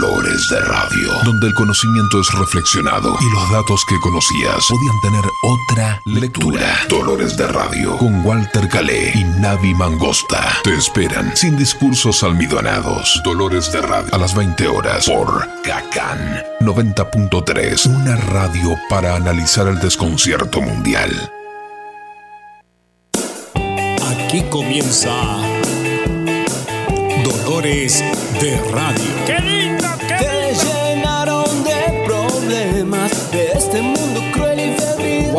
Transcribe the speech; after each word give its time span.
Dolores 0.00 0.48
de 0.48 0.58
Radio, 0.60 1.12
donde 1.24 1.48
el 1.48 1.52
conocimiento 1.52 2.20
es 2.22 2.32
reflexionado 2.32 3.18
y 3.20 3.34
los 3.34 3.50
datos 3.50 3.84
que 3.84 4.00
conocías 4.00 4.66
podían 4.66 4.98
tener 5.02 5.24
otra 5.42 6.00
lectura. 6.06 6.86
Dolores 6.88 7.36
de 7.36 7.46
Radio, 7.46 7.98
con 7.98 8.24
Walter 8.24 8.66
Calé 8.68 9.12
y 9.14 9.24
Navi 9.24 9.74
Mangosta. 9.74 10.54
Te 10.64 10.74
esperan 10.74 11.36
sin 11.36 11.54
discursos 11.58 12.22
almidonados. 12.22 13.20
Dolores 13.24 13.70
de 13.72 13.82
Radio, 13.82 14.14
a 14.14 14.16
las 14.16 14.34
20 14.34 14.68
horas 14.68 15.04
por 15.06 15.46
Cacán 15.62 16.44
90.3, 16.60 17.86
una 17.86 18.16
radio 18.16 18.78
para 18.88 19.16
analizar 19.16 19.68
el 19.68 19.78
desconcierto 19.80 20.62
mundial. 20.62 21.10
Aquí 24.08 24.42
comienza 24.48 25.10
Dolores 27.22 28.02
de 28.40 28.56
Radio. 28.72 29.04
¡Qué 29.26 29.69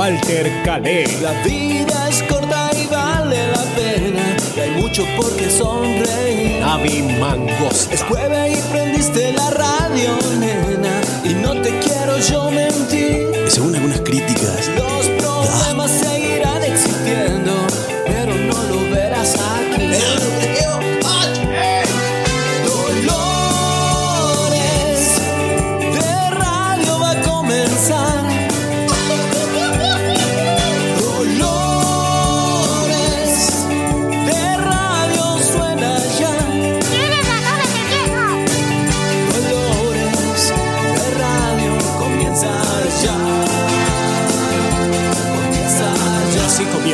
Walter 0.02 0.52
Calé. 0.66 1.06
La 1.22 1.32
vida 1.44 2.10
es 2.10 2.24
corta 2.24 2.72
y 2.74 2.88
vale 2.88 3.38
la 3.52 3.64
pena. 3.76 4.36
Y 4.58 4.60
hay 4.60 4.72
mucho 4.82 5.06
por 5.16 5.32
qué 5.38 5.48
sonreír. 5.52 6.60
Navi 6.60 7.04
Mangosta. 7.20 7.94
Es 7.94 8.02
jueves 8.06 8.58
y 8.58 8.72
prendiste 8.72 9.32
la 9.34 9.52
radio, 9.52 10.18
nena. 10.40 11.02
Y 11.24 11.36
no 11.36 11.52
te 11.62 11.78
quiero 11.78 12.18
yo 12.18 12.50
mentir. 12.50 12.81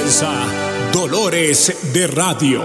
Comienza 0.08 0.32
Dolores 0.94 1.92
de 1.92 2.08
Radio. 2.08 2.64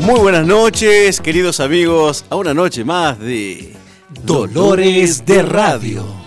Muy 0.00 0.18
buenas 0.18 0.44
noches, 0.44 1.20
queridos 1.20 1.60
amigos, 1.60 2.24
a 2.30 2.36
una 2.36 2.52
noche 2.52 2.82
más 2.82 3.20
de 3.20 3.76
Dolores 4.24 5.24
de 5.24 5.42
Radio. 5.42 6.19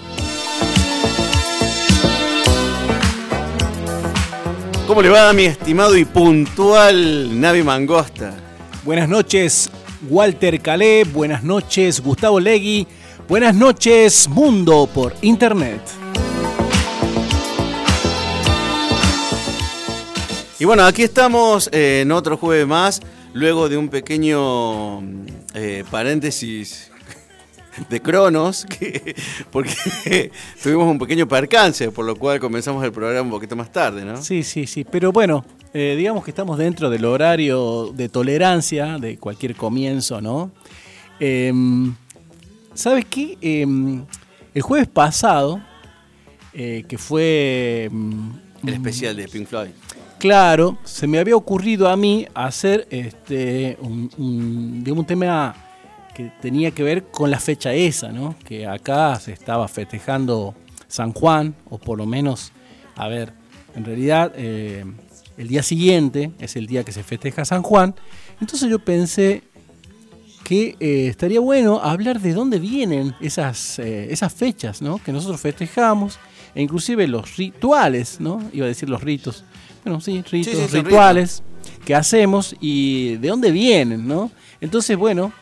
¿Cómo 4.94 5.02
le 5.02 5.10
va 5.10 5.34
mi 5.34 5.46
estimado 5.46 5.98
y 5.98 6.06
puntual 6.06 7.42
Navi 7.42 7.64
Mangosta? 7.64 8.32
Buenas 8.84 9.10
noches, 9.10 9.72
Walter 10.08 10.62
Calé. 10.62 11.04
Buenas 11.04 11.44
noches, 11.44 12.00
Gustavo 12.00 12.40
Legui. 12.40 12.86
Buenas 13.28 13.56
noches, 13.56 14.28
Mundo 14.28 14.88
por 14.94 15.16
Internet. 15.24 15.82
Y 20.60 20.66
bueno, 20.66 20.86
aquí 20.86 21.02
estamos 21.02 21.72
eh, 21.72 22.02
en 22.04 22.12
otro 22.12 22.38
jueves 22.38 22.68
más, 22.68 23.02
luego 23.34 23.70
de 23.70 23.78
un 23.78 23.90
pequeño 23.90 25.02
eh, 25.56 25.84
paréntesis 25.90 26.92
de 27.90 28.02
Cronos, 28.02 28.66
que, 28.70 29.16
porque 29.52 30.32
tuvimos 30.62 30.88
un 30.90 31.00
pequeño 31.00 31.28
percance, 31.28 31.92
por 31.92 32.06
lo 32.06 32.16
cual 32.16 32.40
comenzamos 32.40 32.84
el 32.84 32.92
programa 32.92 33.22
un 33.22 33.32
poquito 33.32 33.56
más 33.56 33.72
tarde, 33.72 34.04
¿no? 34.06 34.22
Sí, 34.22 34.44
sí, 34.44 34.68
sí. 34.68 34.84
Pero 34.84 35.12
bueno, 35.12 35.46
eh, 35.74 35.96
digamos 35.98 36.24
que 36.24 36.32
estamos 36.32 36.58
dentro 36.58 36.90
del 36.90 37.06
horario 37.06 37.92
de 37.96 38.10
tolerancia 38.10 38.98
de 39.00 39.18
cualquier 39.18 39.56
comienzo, 39.56 40.22
¿no? 40.22 40.52
Em, 41.20 41.96
¿Sabes 42.74 43.06
qué? 43.06 43.38
Em, 43.42 44.04
el 44.54 44.62
jueves 44.62 44.88
pasado, 44.88 45.62
eh, 46.54 46.84
que 46.88 46.98
fue. 46.98 47.86
em, 47.92 48.32
El 48.66 48.74
especial 48.76 49.16
de 49.16 49.28
Pink 49.28 49.48
Floyd. 49.48 49.70
Claro, 50.20 50.78
se 50.86 51.06
me 51.06 51.20
había 51.20 51.36
ocurrido 51.36 51.90
a 51.90 51.98
mí 51.98 52.26
hacer 52.34 52.88
este 52.90 53.78
un, 53.82 54.10
un- 54.18 54.84
digamos, 54.84 55.02
un 55.02 55.06
tema 55.08 55.54
que 56.14 56.32
tenía 56.42 56.72
que 56.72 56.84
ver 56.84 57.06
con 57.06 57.32
la 57.32 57.40
fecha 57.40 57.74
esa, 57.74 58.12
¿no? 58.12 58.36
Que 58.46 58.68
acá 58.68 59.20
se 59.20 59.34
estaba 59.34 59.68
festejando 59.68 60.56
San 60.88 61.14
Juan, 61.14 61.56
o 61.70 61.78
por 61.78 61.98
lo 61.98 62.06
menos, 62.06 62.52
a 62.96 63.08
ver, 63.08 63.34
en 63.76 63.86
realidad 63.86 64.32
eh, 64.36 64.86
el 65.38 65.48
día 65.48 65.64
siguiente 65.64 66.32
es 66.40 66.56
el 66.56 66.68
día 66.68 66.84
que 66.84 66.92
se 66.92 67.04
festeja 67.04 67.46
San 67.46 67.64
Juan. 67.64 67.96
Entonces 68.40 68.70
yo 68.70 68.80
pensé 68.80 69.44
que 70.44 70.76
eh, 70.80 71.08
estaría 71.08 71.40
bueno 71.40 71.80
hablar 71.82 72.20
de 72.20 72.34
dónde 72.34 72.60
vienen 72.60 73.16
esas, 73.22 73.80
eh, 73.80 74.12
esas 74.12 74.34
fechas, 74.34 74.82
¿no? 74.82 75.00
Que 75.04 75.12
nosotros 75.12 75.42
festejamos, 75.42 76.20
e 76.54 76.62
inclusive 76.62 77.08
los 77.08 77.38
rituales, 77.38 78.20
¿no? 78.20 78.42
Iba 78.52 78.66
a 78.66 78.70
decir 78.70 78.90
los 78.90 79.02
ritos. 79.02 79.44
Bueno, 79.84 80.00
sí, 80.02 80.22
ritos, 80.30 80.54
Sí, 80.54 80.60
sí, 80.62 80.68
son 80.70 80.84
rituales 80.86 81.44
que 81.86 81.96
hacemos 81.96 82.56
y 82.60 83.16
de 83.16 83.30
dónde 83.30 83.52
vienen, 83.52 84.08
¿no? 84.08 84.32
Entonces, 84.62 84.96
bueno, 84.98 85.34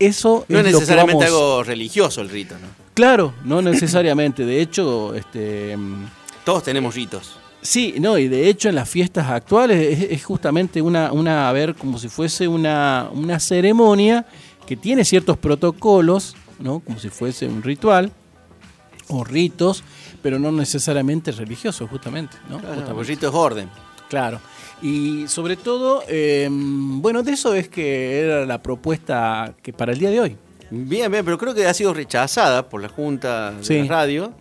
eso 0.00 0.44
No 0.48 0.58
es 0.58 0.64
lo 0.64 0.70
que 0.70 0.72
necesariamente 0.74 1.24
vamos- 1.26 1.38
algo 1.40 1.62
religioso 1.62 2.20
el 2.20 2.28
rito, 2.28 2.54
¿no? 2.54 2.66
Claro, 2.94 3.32
no 3.44 3.62
necesariamente. 3.62 4.44
De 4.44 4.60
hecho, 4.60 5.14
este, 5.14 5.76
mm, 5.76 6.06
Todos 6.44 6.64
tenemos 6.64 6.94
ritos. 6.96 7.36
sí, 7.62 7.94
no, 8.00 8.18
y 8.18 8.26
de 8.28 8.48
hecho 8.48 8.68
en 8.68 8.74
las 8.74 8.88
fiestas 8.88 9.28
actuales 9.28 9.98
es, 9.98 10.10
es 10.10 10.24
justamente 10.24 10.82
una, 10.82 11.12
una, 11.12 11.48
a 11.48 11.52
ver, 11.52 11.74
como 11.76 11.98
si 11.98 12.08
fuese 12.08 12.48
una, 12.48 13.08
una 13.12 13.38
ceremonia 13.38 14.26
que 14.66 14.76
tiene 14.76 15.04
ciertos 15.04 15.36
protocolos, 15.38 16.34
¿no? 16.58 16.80
Como 16.80 16.98
si 16.98 17.08
fuese 17.10 17.46
un 17.46 17.62
ritual 17.62 18.10
o 19.08 19.24
ritos, 19.24 19.82
pero 20.22 20.38
no 20.38 20.52
necesariamente 20.52 21.32
religiosos, 21.32 21.88
justamente, 21.90 22.36
¿no? 22.48 22.58
Claro, 22.58 22.74
Justamente. 22.76 23.00
el 23.00 23.06
rito 23.06 23.28
es 23.28 23.34
orden. 23.34 23.68
Claro. 24.08 24.40
Y 24.82 25.28
sobre 25.28 25.56
todo, 25.56 26.02
eh, 26.08 26.48
bueno, 26.50 27.22
de 27.22 27.32
eso 27.32 27.54
es 27.54 27.68
que 27.68 28.20
era 28.20 28.46
la 28.46 28.62
propuesta 28.62 29.54
que 29.62 29.72
para 29.72 29.92
el 29.92 29.98
día 29.98 30.10
de 30.10 30.20
hoy. 30.20 30.36
Bien, 30.70 31.10
bien, 31.10 31.24
pero 31.24 31.36
creo 31.36 31.54
que 31.54 31.66
ha 31.66 31.74
sido 31.74 31.92
rechazada 31.92 32.68
por 32.68 32.80
la 32.80 32.88
Junta 32.88 33.52
de 33.52 33.82
la 33.82 33.88
Radio. 33.88 34.32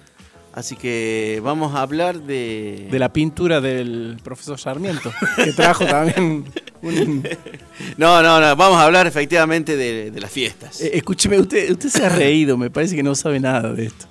Así 0.54 0.76
que 0.76 1.42
vamos 1.44 1.76
a 1.76 1.82
hablar 1.82 2.22
de... 2.22 2.88
De 2.90 3.00
la 3.00 3.14
pintura 3.14 3.62
del 3.62 4.18
profesor 4.24 4.60
Sarmiento, 4.60 5.12
que 5.36 5.54
trajo 5.54 5.86
también 5.86 6.46
un... 6.82 7.28
No, 7.98 8.22
no, 8.22 8.42
no, 8.42 8.56
vamos 8.56 8.78
a 8.78 8.86
hablar 8.86 9.08
efectivamente 9.08 9.78
de, 9.78 10.12
de 10.12 10.20
las 10.20 10.32
fiestas. 10.32 10.82
Eh, 10.82 10.92
escúcheme, 10.96 11.40
usted, 11.40 11.72
usted 11.72 11.90
se 11.90 12.06
ha 12.06 12.10
reído, 12.10 12.58
me 12.58 12.70
parece 12.70 12.96
que 12.96 13.04
no 13.04 13.16
sabe 13.16 13.40
nada 13.40 13.74
de 13.74 13.86
esto. 13.86 14.08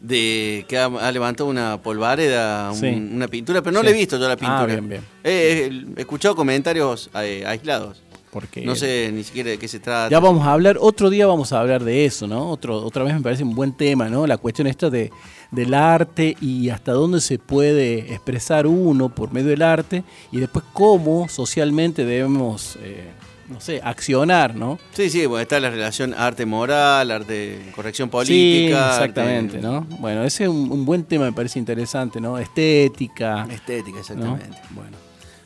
De 0.00 0.64
que 0.68 0.78
ha, 0.78 0.84
ha 0.86 1.10
levantado 1.10 1.50
una 1.50 1.80
polvareda, 1.82 2.70
un- 2.70 2.78
Sí. 2.78 2.86
una 2.86 3.26
pintura, 3.28 3.62
pero 3.62 3.72
no 3.74 3.80
Sí. 3.80 3.86
le 3.86 3.90
he 3.92 3.94
visto 3.94 4.16
yo 4.18 4.28
la 4.28 4.36
pintura. 4.36 4.60
Ah, 4.60 4.66
bien, 4.66 4.88
bien. 4.88 5.02
Eh, 5.24 5.70
he 5.96 6.00
escuchado 6.00 6.36
comentarios 6.36 7.10
eh, 7.14 7.44
aislados. 7.46 8.00
Porque 8.30 8.60
No 8.60 8.76
sé 8.76 9.10
ni 9.12 9.24
siquiera 9.24 9.48
de 9.48 9.58
qué 9.58 9.66
se 9.66 9.80
trata. 9.80 10.10
Ya 10.10 10.20
vamos 10.20 10.46
a 10.46 10.52
hablar, 10.52 10.76
otro 10.78 11.08
día 11.08 11.26
vamos 11.26 11.52
a 11.54 11.60
hablar 11.60 11.82
de 11.82 12.04
eso, 12.04 12.26
¿no? 12.26 12.50
Otro, 12.50 12.76
otra 12.84 13.02
vez 13.02 13.14
me 13.14 13.22
parece 13.22 13.42
un 13.42 13.54
buen 13.54 13.72
tema, 13.72 14.10
¿no? 14.10 14.26
La 14.26 14.36
cuestión 14.36 14.66
esta 14.66 14.90
de, 14.90 15.10
del 15.50 15.72
arte 15.72 16.36
y 16.38 16.68
hasta 16.68 16.92
dónde 16.92 17.22
se 17.22 17.38
puede 17.38 18.12
expresar 18.12 18.66
uno 18.66 19.08
por 19.08 19.32
medio 19.32 19.48
del 19.48 19.62
arte 19.62 20.04
y 20.30 20.40
después 20.40 20.62
cómo 20.74 21.26
socialmente 21.30 22.04
debemos, 22.04 22.76
eh, 22.82 23.08
no 23.48 23.60
sé, 23.60 23.80
accionar, 23.82 24.54
¿no? 24.54 24.78
Sí, 24.92 25.08
sí, 25.10 25.24
bueno, 25.26 25.42
está 25.42 25.58
la 25.60 25.70
relación 25.70 26.14
arte-moral, 26.14 27.10
arte-corrección 27.10 28.08
Sí, 28.08 28.10
política. 28.12 28.90
exactamente, 28.90 29.56
arte- 29.56 29.66
¿no? 29.66 29.86
Bueno, 30.00 30.22
ese 30.24 30.44
es 30.44 30.50
un, 30.50 30.70
un 30.70 30.84
buen 30.84 31.04
tema, 31.04 31.24
me 31.24 31.32
parece 31.32 31.58
interesante, 31.58 32.20
¿no? 32.20 32.38
Estética. 32.38 33.46
Estética, 33.50 33.92
¿no? 33.96 34.00
exactamente. 34.00 34.58
Bueno. 34.70 34.96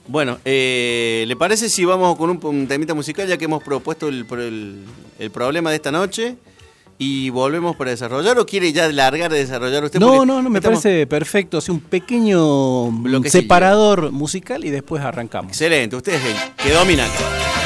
Bueno, 0.09 0.39
eh, 0.45 1.25
¿le 1.29 1.37
parece 1.37 1.69
si 1.69 1.85
vamos 1.85 2.17
con 2.17 2.29
un, 2.29 2.41
un 2.45 2.67
temita 2.67 2.93
musical 2.93 3.29
ya 3.29 3.37
que 3.39 3.45
hemos 3.45 3.63
propuesto 3.63 4.09
el, 4.09 4.27
el- 4.33 4.85
el 5.21 5.31
problema 5.31 5.71
de 5.71 5.77
esta 5.77 5.93
noche 5.93 6.35
y 6.99 7.31
volvemos 7.31 7.77
para 7.77 7.91
desarrollar 7.93 8.37
o 8.39 8.45
quiere 8.45 8.73
ya 8.73 8.89
largar 8.89 9.31
de 9.31 9.39
desarrollar 9.39 9.85
usted? 9.85 10.01
No, 10.01 10.27
no, 10.27 10.43
no, 10.43 10.51
me 10.51 10.59
estamos- 10.59 10.83
parece 10.83 11.07
perfecto. 11.07 11.59
Hace 11.59 11.71
un 11.71 11.79
pequeño 11.81 12.91
mm, 12.91 13.25
separador 13.27 14.11
musical 14.11 14.65
y 14.65 14.71
después 14.71 15.03
arrancamos. 15.05 15.53
Excelente, 15.53 15.95
usted 15.95 16.15
es 16.15 16.25
el 16.25 16.37
que 16.57 16.73
domina 16.73 17.05
acá. 17.05 17.62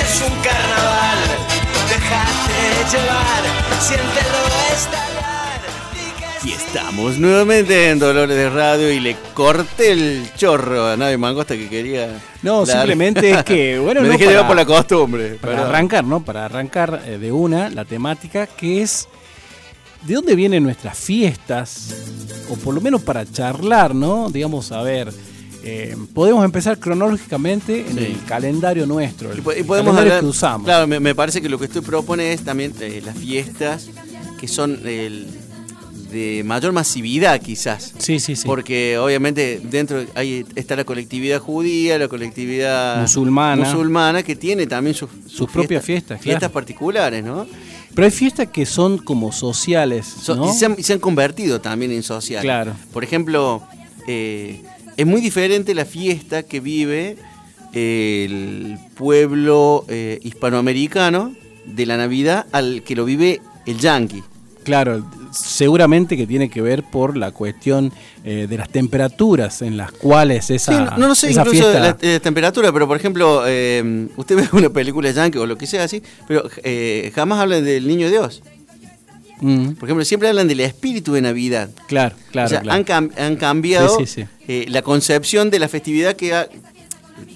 Es 0.00 0.22
un 0.22 0.36
carnaval. 0.42 1.18
Déjate 1.88 2.96
llevar, 2.96 3.42
siéntelo 3.80 4.44
estallar. 4.72 5.60
Y 6.44 6.52
estamos 6.52 7.18
nuevamente 7.18 7.90
en 7.90 7.98
Dolores 7.98 8.36
de 8.36 8.48
Radio 8.48 8.90
y 8.90 9.00
le 9.00 9.16
corté 9.34 9.92
el 9.92 10.30
chorro 10.36 10.86
a 10.86 10.96
Nave 10.96 11.18
Mangosta 11.18 11.54
que 11.56 11.68
quería. 11.68 12.18
No, 12.42 12.64
dar. 12.64 12.76
simplemente 12.78 13.30
es 13.30 13.44
que, 13.44 13.78
bueno, 13.82 14.00
Me 14.00 14.06
no 14.08 14.12
dejé 14.12 14.24
para- 14.24 14.30
llevar 14.36 14.46
por 14.48 14.56
la 14.56 14.64
costumbre. 14.64 15.28
Para 15.40 15.66
arrancar, 15.66 16.04
¿no? 16.04 16.20
Para 16.24 16.44
arrancar 16.46 17.02
eh, 17.06 17.18
de 17.18 17.32
una 17.32 17.68
la 17.70 17.84
temática 17.84 18.46
que 18.46 18.82
es 18.82 19.08
de 20.02 20.14
dónde 20.14 20.34
vienen 20.36 20.62
nuestras 20.62 20.96
fiestas, 20.96 21.94
o 22.48 22.54
por 22.56 22.72
lo 22.74 22.80
menos 22.80 23.02
para 23.02 23.30
charlar, 23.30 23.94
¿no? 23.94 24.30
Digamos, 24.30 24.70
a 24.72 24.80
ver, 24.82 25.12
eh, 25.70 25.96
podemos 26.14 26.44
empezar 26.44 26.78
cronológicamente 26.78 27.80
en 27.80 27.98
Sí. 27.98 28.04
el 28.06 28.24
calendario 28.24 28.86
nuestro, 28.86 29.32
el 29.32 29.38
Y, 29.38 29.40
po- 29.42 29.52
y 29.52 29.62
podemos 29.62 29.94
calendario 29.94 30.12
hablar. 30.12 30.20
que 30.20 30.26
usamos. 30.26 30.64
Claro, 30.64 30.86
me, 30.86 30.98
me 31.00 31.14
parece 31.14 31.40
que 31.42 31.48
lo 31.48 31.58
que 31.58 31.64
usted 31.66 31.82
propone 31.82 32.32
es 32.32 32.42
también 32.42 32.72
eh, 32.80 33.02
las 33.04 33.16
fiestas 33.16 33.88
que 34.40 34.48
son 34.48 34.80
el, 34.86 35.26
de 36.12 36.42
mayor 36.44 36.72
masividad, 36.72 37.40
quizás. 37.40 37.92
Sí, 37.98 38.18
sí, 38.18 38.34
sí. 38.36 38.46
Porque 38.46 38.96
obviamente 38.98 39.60
dentro 39.62 40.04
hay, 40.14 40.44
está 40.54 40.74
la 40.76 40.84
colectividad 40.84 41.38
judía, 41.38 41.98
la 41.98 42.08
colectividad 42.08 43.00
Musulmana. 43.02 43.64
musulmana, 43.64 44.22
que 44.22 44.34
tiene 44.36 44.66
también 44.66 44.94
sus, 44.94 45.10
Sus 45.26 45.50
propias 45.50 45.84
fiestas, 45.84 46.20
Fiestas 46.20 46.40
claro. 46.40 46.52
particulares, 46.54 47.22
¿no? 47.24 47.46
Pero 47.94 48.04
hay 48.06 48.10
fiestas 48.12 48.48
que 48.48 48.64
son 48.64 48.98
como 48.98 49.32
sociales, 49.32 50.06
So- 50.22 50.36
¿no? 50.36 50.48
y, 50.50 50.54
se 50.56 50.66
han, 50.66 50.76
y 50.78 50.82
se 50.82 50.92
han 50.94 50.98
convertido 51.00 51.60
también 51.60 51.90
en 51.92 52.02
sociales. 52.02 52.44
Claro. 52.44 52.72
Por 52.92 53.02
ejemplo, 53.02 53.62
eh, 54.06 54.62
es 54.98 55.06
muy 55.06 55.20
diferente 55.20 55.74
la 55.74 55.84
fiesta 55.84 56.42
que 56.42 56.58
vive 56.58 57.16
el 57.72 58.76
pueblo 58.96 59.84
eh, 59.88 60.18
hispanoamericano 60.22 61.34
de 61.64 61.86
la 61.86 61.96
Navidad 61.96 62.46
al 62.50 62.82
que 62.82 62.96
lo 62.96 63.04
vive 63.04 63.40
el 63.64 63.78
yanqui. 63.78 64.24
Claro, 64.64 65.08
seguramente 65.30 66.16
que 66.16 66.26
tiene 66.26 66.50
que 66.50 66.60
ver 66.60 66.82
por 66.82 67.16
la 67.16 67.30
cuestión 67.30 67.92
eh, 68.24 68.46
de 68.50 68.58
las 68.58 68.68
temperaturas 68.68 69.62
en 69.62 69.76
las 69.76 69.92
cuales 69.92 70.50
esa, 70.50 70.72
Sí, 70.72 71.00
no, 71.00 71.06
no 71.06 71.14
sé 71.14 71.30
esa 71.30 71.42
incluso 71.42 71.70
fiesta... 71.70 71.80
la 71.80 71.96
eh, 72.00 72.18
temperatura, 72.18 72.72
pero 72.72 72.88
por 72.88 72.96
ejemplo, 72.96 73.44
eh, 73.46 74.08
usted 74.16 74.36
ve 74.36 74.48
una 74.50 74.68
película 74.68 75.12
yankee 75.12 75.38
o 75.38 75.46
lo 75.46 75.56
que 75.56 75.68
sea 75.68 75.84
así, 75.84 76.02
pero 76.26 76.50
jamás 77.14 77.38
hablan 77.38 77.64
del 77.64 77.86
niño 77.86 78.10
Dios. 78.10 78.42
Mm, 79.40 79.72
Por 79.74 79.88
ejemplo, 79.88 80.04
siempre 80.04 80.28
hablan 80.28 80.48
del 80.48 80.60
espíritu 80.60 81.12
de 81.12 81.22
Navidad. 81.22 81.70
claro, 81.86 82.16
claro, 82.32 82.46
o 82.46 82.48
sea, 82.50 82.60
claro. 82.60 82.76
Han, 82.78 82.84
cam- 82.84 83.18
han 83.18 83.36
cambiado 83.36 83.96
Sí, 83.98 84.06
sí, 84.06 84.22
sí. 84.22 84.28
eh, 84.48 84.66
la 84.68 84.82
concepción 84.82 85.50
de 85.50 85.58
la 85.58 85.68
festividad 85.68 86.14
que, 86.16 86.34
ha- 86.34 86.48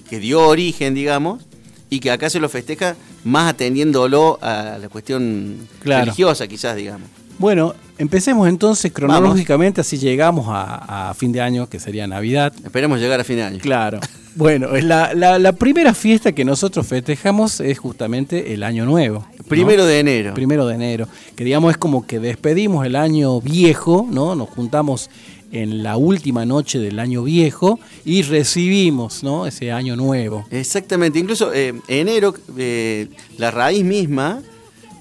que 0.09 0.19
dio 0.19 0.41
origen, 0.47 0.93
digamos, 0.93 1.43
y 1.89 1.99
que 1.99 2.11
acá 2.11 2.29
se 2.29 2.39
lo 2.39 2.49
festeja 2.49 2.95
más 3.23 3.49
atendiéndolo 3.51 4.37
a 4.41 4.77
la 4.81 4.89
cuestión 4.89 5.57
Claro. 5.81 6.05
religiosa, 6.05 6.47
quizás, 6.47 6.75
digamos. 6.75 7.07
Bueno, 7.39 7.73
empecemos 7.97 8.47
entonces 8.47 8.91
cronológicamente, 8.91 9.81
así 9.81 9.97
llegamos 9.97 10.45
a, 10.49 11.09
a 11.09 11.13
fin 11.13 11.31
de 11.31 11.41
año, 11.41 11.67
que 11.67 11.79
sería 11.79 12.05
Navidad. 12.07 12.53
Esperemos 12.63 12.99
llegar 12.99 13.19
a 13.19 13.23
fin 13.23 13.37
de 13.37 13.43
año. 13.43 13.59
Claro. 13.59 13.99
Bueno, 14.35 14.69
la, 14.81 15.13
la- 15.13 15.39
la 15.39 15.51
primera 15.53 15.93
fiesta 15.93 16.31
que 16.31 16.43
nosotros 16.45 16.85
festejamos 16.87 17.59
es 17.59 17.77
justamente 17.79 18.53
el 18.53 18.63
Año 18.63 18.85
Nuevo. 18.85 19.25
¿No? 19.43 19.49
Primero 19.49 19.85
de 19.85 19.99
enero. 19.99 20.33
Primero 20.33 20.65
de 20.67 20.75
enero. 20.75 21.07
Que 21.35 21.43
digamos 21.43 21.71
es 21.71 21.77
como 21.77 22.05
que 22.07 22.19
despedimos 22.19 22.85
el 22.85 22.95
año 22.95 23.39
viejo, 23.41 24.07
¿no? 24.09 24.35
Nos 24.35 24.49
juntamos 24.49 25.09
en 25.51 25.83
la 25.83 25.97
última 25.97 26.45
noche 26.45 26.79
del 26.79 26.97
año 26.99 27.23
viejo 27.23 27.79
y 28.05 28.23
recibimos, 28.23 29.21
¿no? 29.23 29.45
Ese 29.45 29.71
año 29.71 29.95
nuevo. 29.95 30.45
Exactamente, 30.49 31.19
incluso 31.19 31.53
eh, 31.53 31.73
enero, 31.87 32.33
eh, 32.57 33.07
la 33.37 33.51
raíz 33.51 33.83
misma, 33.83 34.41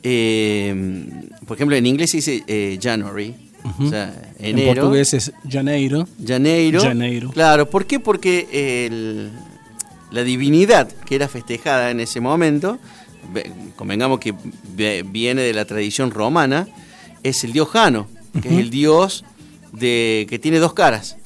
eh, 0.03 1.05
por 1.47 1.57
ejemplo, 1.57 1.77
en 1.77 1.87
inglés 1.87 2.11
se 2.11 2.17
dice 2.19 2.79
January, 2.83 3.35
o 3.81 3.89
sea, 3.89 4.33
En 4.39 4.59
enero. 4.59 4.83
portugués 4.83 5.15
es 5.15 5.33
Janeiro. 5.49 6.07
Janeiro. 6.27 6.81
Janeiro. 6.83 7.31
Claro, 7.31 7.71
¿por 7.71 7.87
qué? 7.87 8.01
Porque 8.01 8.87
el- 8.87 9.31
la 10.11 10.23
divinidad 10.25 10.89
que 11.07 11.15
era 11.15 11.29
festejada 11.29 11.91
en 11.91 12.01
ese 12.01 12.21
momento, 12.21 12.79
convengamos 13.77 14.21
que 14.21 14.35
viene 15.05 15.43
de 15.43 15.53
la 15.55 15.65
tradición 15.65 16.11
romana, 16.11 16.69
es 17.23 17.45
el 17.45 17.53
dios 17.53 17.69
Jano, 17.69 18.09
que 18.41 18.49
es 18.49 18.59
el 18.59 18.71
dios 18.71 19.25
de, 19.73 20.27
que 20.29 20.39
tiene 20.39 20.59
dos 20.59 20.73
caras. 20.75 21.17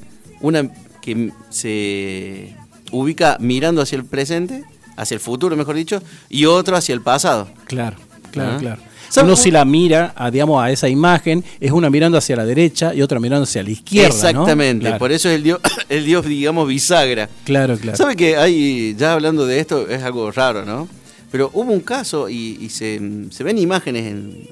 Una 0.40 0.70
que 1.00 1.30
se 1.50 2.54
ubica 2.92 3.36
mirando 3.40 3.80
hacia 3.82 3.96
el 3.96 4.04
presente, 4.04 4.64
hacia 4.96 5.14
el 5.14 5.20
futuro, 5.20 5.56
mejor 5.56 5.74
dicho, 5.76 6.02
y 6.28 6.44
otro 6.46 6.76
hacia 6.76 6.94
el 6.94 7.00
pasado. 7.02 7.48
Claro, 7.66 7.96
claro, 8.30 8.52
Ah. 8.54 8.58
claro. 8.58 8.82
¿Sabe 9.08 9.26
Uno 9.26 9.34
un- 9.34 9.40
si 9.42 9.52
la 9.52 9.64
mira, 9.64 10.12
a, 10.16 10.32
digamos, 10.32 10.60
a 10.62 10.68
esa 10.72 10.88
imagen, 10.88 11.44
es 11.60 11.70
una 11.70 11.88
mirando 11.90 12.18
hacia 12.18 12.34
la 12.34 12.44
derecha 12.44 12.92
y 12.92 13.02
otra 13.02 13.20
mirando 13.20 13.44
hacia 13.44 13.62
la 13.62 13.70
izquierda. 13.70 14.08
¿no? 14.08 14.14
Exactamente, 14.16 14.82
Claro, 14.82 14.98
por 14.98 15.12
eso 15.12 15.28
es 15.28 15.36
el 15.36 15.42
dios, 15.44 15.60
el 15.88 16.04
dios, 16.04 16.26
digamos, 16.26 16.66
bisagra. 16.68 17.28
claro. 17.44 17.78
claro. 17.78 17.96
¿Sabe 17.96 18.16
que 18.16 18.36
hay, 18.36 18.96
ya 18.98 19.12
hablando 19.12 19.46
de 19.46 19.60
esto, 19.60 19.88
es 19.88 20.02
algo 20.02 20.30
raro, 20.32 20.64
¿no? 20.64 20.88
Pero 21.36 21.50
hubo 21.52 21.70
un 21.70 21.80
caso 21.80 22.30
y, 22.30 22.56
y 22.62 22.70
se, 22.70 22.98
se 23.30 23.44
ven 23.44 23.58
imágenes 23.58 24.06
en, 24.06 24.48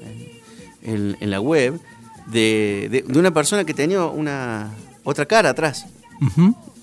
en- 0.83 1.17
en 1.19 1.29
la 1.31 1.41
web 1.41 1.79
de, 2.27 2.89
de- 2.91 3.01
de 3.07 3.19
una 3.19 3.31
persona 3.31 3.63
que 3.63 3.73
tenía 3.73 4.05
una 4.05 4.69
otra 5.03 5.25
cara 5.25 5.49
atrás. 5.49 5.87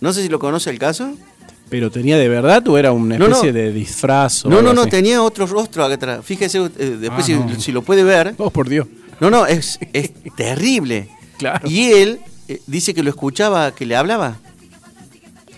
No 0.00 0.12
sé 0.12 0.24
si 0.24 0.28
lo 0.28 0.40
conoce 0.40 0.70
el 0.70 0.80
caso. 0.80 1.14
¿Pero 1.70 1.88
tenía 1.92 2.18
de 2.18 2.28
verdad 2.28 2.66
o 2.66 2.76
era 2.78 2.90
una 2.90 3.16
No, 3.16 3.28
no. 3.28 3.36
especie 3.36 3.52
de 3.52 3.72
disfraz? 3.72 4.44
o 4.44 4.48
No, 4.50 4.60
no, 4.60 4.74
no, 4.74 4.80
así? 4.82 4.90
tenía 4.90 5.22
otro 5.22 5.46
rostro 5.46 5.84
acá 5.84 5.94
atrás. 5.94 6.24
Fíjese 6.24 6.58
eh, 6.58 6.96
después 7.00 7.20
Ah, 7.22 7.26
si, 7.26 7.34
no. 7.34 7.60
si 7.60 7.70
lo 7.70 7.82
puede 7.82 8.02
ver. 8.02 8.34
Oh, 8.38 8.50
por 8.50 8.68
Dios. 8.68 8.88
No, 9.20 9.30
no, 9.30 9.46
es, 9.46 9.78
es 9.92 10.10
terrible. 10.36 11.10
Claro. 11.38 11.70
Y 11.70 11.92
él 11.92 12.18
eh, 12.48 12.60
dice 12.66 12.92
que 12.92 13.04
lo 13.04 13.10
escuchaba, 13.10 13.72
que 13.72 13.86
le 13.86 13.94
hablaba. 13.94 14.38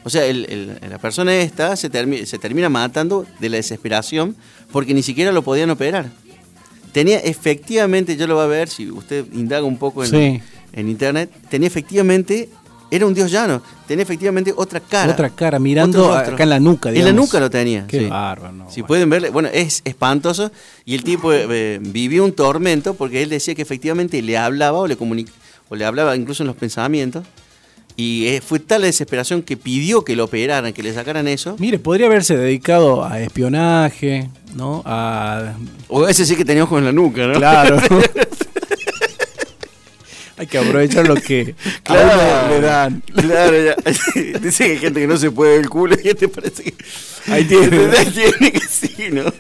O 0.05 0.11
sea, 0.11 0.25
el- 0.27 0.45
el- 0.51 0.91
la 0.91 0.99
persona 0.99 1.35
esta 1.37 1.77
se, 1.77 1.91
termi- 1.91 2.25
se 2.27 2.39
termina 2.39 2.69
matando 2.69 3.27
de 3.41 3.49
la 3.49 3.57
desesperación 3.57 4.37
porque 4.71 4.93
ni 4.95 5.03
siquiera 5.03 5.33
lo 5.33 5.43
podían 5.43 5.71
operar. 5.71 6.11
Tenía 6.93 7.19
efectivamente, 7.19 8.17
yo 8.17 8.27
lo 8.27 8.35
voy 8.37 8.45
a 8.45 8.49
ver, 8.49 8.69
si 8.69 8.91
usted 8.91 9.25
indaga 9.33 9.65
un 9.65 9.79
poco 9.79 10.05
en, 10.05 10.11
Sí. 10.11 10.43
en 10.75 10.89
internet, 10.89 11.31
tenía 11.49 11.67
efectivamente, 11.67 12.49
era 12.91 13.05
un 13.07 13.15
dios 13.15 13.33
llano, 13.33 13.63
tenía 13.89 14.03
efectivamente 14.05 14.53
otra 14.55 14.79
cara. 14.79 15.13
Otra 15.13 15.31
cara, 15.31 15.59
mirando 15.59 16.13
acá 16.15 16.43
en 16.45 16.51
la 16.51 16.61
nuca, 16.61 16.91
En 16.91 16.97
la 16.97 17.01
digamos. 17.07 17.27
nuca 17.27 17.41
lo 17.41 17.51
tenía. 17.51 17.87
Qué 17.89 18.01
sí. 18.01 18.07
bárbaro. 18.07 18.53
no, 18.53 18.71
Si 18.71 18.83
bueno. 18.83 18.87
pueden 18.89 19.11
verle, 19.11 19.31
bueno, 19.31 19.49
es 19.53 19.81
espantoso. 19.85 20.53
Y 20.85 20.95
el 20.95 21.03
tipo 21.03 21.33
eh, 21.33 21.81
vivió 21.83 22.25
un 22.25 22.33
tormento 22.33 22.95
porque 22.95 23.23
él 23.23 23.31
decía 23.31 23.55
que 23.57 23.63
efectivamente 23.63 24.23
le 24.23 24.37
hablaba 24.39 24.79
o 24.79 24.87
le 24.87 24.97
comunica, 24.97 25.33
o 25.71 25.75
le 25.77 25.85
hablaba 25.85 26.15
incluso 26.15 26.43
en 26.45 26.47
los 26.49 26.57
pensamientos. 26.57 27.25
Y 27.97 28.27
eh, 28.27 28.41
fue 28.41 28.59
tal 28.59 28.81
la 28.81 28.87
desesperación 28.89 29.43
que 29.43 29.57
pidió 29.57 30.05
que 30.05 30.17
lo 30.17 30.25
operaran, 30.25 30.73
que 30.73 30.83
le 30.83 30.93
sacaran 30.93 31.29
eso. 31.29 31.55
Mire, 31.59 31.79
podría 31.79 32.07
haberse 32.07 32.37
dedicado 32.37 33.05
a 33.05 33.21
espionaje, 33.21 34.29
¿no? 34.57 34.83
A... 34.85 35.55
O 35.89 36.09
ese 36.09 36.27
sí 36.27 36.35
que 36.35 36.45
tenía 36.45 36.65
ojos 36.65 36.81
en 36.81 36.87
la 36.87 36.93
nuca, 36.93 37.27
¿no? 37.27 37.35
Claro. 37.35 37.79
Hay 40.37 40.49
que 40.49 40.59
aprovechar 40.59 41.07
lo 41.07 41.15
que 41.15 41.55
a 41.87 41.93
uno 41.93 42.49
le 42.49 42.61
dan. 42.61 43.03
Claro, 43.15 43.57
ya. 43.65 43.77
Dice 44.41 44.67
que 44.67 44.73
hay 44.73 44.79
gente 44.79 45.01
que 45.01 45.07
no 45.07 45.17
se 45.17 45.31
puede 45.31 45.53
ver 45.53 45.61
el 45.61 45.71
culo 45.71 45.97
y 46.03 46.09
este 46.09 46.29
parece 46.29 46.65
que. 46.65 46.75
Ahí 47.29 47.45
tiene. 47.45 47.67
Ahí 47.97 48.07
tiene 48.07 48.53
que 48.53 48.61
sí, 48.61 49.11
¿no? 49.13 49.33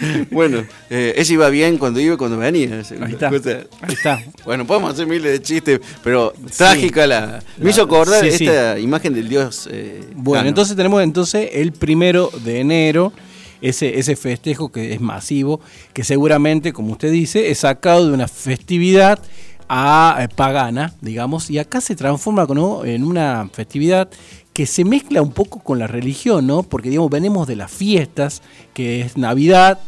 Bueno, 0.30 0.64
eh, 0.90 1.14
ese 1.16 1.32
iba 1.34 1.48
bien 1.48 1.78
cuando 1.78 2.00
iba 2.00 2.14
y 2.14 2.16
cuando 2.16 2.36
venía. 2.36 2.82
Ahí 3.02 3.12
está. 3.12 3.28
Ahí 3.28 3.94
está. 3.94 4.22
Bueno, 4.44 4.66
podemos 4.66 4.92
hacer 4.92 5.06
miles 5.06 5.32
de 5.32 5.42
chistes, 5.42 5.80
pero 6.02 6.32
trágica 6.56 7.06
la. 7.06 7.42
Me 7.58 7.70
hizo 7.70 7.82
acordar 7.82 8.24
Sí, 8.24 8.30
sí. 8.38 8.46
esta 8.46 8.78
imagen 8.78 9.12
del 9.14 9.28
dios. 9.28 9.68
eh, 9.70 10.00
Bueno, 10.14 10.48
entonces 10.48 10.76
tenemos 10.76 11.02
entonces 11.02 11.50
el 11.52 11.72
primero 11.72 12.30
de 12.44 12.60
enero, 12.60 13.12
ese, 13.60 13.98
ese 13.98 14.14
festejo 14.16 14.70
que 14.70 14.92
es 14.94 15.00
masivo, 15.00 15.60
que 15.92 16.04
seguramente, 16.04 16.72
como 16.72 16.92
usted 16.92 17.10
dice, 17.10 17.50
es 17.50 17.58
sacado 17.58 18.06
de 18.06 18.12
una 18.14 18.28
festividad 18.28 19.18
a, 19.68 20.18
eh, 20.22 20.28
pagana, 20.34 20.94
digamos, 21.00 21.50
y 21.50 21.58
acá 21.58 21.80
se 21.80 21.94
transforma 21.94 22.46
¿no? 22.54 22.84
en 22.84 23.04
una 23.04 23.48
festividad 23.52 24.08
que 24.58 24.66
se 24.66 24.84
mezcla 24.84 25.22
un 25.22 25.30
poco 25.30 25.60
con 25.60 25.78
la 25.78 25.86
religión, 25.86 26.44
¿no? 26.48 26.64
Porque, 26.64 26.88
digamos, 26.90 27.12
venimos 27.12 27.46
de 27.46 27.54
las 27.54 27.70
fiestas, 27.70 28.42
que 28.74 29.02
es 29.02 29.16
Navidad, 29.16 29.78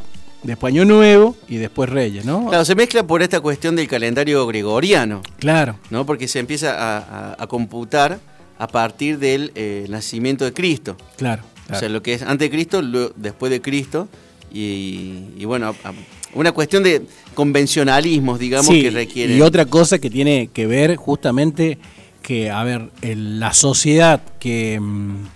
después 0.44 0.72
Año 0.72 0.84
Nuevo 0.84 1.34
y 1.48 1.56
después 1.56 1.90
Reyes, 1.90 2.24
¿no? 2.24 2.46
Claro, 2.46 2.64
se 2.64 2.76
mezcla 2.76 3.04
por 3.04 3.20
esta 3.20 3.40
cuestión 3.40 3.74
del 3.74 3.88
calendario 3.88 4.46
gregoriano, 4.46 5.22
Claro, 5.40 5.76
¿no? 5.90 6.06
Porque 6.06 6.28
se 6.28 6.38
empieza 6.38 6.70
a, 6.78 6.98
a- 7.32 7.36
a 7.42 7.46
computar 7.48 8.20
a 8.58 8.68
partir 8.68 9.18
del 9.18 9.50
eh, 9.56 9.86
nacimiento 9.88 10.44
de 10.44 10.52
Cristo. 10.52 10.96
claro. 11.16 11.42
O 11.68 11.74
sea, 11.74 11.88
lo 11.88 12.00
que 12.00 12.14
es 12.14 12.22
antes 12.22 12.46
de 12.46 12.50
Cristo, 12.50 12.80
después 13.16 13.50
de 13.50 13.60
Cristo. 13.60 14.08
Y, 14.52 15.24
y 15.36 15.44
bueno, 15.46 15.68
a- 15.82 15.92
una 16.34 16.52
cuestión 16.52 16.84
de 16.84 17.02
convencionalismos, 17.34 18.38
digamos, 18.38 18.66
Sí, 18.72 18.82
que 18.82 18.90
requiere. 18.90 19.34
Y 19.36 19.40
otra 19.42 19.64
cosa 19.66 19.98
que 19.98 20.10
tiene 20.10 20.48
que 20.52 20.66
ver 20.66 20.94
justamente 20.96 21.76
que, 22.22 22.50
a 22.50 22.62
ver, 22.64 22.90
el- 23.02 23.40
la 23.40 23.52
sociedad 23.52 24.20
que, 24.38 24.78
mm, 24.80 25.26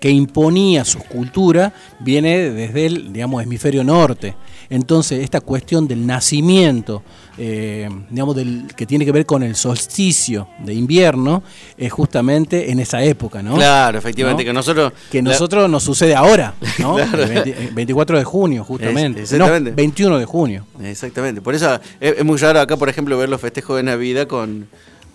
que 0.00 0.10
imponía 0.10 0.84
su 0.84 1.00
cultura 1.00 1.72
viene 1.98 2.50
desde 2.50 2.86
el, 2.86 3.12
digamos, 3.12 3.42
hemisferio 3.42 3.82
norte. 3.82 4.36
Entonces, 4.70 5.24
esta 5.24 5.40
cuestión 5.40 5.88
del 5.88 6.06
nacimiento, 6.06 7.02
eh, 7.38 7.88
digamos, 8.10 8.36
del, 8.36 8.66
que 8.76 8.84
tiene 8.86 9.04
que 9.06 9.10
ver 9.12 9.24
con 9.26 9.42
el 9.42 9.56
solsticio 9.56 10.46
de 10.62 10.74
invierno, 10.74 11.42
es 11.76 11.90
justamente 11.90 12.70
en 12.70 12.78
esa 12.78 13.02
época, 13.02 13.42
¿no? 13.42 13.54
Claro, 13.56 13.98
efectivamente, 13.98 14.44
¿No? 14.44 14.48
que 14.48 14.52
nosotros... 14.52 14.92
Que 15.10 15.22
la- 15.22 15.30
nosotros 15.30 15.68
nos 15.70 15.82
sucede 15.82 16.14
ahora, 16.14 16.54
¿no? 16.78 16.94
Claro. 16.96 17.22
El 17.24 17.28
20 17.30 17.50
eh, 17.50 17.70
24 17.74 18.18
de 18.18 18.24
junio, 18.24 18.62
justamente. 18.62 19.22
Es- 19.22 19.32
exactamente. 19.32 19.70
No, 19.70 19.76
21 19.76 20.18
de 20.18 20.24
junio. 20.26 20.66
Exactamente, 20.82 21.40
por 21.40 21.54
eso 21.54 21.74
es, 21.98 22.18
es 22.18 22.24
muy 22.24 22.36
raro 22.38 22.60
acá, 22.60 22.76
por 22.76 22.88
ejemplo, 22.90 23.16
ver 23.18 23.30
los 23.30 23.40
festejos 23.40 23.76
de 23.78 23.82
Navidad 23.84 24.26
con, 24.28 24.68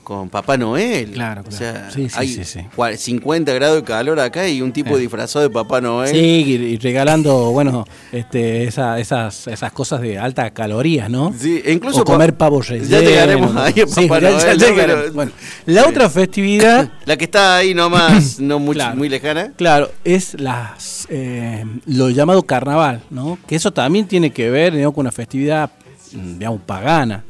con 0.04 0.30
Papá 0.30 0.58
Noel. 0.58 1.12
Claro, 1.12 1.42
O 1.42 1.44
claro. 1.46 1.58
sea, 1.58 1.92
Sí, 1.92 2.10
sí, 2.10 2.16
hay 2.18 2.28
sí, 2.28 2.44
sí. 2.44 2.60
cua- 2.76 2.96
50 2.96 3.54
grados 3.54 3.78
de 3.78 3.84
calor 3.84 4.20
acá 4.20 4.48
y 4.48 4.62
un 4.62 4.72
tipo 4.74 4.98
Eh. 4.98 5.00
disfrazado 5.00 5.44
de 5.48 5.50
Papá 5.50 5.82
Noel. 5.82 6.10
Sí, 6.10 6.18
y, 6.20 6.78
regalando, 6.78 7.52
bueno, 7.52 7.86
este, 8.12 8.66
esa- 8.66 9.00
esas, 9.00 9.48
esas 9.48 9.72
cosas 9.72 10.02
de 10.02 10.18
alta 10.20 10.52
calorías, 10.52 11.10
¿no? 11.10 11.34
Sí, 11.38 11.62
incluso 11.68 12.02
o 12.02 12.06
comer 12.06 12.34
pa- 12.34 12.46
pavos 12.46 12.68
rellenos. 12.68 12.90
Ya 12.90 13.00
llegaremos 13.00 13.54
¿no? 13.54 13.62
ahí 13.62 13.74
a 13.80 13.86
Papá 13.86 14.20
ya- 14.20 14.38
ya 14.38 14.46
Noel, 14.46 14.58
¿no? 14.60 14.76
Pero- 14.76 15.14
Bueno, 15.14 15.32
la 15.66 15.84
Sí. 15.84 15.90
otra 15.90 16.10
festividad, 16.10 16.90
La 17.06 17.18
que 17.18 17.24
está 17.26 17.58
ahí 17.58 17.74
nomás, 17.74 18.40
no 18.40 18.60
muy, 18.60 18.76
Claro. 18.76 18.96
muy 18.96 19.10
lejana. 19.10 19.52
claro, 19.56 19.92
es 20.04 20.40
las, 20.40 21.08
eh, 21.10 21.66
lo 21.86 22.10
llamado 22.10 22.44
carnaval, 22.44 23.02
¿no? 23.10 23.38
Que 23.48 23.56
eso 23.56 23.72
también 23.72 24.08
tiene 24.08 24.32
que 24.32 24.50
ver, 24.50 24.74
digamos, 24.74 24.94
con 24.96 25.02
una 25.04 25.12
festividad, 25.12 25.70
mm, 26.14 26.38
digamos, 26.40 26.62
pagana. 26.66 27.24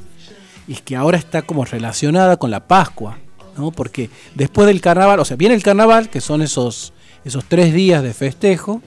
Y 0.67 0.75
que 0.75 0.95
ahora 0.95 1.17
está 1.17 1.41
como 1.41 1.65
relacionada 1.65 2.37
con 2.37 2.51
la 2.51 2.67
Pascua, 2.67 3.17
¿no? 3.57 3.71
Porque 3.71 4.09
después 4.35 4.67
del 4.67 4.81
carnaval, 4.81 5.19
o 5.19 5.25
sea, 5.25 5.37
viene 5.37 5.55
el 5.55 5.63
carnaval, 5.63 6.09
que 6.09 6.21
son 6.21 6.41
esos, 6.41 6.93
esos 7.25 7.45
tres 7.45 7.73
días 7.73 8.03
de 8.03 8.13
festejo, 8.13 8.81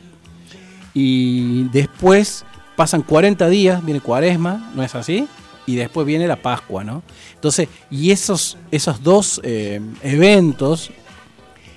y 0.94 1.64
después 1.64 2.44
pasan 2.74 3.02
40 3.02 3.48
días, 3.48 3.84
viene 3.84 4.00
cuaresma, 4.00 4.72
¿no 4.74 4.82
es 4.82 4.94
así? 4.94 5.28
Y 5.66 5.74
después 5.74 6.06
viene 6.06 6.26
la 6.26 6.36
Pascua, 6.36 6.84
¿no? 6.84 7.02
Entonces, 7.34 7.68
y 7.90 8.12
esos, 8.12 8.56
esos 8.70 9.02
dos 9.02 9.40
eh, 9.42 9.80
eventos 10.02 10.90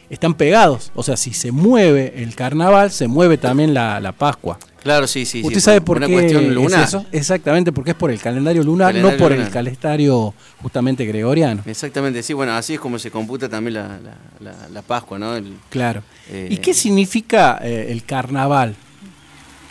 están 0.10 0.36
pegados. 0.36 0.92
O 0.96 1.04
sea, 1.04 1.18
si 1.18 1.34
se 1.34 1.52
mueve 1.52 2.22
el 2.24 2.36
carnaval, 2.36 2.92
se 2.92 3.08
mueve 3.08 3.38
también 3.38 3.74
la, 3.74 4.00
la 4.00 4.12
Pascua. 4.12 4.60
Claro, 4.84 5.08
sí, 5.08 5.26
sí. 5.26 5.42
¿Usted 5.44 5.60
sí, 5.60 5.66
sabe 5.66 5.82
por 5.82 5.98
una 5.98 6.08
qué 6.08 6.14
cuestión 6.14 6.54
lunar. 6.56 6.84
es 6.84 6.88
eso? 6.90 7.06
Exactamente, 7.12 7.72
porque 7.72 7.92
es 7.92 7.98
por 7.98 8.12
el 8.12 8.20
calendario 8.20 8.64
lunar, 8.64 8.88
Calendario 8.94 9.18
no 9.18 9.22
por 9.24 9.32
lunar. 9.32 9.48
el 9.48 9.52
calendario 9.54 10.34
justamente 10.62 11.06
gregoriano. 11.06 11.62
Exactamente, 11.66 12.24
sí, 12.24 12.34
bueno, 12.34 12.54
así 12.54 12.76
es 12.76 12.80
como 12.80 12.98
se 12.98 13.12
computa 13.12 13.50
también 13.50 13.74
la, 13.76 14.00
la, 14.00 14.16
la- 14.40 14.70
la 14.70 14.82
Pascua, 14.82 15.20
¿no? 15.20 15.36
El- 15.36 15.58
Claro. 15.70 16.02
Eh, 16.30 16.48
¿Y 16.52 16.58
qué 16.58 16.74
significa 16.74 17.60
eh, 17.62 17.88
el 17.90 18.04
carnaval? 18.06 18.76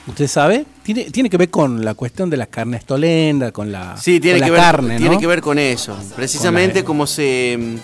¿Usted 0.07 0.27
sabe? 0.27 0.65
Tiene, 0.83 1.05
tiene 1.11 1.29
que 1.29 1.37
ver 1.37 1.51
con 1.51 1.85
la 1.85 1.95
cuestión 1.95 2.31
de 2.31 2.37
la 2.39 2.47
carne 2.47 2.79
estolenda, 2.79 3.53
con 3.53 3.71
la, 3.71 3.97
Sí, 3.99 4.21
tiene 4.21 4.39
con 4.39 4.47
que, 4.47 4.51
ver, 4.53 4.61
carne, 4.61 4.97
tiene 4.99 5.15
¿no? 5.17 5.21
que 5.21 5.27
ver 5.27 5.41
con 5.43 5.59
eso. 5.59 5.97
Precisamente 6.17 6.81
Con 6.81 6.87
como 6.87 7.07
se... 7.07 7.57
mm, 7.59 7.77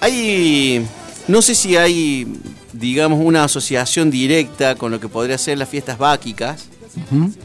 Hay... 0.00 0.84
No 1.28 1.40
sé 1.40 1.54
si 1.54 1.76
hay, 1.76 2.26
digamos, 2.72 3.20
una 3.24 3.44
asociación 3.44 4.10
directa 4.10 4.74
con 4.74 4.90
lo 4.90 5.00
que 5.00 5.08
podría 5.08 5.38
ser 5.38 5.58
las 5.58 5.68
fiestas 5.68 5.98
báquicas. 5.98 6.66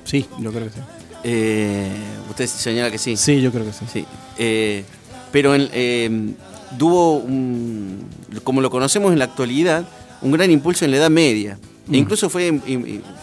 Sí, 0.04 0.26
yo 0.40 0.52
creo 0.52 0.66
que 0.66 0.72
sí. 0.72 0.80
Eh, 1.24 1.90
usted 2.30 2.48
señala 2.48 2.92
que 2.92 2.98
sí. 2.98 3.18
Sí, 3.18 3.42
yo 3.42 3.52
creo 3.52 3.66
que 3.66 3.74
sí. 3.74 3.86
Sí. 3.92 4.06
Eh, 4.38 4.84
pero 5.32 5.56
en- 5.56 5.70
eh, 5.74 6.34
tuvo, 6.78 7.18
un- 7.18 8.06
como 8.44 8.62
lo 8.62 8.70
conocemos 8.70 9.12
en 9.12 9.20
la 9.20 9.26
actualidad, 9.26 9.86
un 10.22 10.32
gran 10.32 10.50
impulso 10.52 10.86
en 10.86 10.92
la 10.92 10.98
Edad 10.98 11.10
Media. 11.10 11.58
Mm. 11.88 11.94
E 11.94 11.98
incluso 11.98 12.30
fue, 12.30 12.60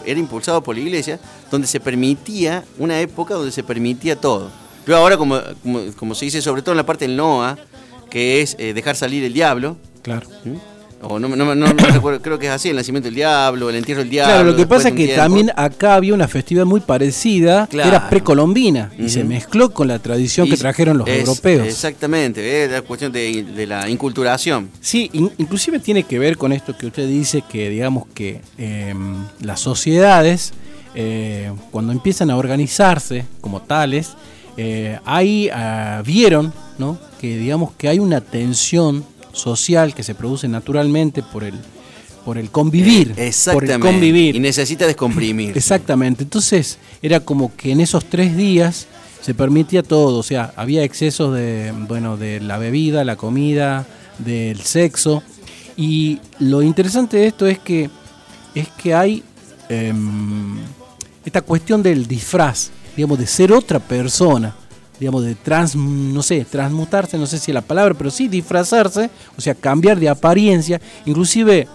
era 0.05 0.19
impulsado 0.19 0.61
por 0.63 0.75
la 0.75 0.81
iglesia, 0.81 1.19
donde 1.51 1.67
se 1.67 1.79
permitía, 1.79 2.63
una 2.79 2.99
época 2.99 3.33
donde 3.35 3.51
se 3.51 3.63
permitía 3.63 4.15
todo. 4.15 4.49
Pero 4.85 4.97
ahora, 4.97 5.17
como, 5.17 5.39
como, 5.63 5.79
como 5.95 6.15
se 6.15 6.25
dice, 6.25 6.41
sobre 6.41 6.61
todo 6.61 6.71
en 6.73 6.77
la 6.77 6.85
parte 6.85 7.07
del 7.07 7.15
Noah, 7.17 7.57
que 8.09 8.41
es 8.41 8.55
eh, 8.59 8.73
dejar 8.73 8.95
salir 8.95 9.23
el 9.23 9.33
diablo, 9.33 9.77
Claro. 10.03 10.27
¿m? 10.45 10.59
O 11.07 11.19
no, 11.19 11.27
no, 11.29 11.45
no- 11.45 11.55
no 11.55 11.65
recuerdo, 11.67 12.21
creo 12.21 12.37
que 12.39 12.47
es 12.47 12.51
así, 12.51 12.69
el 12.69 12.75
nacimiento 12.75 13.07
del 13.07 13.15
diablo, 13.15 13.69
el 13.69 13.75
entierro 13.75 14.01
del 14.01 14.09
diablo. 14.09 14.33
Claro, 14.33 14.49
lo 14.51 14.55
que 14.57 14.65
pasa 14.67 14.89
es 14.89 14.95
que 14.95 15.05
tiempo. 15.05 15.21
también 15.21 15.51
acá 15.55 15.95
había 15.95 16.13
una 16.13 16.27
festividad 16.27 16.65
muy 16.65 16.79
parecida, 16.81 17.67
que 17.67 17.77
era 17.77 18.09
precolombina, 18.09 18.91
y 18.97 19.09
se 19.09 19.23
mezcló 19.23 19.71
con 19.71 19.87
la 19.87 19.99
tradición 19.99 20.49
que 20.49 20.57
trajeron 20.57 20.97
los 20.97 21.07
es- 21.07 21.19
europeos. 21.19 21.67
Exactamente, 21.67 22.63
es 22.65 22.71
la 22.71 22.81
cuestión 22.81 23.11
de, 23.11 23.43
de 23.43 23.67
la 23.67 23.89
inculturación. 23.89 24.69
Sí, 24.81 25.09
in- 25.13 25.31
inclusive 25.37 25.79
tiene 25.79 26.03
que 26.03 26.19
ver 26.19 26.37
con 26.37 26.51
esto 26.51 26.77
que 26.77 26.87
usted 26.87 27.07
dice, 27.07 27.43
que 27.49 27.69
digamos 27.69 28.05
que 28.13 28.41
eh, 28.57 28.93
las 29.41 29.59
sociedades, 29.59 30.53
eh, 30.95 31.51
cuando 31.71 31.91
empiezan 31.91 32.29
a 32.31 32.37
organizarse 32.37 33.25
como 33.41 33.61
tales, 33.61 34.13
eh, 34.57 34.97
ahí 35.05 35.49
ah, 35.53 36.01
vieron 36.05 36.53
¿no? 36.77 36.97
que 37.19 37.37
digamos 37.37 37.73
que 37.77 37.89
hay 37.89 37.99
una 37.99 38.21
tensión 38.21 39.03
social 39.35 39.93
que 39.93 40.03
se 40.03 40.15
produce 40.15 40.47
naturalmente 40.47 41.21
por 41.21 41.43
el, 41.43 41.53
por 42.23 42.37
el 42.37 42.49
convivir. 42.49 43.13
Por 43.13 43.19
Exactamente. 43.19 43.73
el 43.73 43.79
convivir. 43.79 44.35
Y 44.35 44.39
necesita 44.39 44.87
descomprimir. 44.87 45.51
Exactamente. 45.57 46.23
Entonces 46.23 46.77
era 47.01 47.19
como 47.19 47.55
que 47.55 47.71
en 47.71 47.81
esos 47.81 48.05
tres 48.05 48.35
días 48.35 48.87
se 49.21 49.33
permitía 49.33 49.81
todo, 49.81 50.19
o 50.19 50.23
sea, 50.23 50.53
había 50.55 50.83
excesos 50.83 51.33
de, 51.33 51.73
bueno, 51.87 52.15
de 52.15 52.39
la 52.39 52.59
bebida, 52.59 53.03
la 53.03 53.15
comida, 53.15 53.87
del 54.19 54.61
sexo. 54.61 55.23
Y 55.75 56.19
lo 56.39 56.61
interesante 56.61 57.17
de 57.17 57.27
esto 57.27 57.47
es 57.47 57.59
que 57.59 57.89
es 58.55 58.69
que 58.69 58.93
hay 58.93 59.23
em, 59.69 60.57
esta 61.25 61.41
cuestión 61.41 61.83
del 61.83 62.07
disfraz, 62.07 62.71
digamos, 62.95 63.19
de 63.19 63.27
ser 63.27 63.51
otra 63.51 63.79
persona, 63.79 64.55
digamos, 64.99 65.23
de 65.25 65.35
trans, 65.35 65.75
no 65.75 66.21
sé, 66.23 66.45
transmutarse, 66.49 67.17
no 67.17 67.25
sé 67.25 67.37
si 67.39 67.51
es 67.51 67.55
la 67.55 67.61
palabra, 67.61 67.93
pero 67.97 68.09
sí 68.11 68.27
disfrazarse, 68.27 69.09
o 69.37 69.41
sea, 69.41 69.53
cambiar 69.55 69.99
de 69.99 70.09
apariencia, 70.09 70.79
inclusive 71.05 71.67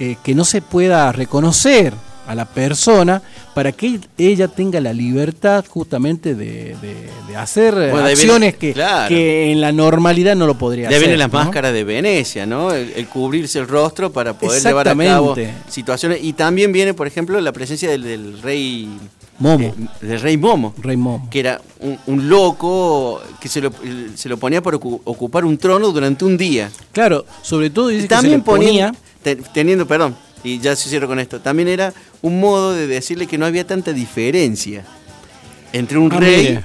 eh, 0.00 0.16
que 0.22 0.34
no 0.34 0.44
se 0.44 0.60
pueda 0.62 1.10
reconocer 1.12 1.92
a 2.26 2.34
la 2.34 2.46
persona 2.46 3.20
para 3.54 3.70
que 3.70 4.00
ella 4.16 4.48
tenga 4.48 4.80
la 4.80 4.92
libertad 4.94 5.62
justamente 5.68 6.34
de, 6.34 6.74
de- 6.80 7.10
de 7.28 7.36
hacer 7.36 7.74
Bueno, 7.74 7.96
viene- 7.96 8.10
acciones 8.12 8.56
que, 8.56 8.72
claro. 8.72 9.08
que 9.08 9.52
en 9.52 9.60
la 9.60 9.72
normalidad 9.72 10.34
no 10.34 10.46
lo 10.46 10.56
podría 10.56 10.84
Ya 10.84 10.88
hacer. 10.88 11.00
vienen 11.00 11.18
las 11.18 11.30
¿no? 11.30 11.38
máscaras 11.38 11.72
de 11.74 11.84
Venecia, 11.84 12.46
¿no? 12.46 12.72
El, 12.72 12.92
el 12.96 13.06
cubrirse 13.08 13.58
el 13.58 13.68
rostro 13.68 14.10
para 14.10 14.32
poder 14.32 14.62
llevar 14.62 14.88
a 14.88 14.96
cabo 14.96 15.36
situaciones. 15.68 16.20
Y 16.22 16.32
también 16.32 16.72
viene, 16.72 16.94
por 16.94 17.06
ejemplo, 17.06 17.38
la 17.42 17.52
presencia 17.52 17.90
del, 17.90 18.02
del 18.04 18.40
rey 18.42 18.88
Momo, 19.38 19.74
eh, 20.02 20.06
del 20.06 20.20
rey 20.20 20.36
Momo, 20.36 20.74
Rey 20.78 20.96
Momo. 20.96 21.28
que 21.30 21.40
era 21.40 21.60
un, 21.80 21.98
un 22.06 22.28
loco 22.28 23.20
que 23.40 23.48
se 23.48 23.60
lo, 23.60 23.72
se 24.14 24.28
lo 24.28 24.36
ponía 24.36 24.62
por 24.62 24.78
ocu- 24.80 25.00
ocupar 25.04 25.44
un 25.44 25.58
trono 25.58 25.90
durante 25.90 26.24
un 26.24 26.36
día. 26.36 26.70
Claro, 26.92 27.26
sobre 27.42 27.70
todo 27.70 27.88
dice 27.88 28.06
también 28.08 28.40
que 28.42 28.50
se 28.50 28.56
le 28.58 28.58
ponía, 28.64 28.86
ponía, 28.92 29.00
te- 29.22 29.36
teniendo, 29.36 29.86
perdón, 29.86 30.14
y 30.44 30.58
ya 30.60 30.76
se 30.76 30.88
cierro 30.88 31.08
con 31.08 31.18
esto, 31.18 31.40
también 31.40 31.68
era 31.68 31.92
un 32.22 32.38
modo 32.38 32.72
de 32.72 32.86
decirle 32.86 33.26
que 33.26 33.36
no 33.38 33.46
había 33.46 33.66
tanta 33.66 33.92
diferencia 33.92 34.84
entre 35.72 35.98
un 35.98 36.12
Ah, 36.12 36.20
rey 36.20 36.48
mire. 36.50 36.64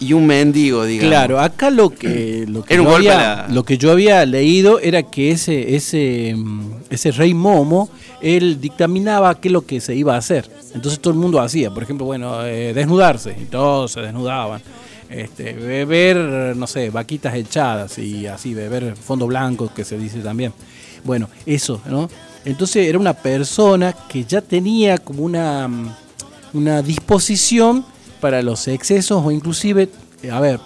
Y 0.00 0.12
un 0.12 0.26
mendigo, 0.26 0.84
digamos. 0.84 1.10
Claro, 1.10 1.40
acá 1.40 1.70
lo 1.70 1.90
que, 1.90 2.44
lo 2.48 2.62
que, 2.64 2.76
yo, 2.76 2.94
había, 2.96 3.14
a 3.42 3.46
la- 3.48 3.54
lo 3.54 3.64
que 3.64 3.78
yo 3.78 3.90
había 3.92 4.24
leído 4.26 4.78
era 4.80 5.02
que 5.02 5.30
ese, 5.32 5.74
ese, 5.76 6.36
ese 6.90 7.10
rey 7.12 7.34
Momo, 7.34 7.88
él 8.20 8.60
dictaminaba 8.60 9.40
qué 9.40 9.48
es 9.48 9.52
lo 9.52 9.62
que 9.66 9.80
se 9.80 9.94
iba 9.94 10.14
a 10.14 10.18
hacer. 10.18 10.48
Entonces 10.74 11.00
todo 11.00 11.12
el 11.14 11.18
mundo 11.18 11.40
hacía, 11.40 11.70
por 11.70 11.82
ejemplo, 11.82 12.04
bueno, 12.06 12.44
eh, 12.44 12.72
desnudarse, 12.74 13.36
y 13.40 13.44
todos 13.46 13.92
se 13.92 14.00
desnudaban. 14.00 14.60
Este, 15.10 15.54
beber, 15.54 16.54
no 16.54 16.66
sé, 16.66 16.90
vaquitas 16.90 17.34
echadas 17.34 17.98
y 17.98 18.26
así, 18.26 18.52
beber 18.52 18.94
fondo 18.94 19.26
blanco, 19.26 19.70
que 19.74 19.82
se 19.84 19.96
dice 19.96 20.18
también. 20.20 20.52
Bueno, 21.02 21.30
eso, 21.46 21.80
¿no? 21.88 22.10
Entonces 22.44 22.86
era 22.86 22.98
una 22.98 23.14
persona 23.14 23.94
que 24.08 24.24
ya 24.24 24.40
tenía 24.42 24.98
como 24.98 25.22
una, 25.22 25.68
una 26.52 26.82
disposición 26.82 27.84
para 28.20 28.42
los 28.42 28.66
excesos 28.68 29.22
o 29.24 29.30
inclusive, 29.30 29.88
eh, 30.22 30.30
a 30.30 30.40
ver, 30.40 30.60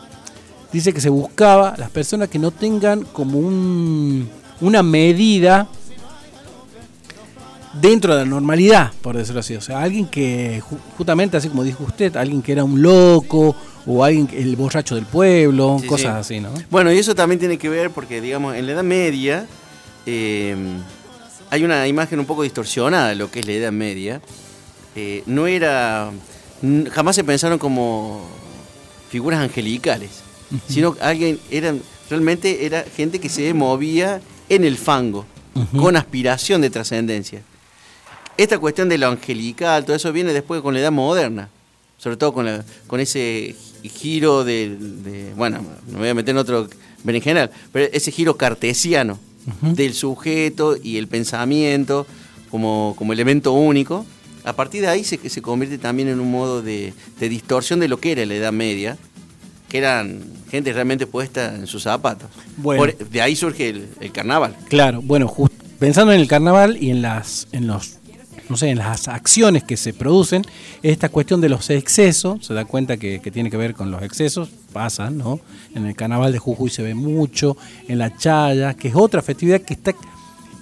dice 0.73 0.93
que 0.93 1.01
se 1.01 1.09
buscaba 1.09 1.75
las 1.79 1.91
personas 1.91 2.29
que 2.29 2.39
no 2.39 2.51
tengan 2.51 3.03
como 3.05 3.39
un, 3.39 4.29
una 4.61 4.83
medida 4.83 5.69
dentro 7.81 8.15
de 8.15 8.25
la 8.25 8.31
normalidad, 8.31 8.93
por 9.01 9.17
decirlo 9.17 9.41
así. 9.41 9.55
O 9.55 9.61
sea, 9.61 9.81
alguien 9.83 10.07
que, 10.07 10.61
ju- 10.63 10.79
justamente 10.97 11.37
así 11.37 11.49
como 11.49 11.65
dijo 11.65 11.85
usted, 11.85 12.15
alguien 12.17 12.43
que 12.43 12.53
era 12.53 12.65
un 12.65 12.83
loco 12.83 13.55
o 13.87 14.05
alguien, 14.05 14.29
el 14.33 14.55
borracho 14.57 14.95
del 14.95 15.07
pueblo, 15.07 15.79
Sí, 15.81 15.87
cosas 15.87 16.27
sí. 16.27 16.35
así, 16.37 16.41
¿no? 16.41 16.51
Bueno, 16.71 16.93
y 16.93 16.99
eso 16.99 17.15
también 17.15 17.39
tiene 17.39 17.59
que 17.59 17.69
ver 17.69 17.91
porque, 17.91 18.21
digamos, 18.21 18.55
en 18.57 18.67
la 18.67 18.73
Edad 18.73 18.83
Media 18.85 19.47
eh, 20.07 20.55
hay 21.51 21.65
una 21.65 21.87
imagen 21.89 22.19
un 22.21 22.27
poco 22.27 22.43
distorsionada 22.43 23.09
de 23.09 23.15
lo 23.15 23.31
que 23.31 23.41
es 23.41 23.47
la 23.47 23.53
Edad 23.53 23.73
Media. 23.73 24.21
Eh, 24.95 25.23
no 25.27 25.47
era. 25.47 26.11
Jamás 26.91 27.17
se 27.17 27.25
pensaron 27.25 27.59
como 27.59 28.27
figuras 29.11 29.41
angelicales, 29.41 30.11
sino 30.69 30.97
alguien. 31.01 31.39
Eran, 31.51 31.81
realmente 32.09 32.65
era 32.67 32.85
gente 32.97 33.19
que 33.19 33.29
se 33.29 33.53
movía 33.55 34.21
en 34.49 34.65
el 34.65 34.77
fango. 34.77 35.27
con 35.79 35.97
aspiración 35.97 36.63
de 36.63 36.71
trascendencia. 36.71 37.43
Esta 38.39 38.59
cuestión 38.59 38.89
de 38.89 38.97
lo 38.97 39.09
angelical, 39.09 39.85
todo 39.85 39.95
eso 39.95 40.11
viene 40.13 40.33
después 40.33 40.63
con 40.63 40.73
la 40.73 40.81
edad 40.81 40.91
moderna, 40.91 41.51
sobre 41.99 42.17
todo 42.17 42.33
con, 42.33 42.47
la- 42.47 42.65
con 42.87 43.01
ese 43.01 43.55
giro 43.83 44.45
de, 44.45 44.75
de- 44.79 45.35
bueno, 45.35 45.59
no 45.89 45.93
me 45.95 45.99
voy 45.99 46.09
a 46.09 46.15
meter 46.15 46.31
en 46.31 46.39
otro 46.39 46.69
berenjenal, 47.05 47.51
pero 47.71 47.87
ese 47.93 48.11
giro 48.11 48.37
cartesiano 48.39 49.19
del 49.61 49.93
sujeto 49.93 50.77
y 50.83 50.97
el 50.97 51.07
pensamiento 51.09 52.07
como, 52.51 52.95
como 52.97 53.13
elemento 53.13 53.53
único. 53.53 54.07
A 54.45 54.53
partir 54.55 54.81
de 54.83 54.89
ahí 54.89 55.05
se, 55.05 55.19
se 55.29 55.43
convierte 55.43 55.79
también 55.79 56.09
en 56.09 56.19
un 56.21 56.31
modo 56.31 56.63
de, 56.63 56.93
de 57.21 57.29
distorsión 57.29 57.79
de 57.81 57.89
lo 57.89 57.99
que 58.01 58.13
era 58.13 58.27
la 58.27 58.35
Edad 58.35 58.53
Media, 58.53 58.97
que 59.69 59.79
eran 59.79 60.21
gente 60.51 60.73
realmente 60.73 61.07
puesta 61.07 61.55
en 61.55 61.67
sus 61.67 61.83
zapatos. 61.85 62.29
Bueno. 62.57 62.83
Por- 62.83 63.09
de 63.09 63.23
ahí 63.23 63.37
surge 63.37 63.69
el, 63.71 63.89
el 64.01 64.13
carnaval. 64.13 64.57
Claro, 64.69 65.01
bueno, 65.03 65.29
jus- 65.29 65.51
pensando 65.79 66.13
en 66.13 66.21
el 66.21 66.29
carnaval 66.29 66.77
y 66.81 66.91
en 66.91 67.01
las, 67.03 67.47
en 67.53 67.67
los, 67.69 67.99
no 68.49 68.57
sé, 68.57 68.69
en 68.69 68.79
las 68.79 69.09
acciones 69.09 69.63
que 69.65 69.77
se 69.77 69.95
producen, 69.95 70.43
esta 70.83 71.09
cuestión 71.09 71.41
de 71.41 71.49
los 71.49 71.71
excesos, 71.71 72.45
se 72.45 72.53
da 72.53 72.65
cuenta 72.65 72.97
que, 72.97 73.21
que 73.21 73.31
tiene 73.31 73.49
que 73.51 73.57
ver 73.57 73.75
con 73.75 73.91
los 73.91 74.03
excesos, 74.03 74.51
pasa, 74.73 75.09
¿no? 75.11 75.41
En 75.75 75.87
el 75.87 75.95
carnaval 75.95 76.33
de 76.33 76.39
Jujuy 76.39 76.69
se 76.69 76.83
ve 76.83 76.95
mucho, 76.95 77.57
en 77.89 77.99
la 77.99 78.15
Chaya, 78.17 78.75
que 78.75 78.89
es 78.89 78.95
otra 78.97 79.23
festividad 79.23 79.63
que 79.63 79.75
está, 79.75 79.95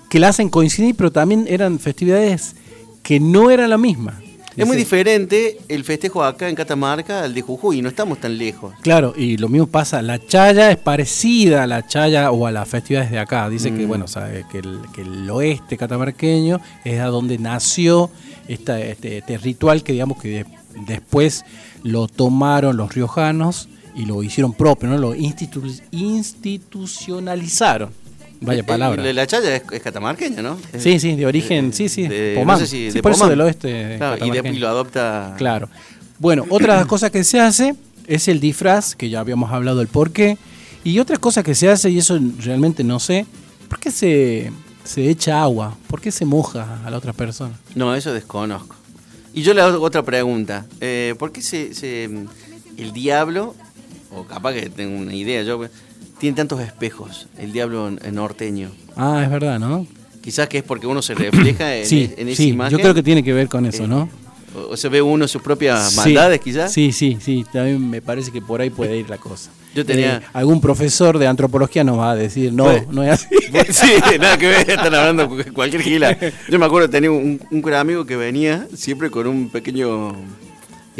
que 0.08 0.20
la 0.20 0.28
hacen 0.28 0.50
coincidir, 0.50 0.94
pero 0.94 1.10
también 1.10 1.46
eran 1.48 1.78
festividades 1.80 2.54
que 3.02 3.18
no 3.20 3.50
eran 3.50 3.70
la 3.70 3.78
misma. 3.78 4.20
Es 4.56 4.66
muy 4.66 4.76
diferente 4.76 5.58
el 5.68 5.84
festejo 5.84 6.22
acá 6.22 6.48
en 6.48 6.54
Catamarca 6.54 7.22
al 7.22 7.32
de 7.32 7.40
Jujuy, 7.40 7.80
no 7.80 7.88
estamos 7.88 8.18
tan 8.20 8.36
lejos. 8.36 8.74
Claro, 8.82 9.14
y 9.16 9.36
lo 9.38 9.48
mismo 9.48 9.66
pasa, 9.68 10.02
la 10.02 10.18
chaya 10.18 10.70
es 10.70 10.76
parecida 10.76 11.62
a 11.62 11.66
la 11.66 11.86
chaya 11.86 12.30
o 12.30 12.46
a 12.46 12.50
las 12.50 12.68
festividades 12.68 13.10
de 13.10 13.20
acá. 13.20 13.48
Dice 13.48 13.72
que, 13.72 13.84
Mm. 13.86 13.88
bueno, 13.88 14.08
sabe 14.08 14.44
que 14.50 14.58
el, 14.58 14.80
que 14.92 15.00
el 15.02 15.30
oeste 15.30 15.78
catamarqueño 15.78 16.60
es 16.84 17.00
a 17.00 17.06
donde 17.06 17.38
nació 17.38 18.10
esta, 18.48 18.78
este, 18.80 19.18
este 19.18 19.38
ritual 19.38 19.82
que, 19.82 19.92
digamos, 19.92 20.20
que 20.20 20.28
de- 20.28 20.46
después 20.86 21.44
lo 21.84 22.06
tomaron 22.08 22.76
los 22.76 22.92
riojanos 22.94 23.68
y 23.96 24.04
lo 24.04 24.22
hicieron 24.22 24.52
propio, 24.52 24.88
¿no? 24.90 24.98
Lo 24.98 25.14
institu- 25.14 25.80
institucionalizaron. 25.92 27.90
Vaya 28.40 28.60
Eh, 28.60 28.64
palabra. 28.64 29.02
La, 29.02 29.12
la 29.12 29.26
chaya 29.26 29.54
es, 29.56 29.62
es 29.70 29.82
catamarqueña, 29.82 30.40
¿no? 30.42 30.58
Sí, 30.78 30.98
sí, 30.98 31.14
de 31.16 31.26
origen, 31.26 31.72
sí, 31.72 31.88
sí, 31.88 32.08
de- 32.08 32.34
Pomán. 32.36 32.58
no 32.58 32.60
sé 32.64 32.66
si 32.66 32.88
Sí, 32.90 32.96
de 32.96 33.02
por 33.02 33.12
eso 33.12 33.28
del 33.28 33.40
oeste 33.42 33.96
Claro, 33.98 34.16
y, 34.16 34.18
de- 34.20 34.26
catamarqueño. 34.28 34.56
y 34.56 34.58
lo 34.58 34.68
adopta. 34.68 35.34
Claro. 35.36 35.68
Bueno, 36.18 36.46
otra 36.48 36.84
cosa 36.86 37.10
que 37.10 37.22
se 37.24 37.38
hace 37.40 37.74
es 38.06 38.28
el 38.28 38.40
disfraz, 38.40 38.94
que 38.96 39.08
ya 39.10 39.20
habíamos 39.20 39.52
hablado 39.52 39.78
del 39.78 39.88
por 39.88 40.10
qué. 40.12 40.38
Y 40.84 40.98
otra 40.98 41.18
cosa 41.18 41.42
que 41.42 41.54
se 41.54 41.68
hace, 41.68 41.90
y 41.90 41.98
eso 41.98 42.18
realmente 42.38 42.82
no 42.82 42.98
sé, 42.98 43.26
¿por 43.68 43.78
qué 43.78 43.90
se, 43.90 44.50
se 44.84 45.10
echa 45.10 45.42
agua? 45.42 45.76
¿Por 45.86 46.00
qué 46.00 46.10
se 46.10 46.24
moja 46.24 46.80
a 46.84 46.90
la 46.90 46.96
otra 46.96 47.12
persona? 47.12 47.52
No, 47.74 47.94
eso 47.94 48.12
desconozco. 48.14 48.74
Y 49.34 49.42
yo 49.42 49.52
le 49.52 49.60
hago 49.60 49.82
otra 49.84 50.02
pregunta. 50.02 50.64
Eh, 50.80 51.14
¿Por 51.18 51.30
qué 51.30 51.42
se, 51.42 51.74
se- 51.74 52.04
el 52.78 52.92
diablo, 52.94 53.54
o 54.10 54.24
capaz 54.24 54.54
que 54.54 54.70
tengo 54.70 54.98
una 54.98 55.14
idea 55.14 55.42
yo, 55.42 55.60
tiene 56.20 56.36
tantos 56.36 56.60
espejos, 56.60 57.26
el 57.38 57.52
diablo 57.52 57.90
norteño? 58.12 58.70
Ah, 58.96 59.22
es 59.24 59.30
verdad, 59.30 59.58
¿no? 59.58 59.86
Quizás 60.22 60.48
que 60.48 60.58
es 60.58 60.64
porque 60.64 60.86
uno 60.86 61.00
se 61.02 61.14
refleja 61.14 61.74
en, 61.76 61.86
sí, 61.86 62.12
en 62.16 62.28
esa 62.28 62.36
sí, 62.42 62.48
imagen. 62.50 62.76
yo 62.76 62.82
creo 62.82 62.94
que 62.94 63.02
tiene 63.02 63.24
que 63.24 63.32
ver 63.32 63.48
con 63.48 63.64
eso, 63.66 63.84
Eh, 63.84 63.88
¿no? 63.88 64.08
O, 64.54 64.72
o 64.72 64.76
se 64.76 64.88
ve 64.88 65.00
uno 65.00 65.26
sus 65.28 65.40
propias 65.40 65.90
Sí, 65.92 65.96
maldades, 65.96 66.40
quizás. 66.40 66.72
Sí, 66.72 66.92
sí, 66.92 67.16
sí, 67.20 67.44
también 67.52 67.88
me 67.88 68.02
parece 68.02 68.30
que 68.32 68.42
por 68.42 68.60
ahí 68.60 68.68
puede 68.68 68.96
ir 68.98 69.08
la 69.08 69.16
cosa. 69.16 69.50
Yo 69.74 69.86
tenía- 69.86 70.16
Eh, 70.16 70.20
algún 70.32 70.60
profesor 70.60 71.18
de 71.18 71.26
antropología 71.28 71.84
nos 71.84 71.98
va 71.98 72.10
a 72.10 72.16
decir, 72.16 72.52
no, 72.52 72.64
Bueno. 72.64 72.88
no 72.90 73.02
es 73.04 73.10
así. 73.12 73.26
Sí, 73.72 73.92
nada 74.20 74.36
que 74.36 74.48
ver, 74.48 74.68
están 74.68 74.92
hablando 74.94 75.28
cu- 75.28 75.52
cualquier 75.54 75.82
gila. 75.82 76.18
Yo 76.50 76.58
me 76.58 76.66
acuerdo, 76.66 76.90
tenía 76.90 77.10
un, 77.12 77.40
un 77.50 77.74
amigo 77.74 78.04
que 78.04 78.16
venía 78.16 78.66
siempre 78.74 79.08
con 79.10 79.26
un 79.28 79.48
pequeño 79.50 80.12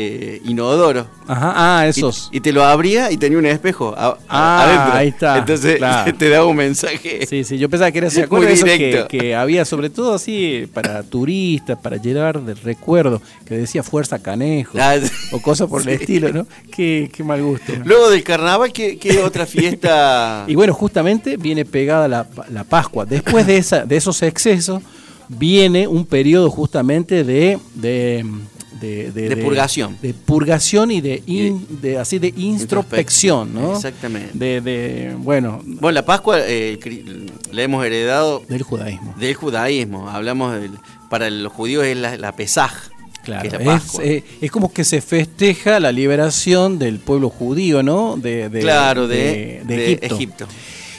eh, 0.02 0.42
inodoro. 0.44 1.06
Ajá, 1.26 1.52
ah, 1.80 1.86
esos. 1.86 2.28
y 2.32 2.40
te 2.40 2.52
lo 2.52 2.64
abría 2.64 3.10
y 3.12 3.16
tenía 3.16 3.38
un 3.38 3.46
espejo 3.46 3.94
a- 3.96 4.16
Ah, 4.28 4.64
adentro. 4.64 4.92
ahí 4.98 5.08
está, 5.08 5.38
Entonces 5.38 5.76
claro. 5.76 6.14
te 6.18 6.28
daba 6.28 6.46
un 6.46 6.56
mensaje. 6.56 7.26
Sí, 7.26 7.44
sí, 7.44 7.58
yo 7.58 7.68
pensaba 7.68 7.90
que 7.92 7.98
era 7.98 8.10
¿se 8.10 8.16
Muy 8.18 8.24
acuerdan 8.24 8.48
de 8.48 8.54
eso 8.54 9.08
que, 9.08 9.34
había 9.34 9.64
sobre 9.64 9.90
todo 9.90 10.14
así 10.14 10.68
para 10.72 11.02
turistas, 11.02 11.78
para 11.78 11.96
llevar 11.98 12.40
del 12.42 12.56
recuerdo, 12.56 13.20
que 13.44 13.54
decía 13.56 13.82
fuerza 13.82 14.18
canejo 14.18 14.76
Ah, 14.80 14.96
o 15.32 15.40
cosas 15.40 15.68
por 15.68 15.82
el 15.82 15.88
estilo, 15.90 16.32
¿no? 16.32 16.46
Qué, 16.70 17.10
qué 17.14 17.22
mal 17.22 17.42
gusto. 17.42 17.72
¿no? 17.78 17.84
Luego 17.84 18.10
del 18.10 18.22
carnaval, 18.24 18.72
¿qué, 18.72 18.98
qué 18.98 19.18
otra 19.20 19.46
fiesta? 19.46 20.44
Y 20.48 20.54
bueno, 20.54 20.74
justamente 20.74 21.36
viene 21.36 21.64
pegada 21.64 22.08
la, 22.08 22.26
la 22.50 22.64
Pascua. 22.64 23.04
Después 23.06 23.46
de 23.46 23.56
esa, 23.58 23.84
de 23.84 23.96
esos 23.96 24.22
excesos, 24.22 24.82
viene 25.28 25.86
un 25.86 26.04
periodo 26.06 26.50
justamente 26.50 27.22
de, 27.24 27.58
de, 27.74 28.24
de, 28.80 29.10
De 29.10 29.36
purgación. 29.36 29.96
De 30.00 30.14
purgación 30.14 30.90
y 30.90 31.00
de, 31.00 31.22
in- 31.26 31.66
de 31.82 31.98
así 31.98 32.18
de 32.18 32.32
introspección, 32.36 33.52
¿no? 33.54 33.74
Exactamente. 33.74 34.30
De, 34.60 35.14
bueno, 35.18 35.60
Bueno, 35.64 35.92
la 35.92 36.04
Pascua 36.04 36.38
eh, 36.40 36.78
la 37.52 37.62
hemos 37.62 37.84
heredado 37.84 38.42
del 38.48 38.62
judaísmo. 38.62 39.14
del 39.18 39.34
judaísmo. 39.34 40.08
Hablamos 40.08 40.54
del, 40.54 40.70
para 41.08 41.28
los 41.30 41.52
judíos 41.52 41.84
es 41.84 41.96
la, 41.96 42.16
la 42.16 42.32
Pesaj, 42.36 42.72
Claro, 43.22 43.42
que 43.50 43.56
es 43.56 43.66
la 43.66 43.76
es, 43.76 43.98
eh, 44.02 44.24
es 44.40 44.50
como 44.50 44.72
que 44.72 44.82
se 44.84 45.00
festeja 45.02 45.78
la 45.78 45.92
liberación 45.92 46.78
del 46.78 46.98
pueblo 47.00 47.28
judío, 47.28 47.82
¿no? 47.82 48.16
De, 48.16 48.48
claro, 48.60 49.06
de, 49.08 49.58
Egipto. 49.68 50.14
Egipto. 50.14 50.46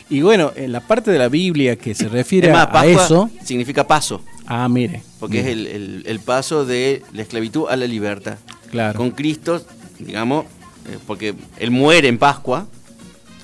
Y 0.09 0.21
bueno, 0.21 0.51
en 0.55 0.71
la 0.73 0.81
parte 0.81 1.09
de 1.09 1.17
la 1.17 1.29
Biblia 1.29 1.77
que 1.77 1.95
se 1.95 2.09
refiere 2.09 2.49
Es 2.49 2.53
más, 2.53 2.67
a 2.67 2.71
Pascua 2.71 3.03
eso, 3.05 3.29
significa 3.43 3.87
paso, 3.87 4.21
ah, 4.47 4.67
mire, 4.69 5.03
porque 5.19 5.39
es 5.41 5.47
el, 5.47 5.67
el- 5.67 6.03
el 6.05 6.19
paso 6.19 6.65
de 6.65 7.03
la 7.13 7.21
esclavitud 7.21 7.65
a 7.69 7.75
la 7.75 7.85
libertad. 7.87 8.37
claro, 8.69 8.97
Con 8.97 9.11
Cristo, 9.11 9.63
digamos, 9.99 10.45
eh, 10.89 10.97
porque 11.07 11.35
Él 11.57 11.71
muere 11.71 12.07
en 12.07 12.17
Pascua, 12.17 12.67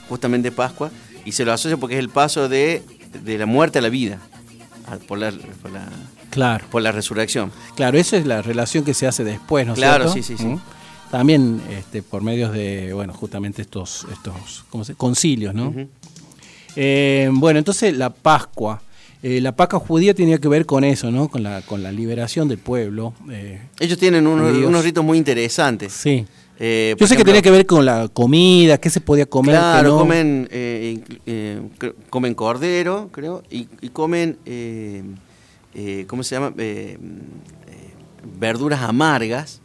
justamente 0.10 0.52
Pascua, 0.52 0.90
y 1.26 1.32
se 1.34 1.44
lo 1.46 1.54
asocia 1.54 1.78
porque 1.78 1.96
es 1.96 2.00
el 2.00 2.10
paso 2.10 2.48
de, 2.50 2.82
de 3.24 3.38
la 3.38 3.46
muerte 3.46 3.80
a 3.80 3.82
la 3.82 3.90
vida, 3.90 4.20
por 5.08 5.18
la, 5.20 5.32
por 5.62 5.72
la, 5.72 5.88
claro, 6.30 6.66
por 6.72 6.82
la 6.82 6.92
resurrección. 6.94 7.52
claro, 7.76 7.98
esa 7.98 8.16
es 8.18 8.26
la 8.26 8.42
relación 8.42 8.84
que 8.86 8.94
se 8.94 9.06
hace 9.08 9.24
después, 9.26 9.66
¿no 9.68 9.74
es 9.74 9.80
Claro, 9.80 10.06
cierto? 10.10 10.14
sí, 10.14 10.24
sí, 10.24 10.38
sí. 10.42 10.46
¿Mm? 10.48 10.60
También 11.12 11.62
este, 11.70 12.02
por 12.04 12.22
medios 12.22 12.52
de, 12.54 12.92
bueno, 12.94 13.14
justamente 13.14 13.62
estos, 13.62 14.06
estos 14.12 14.66
¿cómo 14.70 14.84
se? 14.84 14.94
concilios, 14.96 15.54
¿no? 15.54 15.74
Eh, 16.76 17.30
bueno, 17.32 17.60
entonces 17.60 17.96
la 17.96 18.10
Pascua. 18.10 18.82
Eh, 19.24 19.42
la 19.42 19.56
Pascua 19.56 19.80
judía 19.80 20.14
tenía 20.14 20.38
que 20.38 20.48
ver 20.48 20.66
con 20.66 20.84
eso, 20.84 21.10
¿no? 21.12 21.28
Con 21.28 21.42
la, 21.44 21.62
con 21.64 21.82
la 21.84 21.92
liberación 21.92 22.48
del 22.48 22.60
pueblo. 22.60 23.14
eh, 23.32 23.60
Ellos 23.80 23.98
tienen 23.98 24.28
unos, 24.28 24.84
ritos 24.84 25.04
muy 25.04 25.18
interesantes. 25.18 25.94
sí. 25.94 26.26
Eh, 26.60 26.96
Yo 26.98 27.06
sé 27.06 27.16
que 27.16 27.24
tenía 27.24 27.44
que 27.44 27.52
ver 27.52 27.68
con 27.68 27.86
la 27.86 28.08
comida, 28.08 28.80
qué 28.80 28.90
se 28.90 29.00
podía 29.00 29.28
comer. 29.28 29.54
Claro, 29.54 29.90
no. 29.90 29.98
comen, 30.00 30.48
eh, 30.52 31.62
comen 32.10 32.34
cordero, 32.34 33.10
creo, 33.12 33.44
y, 33.52 33.68
y 33.80 33.90
comen, 33.90 34.40
¿cómo 36.08 36.24
se 36.24 36.34
llama? 36.36 36.52
Verduras 38.40 38.82
amargas. 38.82 39.62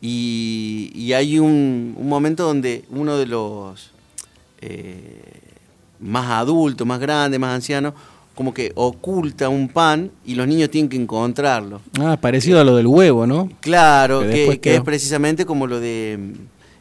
Y, 0.00 0.92
y 0.94 1.12
hay 1.14 1.38
un, 1.40 1.94
un 1.96 2.08
momento 2.08 2.44
donde 2.44 2.84
uno 2.90 3.16
de 3.16 3.26
los 3.26 3.90
eh, 4.60 5.22
más 5.98 6.30
adultos, 6.30 6.86
más 6.86 7.00
grandes, 7.00 7.40
más 7.40 7.54
ancianos, 7.54 7.94
como 8.36 8.54
que 8.54 8.70
oculta 8.76 9.48
un 9.48 9.66
pan 9.68 10.12
y 10.24 10.36
los 10.36 10.46
niños 10.46 10.70
tienen 10.70 10.88
que 10.88 10.96
encontrarlo. 10.96 11.80
Ah, 11.98 12.16
parecido 12.20 12.60
a 12.60 12.64
lo 12.64 12.76
del 12.76 12.86
huevo, 12.86 13.26
¿no? 13.26 13.48
Claro, 13.60 14.20
Que 14.20 14.60
es 14.74 14.80
precisamente 14.82 15.44
como 15.44 15.66
lo 15.66 15.80
de 15.80 16.16
mm, 16.20 16.32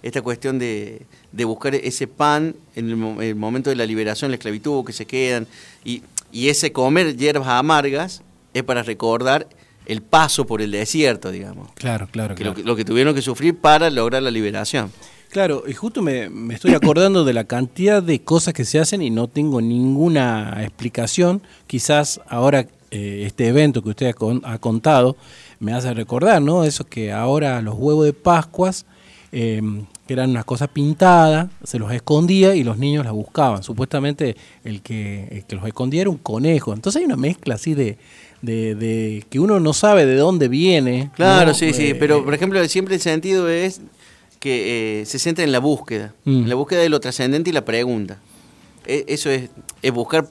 esta 0.04 0.22
cuestión 0.22 0.60
de, 0.60 1.02
de 1.32 1.46
buscar 1.46 1.74
ese 1.74 2.06
pan 2.08 2.56
en 2.76 2.90
el, 2.90 2.96
mo- 2.98 3.22
el 3.22 3.36
momento 3.36 3.70
de 3.72 3.76
la 3.78 3.86
liberación, 3.86 4.30
la 4.32 4.36
esclavitud, 4.36 4.86
que 4.86 4.94
se 4.94 5.06
quedan. 5.08 5.48
Y, 5.84 6.04
y 6.32 6.50
ese 6.50 6.72
comer 6.72 7.16
hierbas 7.16 7.48
amargas 7.48 8.22
es 8.54 8.62
para 8.64 8.84
recordar 8.84 9.48
el 9.86 10.02
paso 10.02 10.46
por 10.46 10.62
el 10.62 10.72
desierto, 10.72 11.32
digamos. 11.32 11.70
Claro, 11.76 12.08
claro, 12.12 12.36
Que 12.36 12.44
claro. 12.44 12.62
lo 12.64 12.76
que 12.76 12.84
tuvieron 12.84 13.16
que 13.16 13.22
sufrir 13.22 13.56
para 13.56 13.90
lograr 13.90 14.22
la 14.22 14.32
liberación. 14.32 14.92
Claro, 15.36 15.64
y 15.68 15.74
justo 15.74 16.02
me, 16.02 16.30
me 16.30 16.54
estoy 16.54 16.74
acordando 16.76 17.26
de 17.26 17.34
la 17.34 17.44
cantidad 17.44 18.02
de 18.02 18.22
cosas 18.22 18.54
que 18.54 18.64
se 18.64 18.80
hacen 18.80 19.02
y 19.02 19.10
no 19.10 19.28
tengo 19.28 19.60
ninguna 19.60 20.56
explicación. 20.62 21.42
Quizás 21.68 22.22
ahora 22.30 22.66
eh, 22.90 23.24
este 23.26 23.50
evento 23.50 23.84
que 23.84 23.90
usted 23.90 24.06
ha, 24.08 24.14
con- 24.14 24.42
ha 24.46 24.60
contado 24.60 25.18
me 25.60 25.74
hace 25.74 25.94
recordar, 25.94 26.42
¿no? 26.42 26.64
Eso 26.64 26.86
que 26.86 27.12
ahora 27.12 27.62
los 27.62 27.76
huevos 27.78 28.06
de 28.06 28.14
Pascuas, 28.14 28.86
eh, 29.34 29.62
que 30.08 30.14
eran 30.14 30.30
unas 30.30 30.46
cosas 30.46 30.70
pintadas, 30.70 31.50
se 31.66 31.80
los 31.80 31.92
escondía 31.92 32.56
y 32.56 32.64
los 32.64 32.78
niños 32.78 33.04
las 33.04 33.14
buscaban. 33.14 33.62
Supuestamente 33.62 34.38
el 34.64 34.82
que, 34.82 35.28
el 35.32 35.44
que 35.44 35.56
los 35.58 35.66
escondía 35.68 36.00
era 36.04 36.12
un 36.12 36.18
conejo. 36.18 36.74
Entonces 36.74 37.02
hay 37.02 37.06
una 37.06 37.18
mezcla 37.18 37.56
así 37.56 37.74
de, 37.74 37.98
de, 38.42 38.74
de 38.76 39.26
que 39.30 39.42
uno 39.42 39.60
no 39.60 39.74
sabe 39.74 40.06
de 40.06 40.16
dónde 40.16 40.48
viene. 40.48 41.12
Claro, 41.14 41.48
¿no? 41.50 41.54
sí, 41.54 41.74
sí. 41.74 41.88
Eh, 41.88 41.96
Pero, 41.96 42.24
por 42.24 42.34
ejemplo, 42.34 42.66
siempre 42.70 42.96
el 42.96 43.02
sentido 43.02 43.50
es 43.50 43.82
que 44.46 45.02
eh, 45.02 45.06
se 45.08 45.18
centra 45.18 45.44
en 45.44 45.52
la 45.52 45.58
búsqueda. 45.60 46.14
Mm. 46.24 46.44
En 46.44 46.50
la 46.50 46.56
búsqueda 46.56 46.82
de 46.82 46.90
lo 46.90 47.00
trascendente 47.00 47.50
y 47.50 47.54
la 47.54 47.66
pregunta. 47.66 48.20
E- 48.86 49.06
eso 49.08 49.32
es, 49.32 49.50
es 49.82 49.92
buscar 49.92 50.28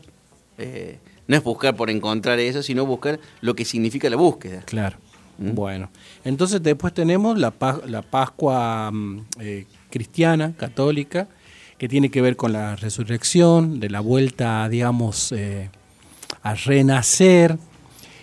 eh, 0.58 0.98
no 1.26 1.36
es 1.36 1.42
buscar 1.42 1.74
por 1.74 1.90
encontrar 1.90 2.38
eso, 2.38 2.62
sino 2.62 2.86
buscar 2.86 3.18
lo 3.40 3.54
que 3.56 3.64
significa 3.64 4.08
la 4.08 4.14
búsqueda. 4.16 4.60
Claro. 4.66 4.98
Bueno, 5.36 5.90
entonces 6.24 6.62
después 6.62 6.94
tenemos 6.94 7.36
la, 7.38 7.50
pa- 7.50 7.80
la 7.88 8.02
Pascua 8.02 8.90
mm, 8.92 9.18
eh, 9.40 9.66
cristiana, 9.90 10.52
católica, 10.56 11.26
que 11.76 11.88
tiene 11.88 12.08
que 12.08 12.22
ver 12.22 12.36
con 12.36 12.52
la 12.52 12.76
resurrección, 12.76 13.80
de 13.80 13.90
la 13.90 13.98
vuelta, 13.98 14.68
digamos, 14.68 15.34
a 16.44 16.54
renacer. 16.54 17.58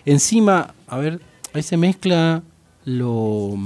Encima, 0.06 0.74
a 0.88 0.98
ver, 1.00 1.20
ahí 1.54 1.64
se 1.64 1.76
mezcla 1.76 2.44
lo, 2.86 3.58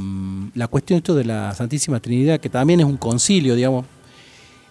la 0.53 0.67
cuestión 0.67 0.97
esto 0.97 1.15
de 1.15 1.25
la 1.25 1.53
Santísima 1.53 1.99
Trinidad, 1.99 2.39
que 2.39 2.49
también 2.49 2.79
es 2.79 2.85
un 2.85 2.97
concilio, 2.97 3.55
digamos. 3.55 3.85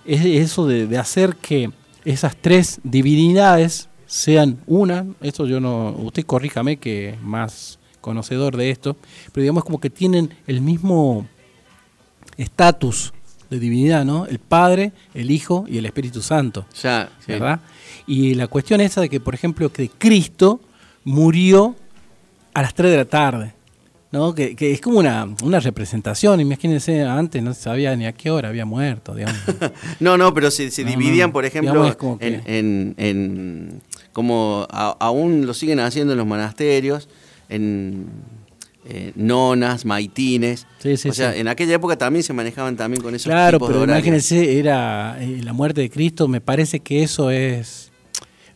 Es 0.04 0.24
eso 0.24 0.66
de, 0.66 0.86
de 0.86 0.98
hacer 0.98 1.36
que 1.36 1.70
esas 2.04 2.36
tres 2.36 2.80
divinidades 2.82 3.88
sean 4.06 4.58
una. 4.66 5.06
Esto 5.20 5.46
yo 5.46 5.60
no, 5.60 5.90
usted 5.98 6.24
corríjame 6.24 6.76
que 6.76 7.10
es 7.10 7.22
más 7.22 7.78
conocedor 8.00 8.56
de 8.56 8.70
esto, 8.70 8.96
pero 9.32 9.42
digamos 9.42 9.64
como 9.64 9.80
que 9.80 9.88
tienen 9.88 10.34
el 10.46 10.60
mismo 10.60 11.26
estatus 12.36 13.14
de 13.48 13.58
divinidad, 13.58 14.04
¿no? 14.04 14.26
El 14.26 14.38
Padre, 14.38 14.92
el 15.14 15.30
Hijo 15.30 15.64
y 15.68 15.78
el 15.78 15.86
Espíritu 15.86 16.20
Santo. 16.20 16.66
Ya, 16.82 17.10
sí. 17.20 17.32
¿verdad? 17.32 17.60
Y 18.06 18.34
la 18.34 18.46
cuestión 18.46 18.80
esa 18.80 19.00
de 19.00 19.08
que, 19.08 19.20
por 19.20 19.34
ejemplo, 19.34 19.72
que 19.72 19.88
Cristo 19.88 20.60
murió 21.04 21.74
a 22.52 22.62
las 22.62 22.74
3 22.74 22.90
de 22.90 22.96
la 22.96 23.04
tarde, 23.04 23.54
¿no? 24.14 24.34
Que, 24.34 24.54
que 24.54 24.70
es 24.72 24.80
como 24.80 25.00
una, 25.00 25.28
una 25.42 25.58
representación, 25.60 26.40
imagínense, 26.40 27.02
antes 27.02 27.42
no 27.42 27.52
se 27.52 27.62
sabía 27.62 27.94
ni 27.96 28.06
a 28.06 28.12
qué 28.12 28.30
hora 28.30 28.48
había 28.48 28.64
muerto, 28.64 29.12
digamos. 29.14 29.40
No, 30.00 30.16
no, 30.16 30.32
pero 30.32 30.50
se, 30.50 30.70
se 30.70 30.84
No, 30.84 30.90
dividían, 30.90 31.32
por 31.32 31.44
ejemplo, 31.44 31.96
que- 32.18 32.40
en, 32.46 32.94
en- 32.96 33.80
como 34.12 34.66
a- 34.70 34.96
aún 35.00 35.44
lo 35.46 35.52
siguen 35.52 35.80
haciendo 35.80 36.12
en 36.12 36.18
los 36.18 36.26
monasterios, 36.28 37.08
en 37.48 38.06
eh, 38.86 39.12
nonas, 39.16 39.84
maitines. 39.84 40.66
Sí, 40.78 40.96
sí, 40.96 41.08
o 41.08 41.12
sea, 41.12 41.32
sí. 41.32 41.40
en 41.40 41.48
aquella 41.48 41.74
época 41.74 41.96
también 41.98 42.22
se 42.22 42.32
manejaban 42.32 42.76
también 42.76 43.02
con 43.02 43.14
esos 43.14 43.26
claro, 43.26 43.58
tipos 43.58 43.68
pero 43.68 43.80
de 43.80 43.86
imagínense, 43.92 44.58
era 44.58 45.16
eh, 45.20 45.40
la 45.42 45.52
muerte 45.52 45.80
de 45.80 45.90
Cristo, 45.90 46.28
me 46.28 46.40
parece 46.40 46.80
que 46.80 47.02
eso 47.02 47.30
es... 47.30 47.90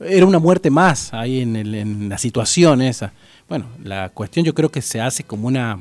Era 0.00 0.26
una 0.26 0.38
muerte 0.38 0.70
más 0.70 1.12
ahí 1.12 1.40
en, 1.40 1.56
el- 1.56 1.74
en 1.74 2.08
la 2.08 2.18
situación 2.18 2.80
esa. 2.82 3.12
Bueno, 3.48 3.66
la 3.82 4.10
cuestión 4.10 4.44
yo 4.44 4.54
creo 4.54 4.70
que 4.70 4.82
se 4.82 5.00
hace 5.00 5.24
como 5.24 5.48
una... 5.48 5.78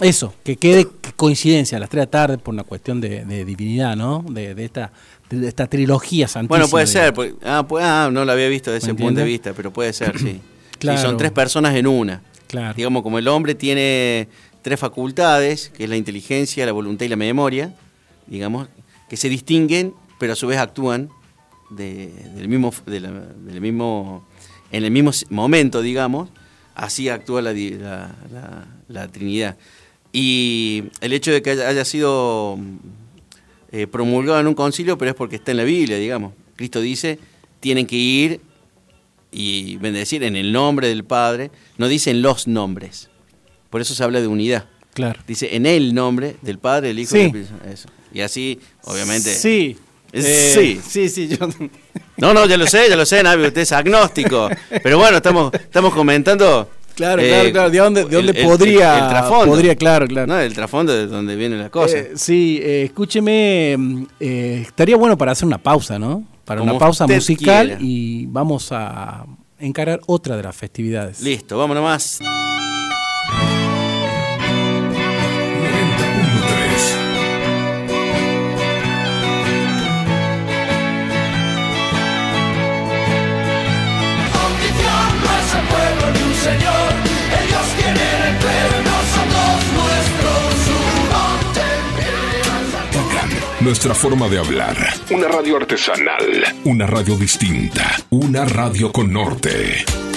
Eso, 0.00 0.34
que 0.42 0.56
quede 0.56 0.88
coincidencia 1.16 1.76
a 1.76 1.80
las 1.80 1.88
3 1.88 2.00
de 2.00 2.06
la 2.06 2.10
tarde 2.10 2.38
por 2.38 2.52
una 2.52 2.64
cuestión 2.64 3.00
de, 3.00 3.24
de 3.24 3.44
divinidad, 3.44 3.94
¿no? 3.96 4.24
De, 4.28 4.54
de 4.54 4.64
esta, 4.64 4.90
de 5.30 5.46
esta 5.46 5.68
trilogía 5.68 6.26
santísima. 6.26 6.48
Bueno, 6.58 6.68
puede 6.68 6.86
ser. 6.88 7.14
porque- 7.14 7.34
ah, 7.44 7.64
pues, 7.68 7.84
ah, 7.84 8.10
no 8.12 8.24
lo 8.24 8.32
había 8.32 8.48
visto 8.48 8.72
desde 8.72 8.88
¿Me 8.88 8.92
ese 8.92 9.02
punto 9.02 9.20
de 9.20 9.26
vista, 9.26 9.52
pero 9.54 9.72
puede 9.72 9.92
ser, 9.92 10.18
sí. 10.18 10.40
Claro. 10.78 10.98
Sí, 11.00 11.02
son 11.06 11.16
tres 11.16 11.30
personas 11.30 11.74
en 11.76 11.86
una. 11.86 12.22
Claro. 12.48 12.74
Digamos, 12.74 13.02
como 13.04 13.18
el 13.18 13.28
hombre 13.28 13.54
tiene 13.54 14.28
tres 14.62 14.78
facultades, 14.80 15.70
que 15.70 15.84
es 15.84 15.88
la 15.90 15.96
inteligencia, 15.96 16.66
la 16.66 16.72
voluntad 16.72 17.06
y 17.06 17.08
la 17.08 17.16
memoria, 17.16 17.72
digamos, 18.26 18.68
que 19.08 19.16
se 19.16 19.28
distinguen, 19.28 19.94
pero 20.18 20.32
a 20.32 20.36
su 20.36 20.48
vez 20.48 20.58
actúan 20.58 21.08
de- 21.70 22.08
del 22.34 22.48
mismo, 22.48 22.72
de 22.84 23.00
la- 23.00 23.10
del 23.12 23.60
mismo, 23.60 24.26
en 24.72 24.84
el 24.84 24.90
mismo 24.90 25.12
momento, 25.30 25.80
digamos, 25.82 26.28
así 26.74 27.08
actúa 27.08 27.42
la, 27.42 27.52
la- 27.52 28.14
la- 28.32 28.66
la 28.88 29.08
Trinidad. 29.08 29.56
Y 30.12 30.84
el 31.00 31.12
hecho 31.12 31.32
de 31.32 31.42
que 31.42 31.50
haya, 31.50 31.68
haya 31.68 31.84
sido 31.84 32.58
eh, 33.72 33.86
promulgado 33.86 34.40
en 34.40 34.46
un 34.46 34.54
concilio, 34.54 34.96
pero 34.98 35.10
es 35.10 35.16
porque 35.16 35.36
está 35.36 35.50
en 35.50 35.56
la 35.58 35.64
Biblia, 35.64 35.96
digamos. 35.98 36.32
Cristo 36.56 36.80
dice, 36.80 37.18
tienen 37.60 37.86
que 37.86 37.96
ir 37.96 38.40
y 39.32 39.76
bendecir 39.78 40.22
en 40.22 40.36
el 40.36 40.52
nombre 40.52 40.86
del 40.88 41.02
Padre, 41.04 41.50
no 41.78 41.88
dicen 41.88 42.22
los 42.22 42.46
nombres. 42.46 43.10
Por 43.70 43.80
eso 43.80 43.94
se 43.94 44.04
habla 44.04 44.20
de 44.20 44.28
unidad. 44.28 44.68
Claro. 44.92 45.20
Dice 45.26 45.56
en 45.56 45.66
el 45.66 45.92
nombre 45.92 46.36
del 46.42 46.60
Padre, 46.60 46.88
del 46.88 47.00
Hijo 47.00 47.10
Sí. 47.10 47.18
y 47.18 47.32
del 47.32 47.42
Espíritu. 47.42 47.68
Eso. 47.68 47.88
Y 48.12 48.20
así, 48.20 48.60
obviamente. 48.84 49.34
Sí. 49.34 49.76
Es- 50.12 50.24
Eh, 50.24 50.52
sí. 50.54 50.80
Sí, 50.88 51.08
sí, 51.08 51.26
yo... 51.36 51.48
No, 52.16 52.32
no, 52.34 52.46
ya 52.46 52.56
lo 52.56 52.66
sé, 52.66 52.88
ya 52.88 52.96
lo 52.96 53.04
sé, 53.06 53.22
Navi, 53.22 53.46
usted 53.46 53.62
es 53.62 53.72
agnóstico. 53.72 54.48
Pero 54.82 54.98
bueno, 54.98 55.16
estamos, 55.18 55.52
estamos 55.54 55.92
comentando. 55.94 56.70
Claro, 56.94 57.20
eh, 57.22 57.28
claro, 57.28 57.50
claro. 57.52 57.70
¿De 57.70 57.78
dónde, 57.78 58.04
de 58.04 58.16
dónde 58.16 58.30
el- 58.32 58.38
el- 58.38 58.44
podría...? 58.46 58.98
El, 59.04 59.08
trasfondo. 59.08 59.46
Podría, 59.46 59.74
claro, 59.74 60.06
claro. 60.06 60.26
No, 60.28 60.38
el 60.38 60.54
trasfondo 60.54 60.92
de 60.92 61.06
donde 61.08 61.34
vienen 61.34 61.58
las 61.58 61.70
cosas. 61.70 61.96
Eh, 62.00 62.12
sí, 62.14 62.60
eh, 62.62 62.84
escúcheme, 62.84 63.76
estaría 64.20 64.96
bueno 64.96 65.18
para 65.18 65.32
hacer 65.32 65.46
una 65.46 65.58
pausa, 65.58 65.98
¿no? 65.98 66.24
Para 66.44 66.60
Como 66.60 66.72
una 66.72 66.78
pausa 66.78 67.06
musical 67.06 67.66
quiera. 67.66 67.80
y 67.82 68.26
vamos 68.26 68.68
a 68.70 69.24
encarar 69.58 70.00
otra 70.06 70.36
de 70.36 70.42
las 70.44 70.54
festividades. 70.54 71.20
Listo, 71.20 71.58
vámonos 71.58 71.82
más. 71.82 72.18
Nuestra 93.64 93.94
forma 93.94 94.28
de 94.28 94.38
hablar. 94.38 94.76
Una 95.08 95.26
radio 95.26 95.56
artesanal. 95.56 96.44
Una 96.64 96.86
radio 96.86 97.16
distinta. 97.16 97.96
Una 98.10 98.44
radio 98.44 98.92
con 98.92 99.10
norte. 99.10 100.13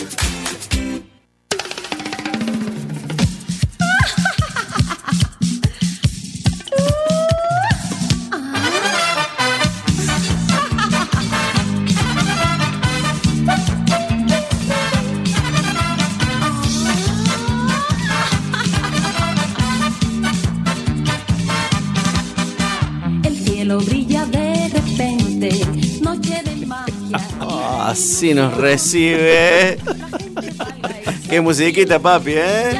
Así 27.88 28.34
nos 28.34 28.54
recibe. 28.56 29.78
Qué 31.30 31.42
musiquita, 31.42 32.00
papi, 32.00 32.32
¿eh? 32.36 32.80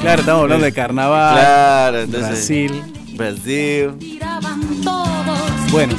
Claro, 0.00 0.20
estamos 0.20 0.42
hablando 0.42 0.64
de 0.64 0.72
carnaval, 0.72 1.34
Claro, 1.34 2.00
entonces. 2.00 2.30
Brasil. 2.30 2.82
Brasil. 3.14 3.90
Bueno. 5.70 5.94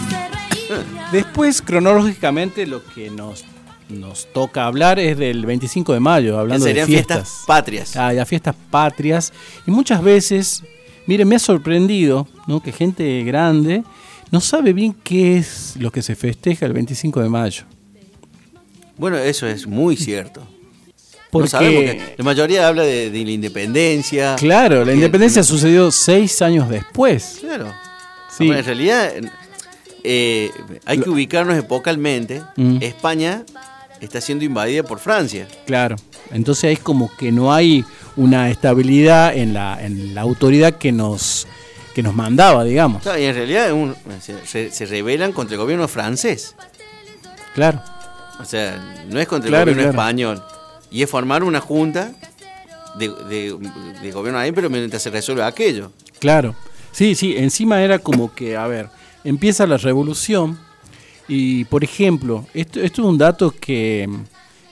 Después, 1.11 1.61
cronológicamente, 1.61 2.65
lo 2.65 2.83
que 2.83 3.09
nos, 3.11 3.45
nos 3.89 4.27
toca 4.33 4.65
hablar 4.65 4.99
es 4.99 5.17
del 5.17 5.45
25 5.45 5.93
de 5.93 5.99
mayo, 5.99 6.39
hablando 6.39 6.65
de 6.65 6.71
serían 6.71 6.87
fiestas. 6.87 7.17
fiestas 7.29 7.43
patrias. 7.45 7.95
Ah, 7.95 8.13
ya 8.13 8.25
fiestas 8.25 8.55
patrias. 8.71 9.31
Y 9.67 9.71
muchas 9.71 10.01
veces, 10.01 10.63
miren, 11.05 11.27
me 11.27 11.35
ha 11.35 11.39
sorprendido 11.39 12.27
¿no? 12.47 12.61
que 12.61 12.71
gente 12.71 13.23
grande 13.23 13.83
no 14.33 14.41
sabe 14.41 14.73
bien 14.73 14.95
qué 15.03 15.37
es 15.37 15.75
lo 15.77 15.91
que 15.91 16.01
se 16.01 16.15
festeja 16.15 16.65
el 16.65 16.73
25 16.73 17.21
de 17.21 17.29
mayo. 17.29 17.65
Bueno, 18.97 19.15
eso 19.19 19.45
es 19.45 19.67
muy 19.67 19.95
cierto. 19.95 20.41
Porque, 21.29 21.45
No 21.45 21.49
sabemos 21.51 21.83
que 21.83 22.15
la 22.17 22.23
mayoría 22.23 22.67
habla 22.67 22.81
de, 22.81 23.11
de 23.11 23.25
la 23.25 23.29
independencia. 23.29 24.35
claro, 24.35 24.83
la 24.85 24.93
independencia 24.95 25.43
sucedió 25.43 25.91
seis 25.91 26.41
años 26.41 26.67
después. 26.67 27.37
Claro. 27.41 27.71
Sí. 28.35 28.47
Bueno, 28.47 28.57
en 28.61 28.65
realidad 28.65 29.11
eh, 30.03 30.49
hay 30.85 30.97
que 30.97 31.11
ubicarnos 31.11 31.55
epocalmente. 31.55 32.41
Mm. 32.55 32.77
España 32.81 33.43
está 34.01 34.19
siendo 34.19 34.45
invadida 34.45 34.81
por 34.81 34.97
Francia. 34.97 35.47
Claro. 35.67 35.95
Entonces 36.31 36.73
es 36.73 36.79
como 36.79 37.15
que 37.17 37.31
no 37.31 37.53
hay 37.53 37.85
una 38.15 38.49
estabilidad 38.49 39.37
en 39.37 39.53
la, 39.53 39.77
en 39.79 40.15
la 40.15 40.21
autoridad 40.21 40.79
que 40.79 40.91
nos, 40.91 41.45
que 41.93 42.03
nos 42.03 42.13
mandaba, 42.15 42.63
digamos. 42.63 43.01
Claro, 43.03 43.19
y 43.19 43.25
en 43.25 43.35
realidad 43.35 43.71
un- 43.73 43.95
se, 44.21 44.45
se- 44.45 44.71
se 44.71 44.85
rebelan 44.85 45.31
contra 45.31 45.55
el 45.55 45.61
gobierno 45.61 45.87
francés. 45.87 46.55
Claro. 47.53 47.81
O 48.39 48.45
sea, 48.45 49.03
no 49.09 49.19
es 49.19 49.27
contra 49.27 49.49
Claro, 49.49 49.69
el 49.71 49.75
gobierno 49.75 49.93
claro. 49.93 50.07
español. 50.09 50.43
Y 50.91 51.03
es 51.03 51.09
formar 51.09 51.43
una 51.43 51.59
junta 51.59 52.11
de, 52.97 53.09
de- 53.09 53.57
de 54.01 54.11
gobierno 54.11 54.39
ahí, 54.39 54.51
pero 54.51 54.69
mientras 54.69 55.01
se 55.03 55.09
resuelve 55.09 55.43
aquello. 55.43 55.91
Claro. 56.19 56.55
Sí, 56.91 57.15
sí, 57.15 57.35
encima 57.37 57.81
era 57.81 57.99
como 57.99 58.33
que, 58.33 58.55
a 58.57 58.67
ver, 58.67 58.89
empieza 59.23 59.65
la 59.65 59.77
revolución 59.77 60.59
y, 61.27 61.65
por 61.65 61.83
ejemplo, 61.83 62.45
esto, 62.53 62.79
esto 62.81 63.01
es 63.01 63.07
un 63.07 63.17
dato 63.17 63.51
que 63.59 64.07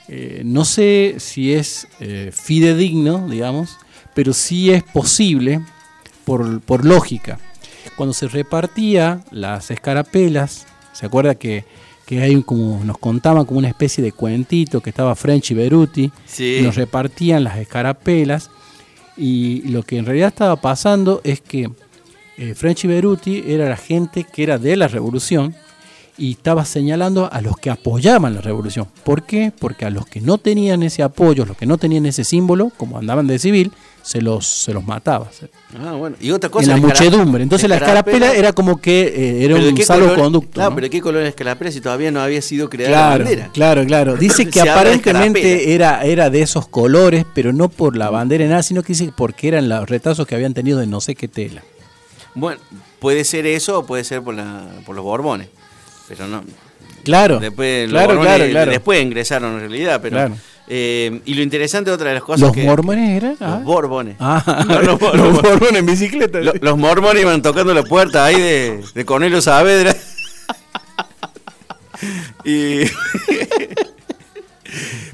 eh, 0.08 0.42
no 0.44 0.64
sé 0.64 1.16
si 1.18 1.52
es 1.52 1.88
eh, 2.00 2.30
fidedigno, 2.32 3.26
digamos, 3.28 3.78
pero 4.14 4.32
sí 4.32 4.70
es 4.70 4.82
posible 4.84 5.60
por, 6.38 6.60
por 6.62 6.84
lógica. 6.86 7.38
Cuando 7.96 8.12
se 8.14 8.26
repartía 8.28 9.20
las 9.30 9.70
escarapelas, 9.70 10.66
¿se 10.92 11.06
acuerda 11.06 11.34
que 11.34 11.64
que 12.06 12.20
hay 12.20 12.34
un- 12.34 12.42
como 12.42 12.82
nos 12.84 12.98
contaban 12.98 13.44
como 13.46 13.58
una 13.58 13.68
especie 13.68 14.02
de 14.02 14.10
cuentito 14.12 14.80
que 14.80 14.90
estaba 14.90 15.14
French 15.14 15.52
y 15.52 15.54
Beruti, 15.54 16.10
Sí. 16.26 16.56
y 16.58 16.62
nos 16.62 16.74
repartían 16.74 17.44
las 17.44 17.56
escarapelas 17.58 18.50
y 19.16 19.62
lo 19.68 19.82
que 19.84 19.98
en 19.98 20.04
realidad 20.06 20.28
estaba 20.28 20.56
pasando 20.56 21.20
es 21.22 21.40
que 21.40 21.70
eh, 22.38 22.54
French 22.54 22.84
y 22.84 22.88
Beruti 22.88 23.44
era 23.46 23.68
la 23.68 23.76
gente 23.76 24.24
que 24.24 24.42
era 24.42 24.58
de 24.58 24.76
la 24.76 24.88
revolución 24.88 25.54
y 26.22 26.30
estaba 26.30 26.64
señalando 26.64 27.28
a 27.32 27.40
los 27.40 27.56
que 27.56 27.68
apoyaban 27.68 28.36
la 28.36 28.40
revolución. 28.40 28.86
¿Por 29.02 29.24
qué? 29.24 29.52
Porque 29.58 29.86
a 29.86 29.90
los 29.90 30.06
que 30.06 30.20
no 30.20 30.38
tenían 30.38 30.84
ese 30.84 31.02
apoyo, 31.02 31.44
los 31.44 31.56
que 31.56 31.66
no 31.66 31.78
tenían 31.78 32.06
ese 32.06 32.22
símbolo, 32.22 32.70
como 32.76 32.96
andaban 32.96 33.26
de 33.26 33.40
civil, 33.40 33.72
se 34.02 34.22
los, 34.22 34.46
se 34.46 34.72
los 34.72 34.86
mataba. 34.86 35.28
Ah, 35.76 35.94
bueno. 35.94 36.14
Y 36.20 36.30
otra 36.30 36.48
cosa. 36.48 36.76
en 36.76 36.80
la 36.80 36.86
muchedumbre. 36.86 37.42
Entonces 37.42 37.68
la 37.68 37.74
escarapela 37.74 38.34
era 38.34 38.52
como 38.52 38.80
que 38.80 39.00
eh, 39.02 39.44
era 39.44 39.54
¿Pero 39.54 39.66
de 39.66 39.72
un 39.72 39.78
salvoconducto. 39.78 40.52
Claro, 40.52 40.70
¿no? 40.70 40.76
pero 40.76 40.84
¿de 40.84 40.90
qué 40.90 41.00
color 41.00 41.22
es 41.22 41.24
la 41.24 41.30
escarapela 41.30 41.72
si 41.72 41.80
todavía 41.80 42.12
no 42.12 42.20
había 42.20 42.40
sido 42.40 42.70
creada 42.70 42.92
la 42.92 43.18
bandera? 43.18 43.50
claro, 43.52 43.84
claro. 43.84 44.16
Dice 44.20 44.46
que 44.46 44.60
aparentemente 44.60 45.74
era, 45.74 46.04
era 46.04 46.30
de 46.30 46.40
esos 46.42 46.68
colores, 46.68 47.26
pero 47.34 47.52
no 47.52 47.68
por 47.68 47.96
la 47.96 48.10
bandera 48.10 48.44
en 48.44 48.50
nada, 48.50 48.62
sino 48.62 48.84
que 48.84 48.92
dice 48.92 49.12
porque 49.16 49.48
eran 49.48 49.68
los 49.68 49.88
retazos 49.88 50.24
que 50.28 50.36
habían 50.36 50.54
tenido 50.54 50.78
de 50.78 50.86
no 50.86 51.00
sé 51.00 51.16
qué 51.16 51.26
tela. 51.26 51.64
Bueno, 52.36 52.60
puede 53.00 53.24
ser 53.24 53.44
eso 53.44 53.80
o 53.80 53.86
puede 53.86 54.04
ser 54.04 54.22
por, 54.22 54.34
la, 54.34 54.68
por 54.86 54.94
los 54.94 55.04
Borbones. 55.04 55.48
Pero 56.08 56.26
no. 56.28 56.44
Claro, 57.04 57.40
Después, 57.40 57.88
claro, 57.90 58.20
claro, 58.20 58.46
claro. 58.48 58.70
después 58.70 59.02
ingresaron 59.02 59.54
en 59.54 59.60
realidad, 59.60 59.98
pero. 60.00 60.16
Claro. 60.16 60.36
eh, 60.68 61.20
y 61.24 61.34
lo 61.34 61.42
interesante, 61.42 61.90
otra 61.90 62.08
de 62.10 62.14
las 62.14 62.22
cosas 62.22 62.42
¿Los 62.42 62.52
que. 62.52 62.62
mormones 62.64 63.10
eran? 63.22 63.36
Ah. 63.40 63.46
Los 63.60 63.64
Borbones. 63.64 64.16
Ah, 64.20 64.64
No, 64.68 64.74
los 64.82 64.86
los 64.86 65.00
mormones. 65.00 65.42
mormones 65.42 65.78
en 65.80 65.86
bicicleta. 65.86 66.40
Lo- 66.40 66.52
los 66.60 66.78
mormones 66.78 67.22
iban 67.22 67.42
tocando 67.42 67.74
la 67.74 67.82
puerta 67.82 68.24
ahí 68.24 68.40
de, 68.40 68.84
de 68.94 69.04
Cornelio 69.04 69.40
Saavedra. 69.42 69.96
y 72.44 72.82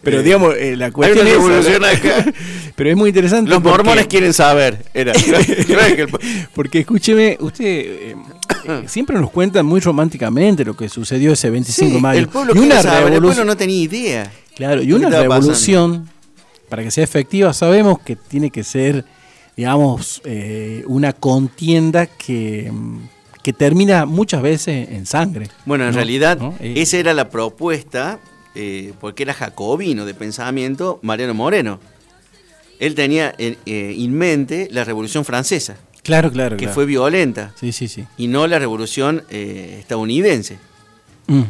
Pero 0.02 0.22
digamos, 0.22 0.54
eh, 0.56 0.76
la 0.76 0.86
hay 0.86 0.92
cuestión 0.92 1.26
es 1.26 1.68
acá. 1.68 2.32
Pero 2.76 2.90
es 2.90 2.96
muy 2.96 3.08
interesante. 3.10 3.50
Los 3.50 3.60
porque- 3.62 3.76
mormones 3.78 4.06
quieren 4.06 4.32
saber. 4.32 4.84
Era. 4.94 5.12
Porque 6.54 6.80
escúcheme, 6.80 7.36
usted 7.40 7.64
eh, 7.64 8.16
eh, 8.66 8.82
siempre 8.86 9.18
nos 9.18 9.30
cuentan 9.30 9.66
muy 9.66 9.80
románticamente 9.80 10.64
lo 10.64 10.76
que 10.76 10.88
sucedió 10.88 11.32
ese 11.32 11.50
25 11.50 11.88
de 11.90 11.94
Sí, 11.96 12.00
mayo. 12.00 12.20
el 12.20 12.28
pueblo 12.28 12.52
y 12.54 12.58
una 12.58 12.82
saber, 12.82 12.96
el 12.98 13.02
pueblo 13.02 13.14
revolución, 13.20 13.46
no 13.46 13.56
tenía 13.56 13.82
idea. 13.82 14.32
claro, 14.54 14.82
y 14.82 14.92
una 14.92 15.08
revolución 15.10 16.08
para 16.68 16.82
que 16.82 16.90
sea 16.90 17.04
efectiva 17.04 17.52
sabemos 17.52 17.98
que 18.00 18.14
tiene 18.16 18.50
que 18.50 18.62
ser, 18.62 19.04
digamos, 19.56 20.20
eh, 20.24 20.82
una 20.86 21.12
contienda 21.14 22.06
que, 22.06 22.70
mm, 22.70 22.98
que 23.42 23.52
termina 23.52 24.04
muchas 24.04 24.42
veces 24.42 24.88
en 24.90 25.06
sangre. 25.06 25.48
Bueno, 25.64 25.84
en 25.84 25.90
¿no? 25.90 25.96
realidad, 25.96 26.38
¿no? 26.38 26.54
Eh, 26.60 26.74
esa 26.76 26.98
era 26.98 27.14
la 27.14 27.30
propuesta, 27.30 28.20
eh, 28.60 28.92
porque 29.00 29.22
era 29.22 29.32
jacobino 29.34 30.04
de 30.04 30.12
pensamiento, 30.14 30.98
Mariano 31.02 31.32
Moreno. 31.32 31.78
Él 32.80 32.94
tenía 32.94 33.34
en, 33.38 33.56
eh, 33.66 33.94
en 33.96 34.12
mente 34.12 34.68
la 34.70 34.84
Revolución 34.84 35.24
Francesa, 35.24 35.76
claro, 36.02 36.30
claro, 36.30 36.56
que 36.56 36.64
claro. 36.64 36.74
fue 36.74 36.84
violenta, 36.86 37.52
Sí, 37.58 37.72
sí, 37.72 37.88
sí. 37.88 38.04
y 38.16 38.26
no 38.26 38.46
la 38.46 38.58
Revolución 38.58 39.22
eh, 39.30 39.76
estadounidense, 39.80 40.58
Mm, 41.28 41.42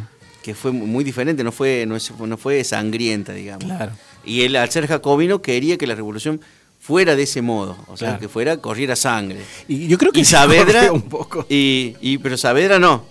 que 0.43 0.53
fue 0.55 0.71
muy 0.71 1.03
diferente, 1.03 1.43
no 1.43 1.51
fue, 1.51 1.85
no, 1.87 2.37
fue 2.37 2.63
sangrienta, 2.63 3.33
digamos. 3.33 3.63
claro. 3.65 3.91
Y 4.25 4.41
él, 4.41 4.55
al 4.57 4.69
ser 4.69 4.87
jacobino, 4.87 5.41
quería 5.41 5.77
que 5.77 5.87
la 5.87 5.95
Revolución 5.95 6.41
fuera 6.81 7.15
de 7.15 7.23
ese 7.23 7.41
modo, 7.41 7.77
o 7.87 7.95
sea, 7.97 8.09
Claro. 8.09 8.19
que 8.21 8.27
fuera, 8.27 8.57
corriera 8.57 8.95
sangre. 8.95 9.39
Y 9.67 9.87
yo 9.87 9.97
creo 9.97 10.11
que 10.11 10.21
Y 10.21 10.25
se 10.25 10.31
Saavedra, 10.31 10.91
un 10.91 11.03
poco. 11.03 11.45
y, 11.49 11.95
y- 12.01 12.17
pero 12.17 12.35
Saavedra 12.37 12.77
no, 12.79 13.05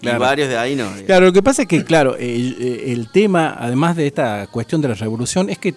Claro. 0.00 0.16
y 0.16 0.20
varios 0.20 0.48
de 0.48 0.56
ahí 0.56 0.74
no. 0.76 0.88
Claro, 1.06 1.26
lo 1.26 1.32
que 1.32 1.42
pasa 1.42 1.62
es 1.62 1.68
que, 1.68 1.84
claro, 1.84 2.16
eh, 2.18 2.54
eh, 2.58 2.84
el 2.92 3.10
tema, 3.10 3.56
además 3.58 3.96
de 3.96 4.06
esta 4.06 4.46
cuestión 4.46 4.80
de 4.80 4.88
la 4.88 4.94
revolución, 4.94 5.50
es 5.50 5.58
que 5.58 5.74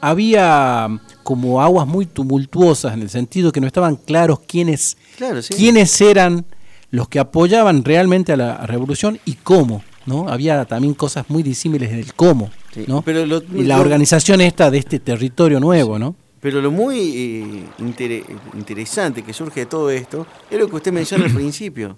había 0.00 0.88
como 1.22 1.60
aguas 1.62 1.86
muy 1.86 2.06
tumultuosas 2.06 2.94
en 2.94 3.02
el 3.02 3.10
sentido 3.10 3.52
que 3.52 3.60
no 3.60 3.66
estaban 3.66 3.96
claros 3.96 4.40
quiénes, 4.46 4.96
Claro, 5.16 5.42
sí. 5.42 5.54
quiénes 5.54 6.00
eran 6.00 6.44
los 6.90 7.08
que 7.08 7.18
apoyaban 7.18 7.84
realmente 7.84 8.32
a 8.32 8.36
la 8.36 8.66
revolución 8.66 9.18
y 9.24 9.34
cómo. 9.34 9.82
¿no? 10.06 10.28
Había 10.28 10.64
también 10.66 10.92
cosas 10.94 11.24
muy 11.28 11.42
disímiles 11.42 11.90
en 11.90 11.98
el 12.00 12.12
cómo. 12.14 12.50
Sí, 12.74 12.84
¿no? 12.86 13.02
pero 13.02 13.24
lo- 13.24 13.42
y 13.54 13.62
la 13.64 13.80
organización 13.80 14.40
esta 14.42 14.70
de 14.70 14.78
este 14.78 14.98
territorio 14.98 15.60
nuevo, 15.60 15.98
¿no? 15.98 16.14
Pero 16.40 16.60
lo 16.60 16.70
muy 16.70 16.98
eh, 16.98 17.64
intere- 17.78 18.24
interesante 18.54 19.22
que 19.22 19.32
surge 19.32 19.60
de 19.60 19.66
todo 19.66 19.88
esto 19.90 20.26
es 20.50 20.58
lo 20.58 20.68
que 20.68 20.76
usted 20.76 20.92
menciona 20.92 21.24
al 21.24 21.30
principio. 21.34 21.96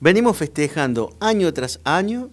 Venimos 0.00 0.36
festejando 0.36 1.14
año 1.20 1.52
tras 1.52 1.80
año 1.84 2.30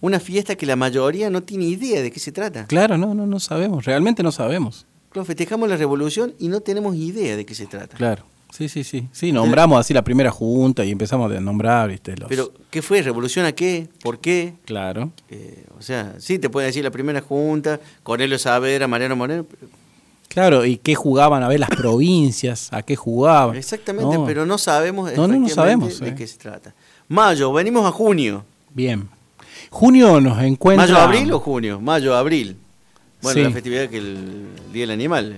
una 0.00 0.20
fiesta 0.20 0.54
que 0.56 0.66
la 0.66 0.76
mayoría 0.76 1.30
no 1.30 1.42
tiene 1.42 1.64
idea 1.64 2.02
de 2.02 2.10
qué 2.10 2.20
se 2.20 2.32
trata. 2.32 2.66
Claro, 2.66 2.98
no, 2.98 3.14
no, 3.14 3.26
no 3.26 3.40
sabemos, 3.40 3.84
realmente 3.84 4.22
no 4.22 4.32
sabemos. 4.32 4.86
Claro, 5.10 5.24
festejamos 5.24 5.68
la 5.68 5.76
revolución 5.76 6.34
y 6.38 6.48
no 6.48 6.60
tenemos 6.60 6.94
idea 6.96 7.36
de 7.36 7.46
qué 7.46 7.54
se 7.54 7.66
trata. 7.66 7.96
Claro. 7.96 8.24
Sí, 8.52 8.68
sí, 8.68 8.84
sí. 8.84 9.08
Sí, 9.10 9.32
nombramos 9.32 9.80
así 9.80 9.92
la 9.92 10.02
primera 10.02 10.30
junta 10.30 10.84
y 10.84 10.92
empezamos 10.92 11.30
a 11.32 11.40
nombrar, 11.40 11.88
¿viste? 11.90 12.16
Los... 12.16 12.28
Pero, 12.28 12.52
¿qué 12.70 12.82
fue? 12.82 13.02
¿Revolución 13.02 13.44
a 13.46 13.52
qué? 13.52 13.88
¿Por 14.02 14.20
qué? 14.20 14.54
Claro. 14.64 15.10
Eh, 15.28 15.64
o 15.76 15.82
sea, 15.82 16.14
sí, 16.18 16.38
te 16.38 16.48
puede 16.48 16.68
decir 16.68 16.84
la 16.84 16.90
primera 16.92 17.20
junta, 17.20 17.80
Cornelio 18.04 18.38
Saavedra, 18.38 18.86
Mariano 18.86 19.16
Moreno. 19.16 19.44
pero- 19.44 19.70
Claro, 20.28 20.64
y 20.64 20.78
qué 20.78 20.94
jugaban 20.96 21.42
a 21.44 21.48
ver 21.48 21.60
las 21.60 21.70
provincias, 21.70 22.68
a 22.72 22.82
qué 22.82 22.96
jugaban. 22.96 23.56
exactamente, 23.56 24.16
No, 24.16 24.24
pero 24.26 24.44
no 24.46 24.58
sabemos 24.58 25.12
No, 25.16 25.28
no, 25.28 25.36
no 25.38 25.48
sabemos, 25.48 26.00
de 26.00 26.08
eh. 26.08 26.14
qué 26.16 26.26
se 26.26 26.38
trata. 26.38 26.74
Mayo, 27.14 27.52
venimos 27.52 27.86
a 27.86 27.92
junio. 27.92 28.44
Bien. 28.74 29.08
Junio 29.70 30.20
nos 30.20 30.42
encuentra. 30.42 30.84
¿Mayo, 30.86 30.98
abril 30.98 31.32
o 31.32 31.38
junio? 31.38 31.80
Mayo, 31.80 32.16
abril. 32.16 32.56
Bueno, 33.22 33.38
Sí. 33.38 33.44
la 33.44 33.50
festividad 33.52 33.88
que 33.88 33.98
el 33.98 34.48
Día 34.72 34.82
del 34.82 34.90
Animal. 34.90 35.36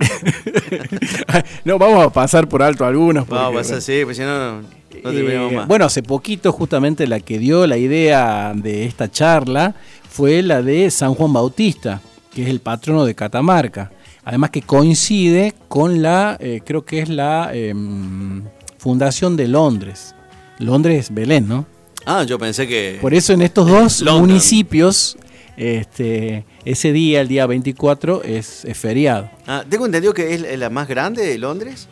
no, 1.66 1.78
vamos 1.78 2.06
a 2.06 2.10
pasar 2.10 2.48
por 2.48 2.62
alto 2.62 2.86
algunos. 2.86 3.28
Vamos 3.28 3.54
a 3.54 3.58
pasar, 3.58 3.82
sí, 3.82 4.00
pues 4.04 4.16
si 4.16 4.22
no, 4.22 4.62
no, 4.62 4.68
Eh, 4.90 5.50
más. 5.54 5.68
bueno, 5.68 5.84
hace 5.84 6.02
poquito 6.02 6.50
justamente 6.50 7.06
la 7.06 7.20
que 7.20 7.38
dio 7.38 7.66
la 7.66 7.76
idea 7.76 8.54
de 8.56 8.86
esta 8.86 9.10
charla 9.10 9.74
fue 10.08 10.42
la 10.42 10.62
de 10.62 10.90
San 10.90 11.14
Juan 11.14 11.34
Bautista, 11.34 12.00
que 12.32 12.42
es 12.44 12.48
el 12.48 12.60
patrono 12.60 13.04
de 13.04 13.14
Catamarca. 13.14 13.92
Además 14.24 14.48
que 14.48 14.62
coincide 14.62 15.52
con 15.68 16.00
la, 16.00 16.38
eh, 16.40 16.62
creo 16.64 16.86
que 16.86 17.00
es 17.00 17.10
la 17.10 17.50
em, 17.52 18.42
fundación 18.78 19.36
de 19.36 19.46
Londres. 19.46 20.14
Londres, 20.58 21.08
Belén, 21.12 21.48
¿no? 21.48 21.66
Ah, 22.04 22.22
yo 22.24 22.38
pensé 22.38 22.66
que... 22.68 22.98
Por 23.00 23.14
eso 23.14 23.32
en 23.32 23.42
estos 23.42 23.66
dos 23.68 24.00
London. 24.00 24.28
municipios, 24.28 25.16
este, 25.56 26.44
ese 26.64 26.92
día, 26.92 27.20
el 27.20 27.28
día 27.28 27.46
24, 27.46 28.22
es, 28.22 28.64
es 28.64 28.76
feriado. 28.76 29.28
Ah, 29.46 29.64
tengo 29.68 29.86
entendido 29.86 30.14
que 30.14 30.34
es 30.34 30.58
la 30.58 30.70
más 30.70 30.86
grande 30.88 31.24
de 31.26 31.36
Londres, 31.38 31.88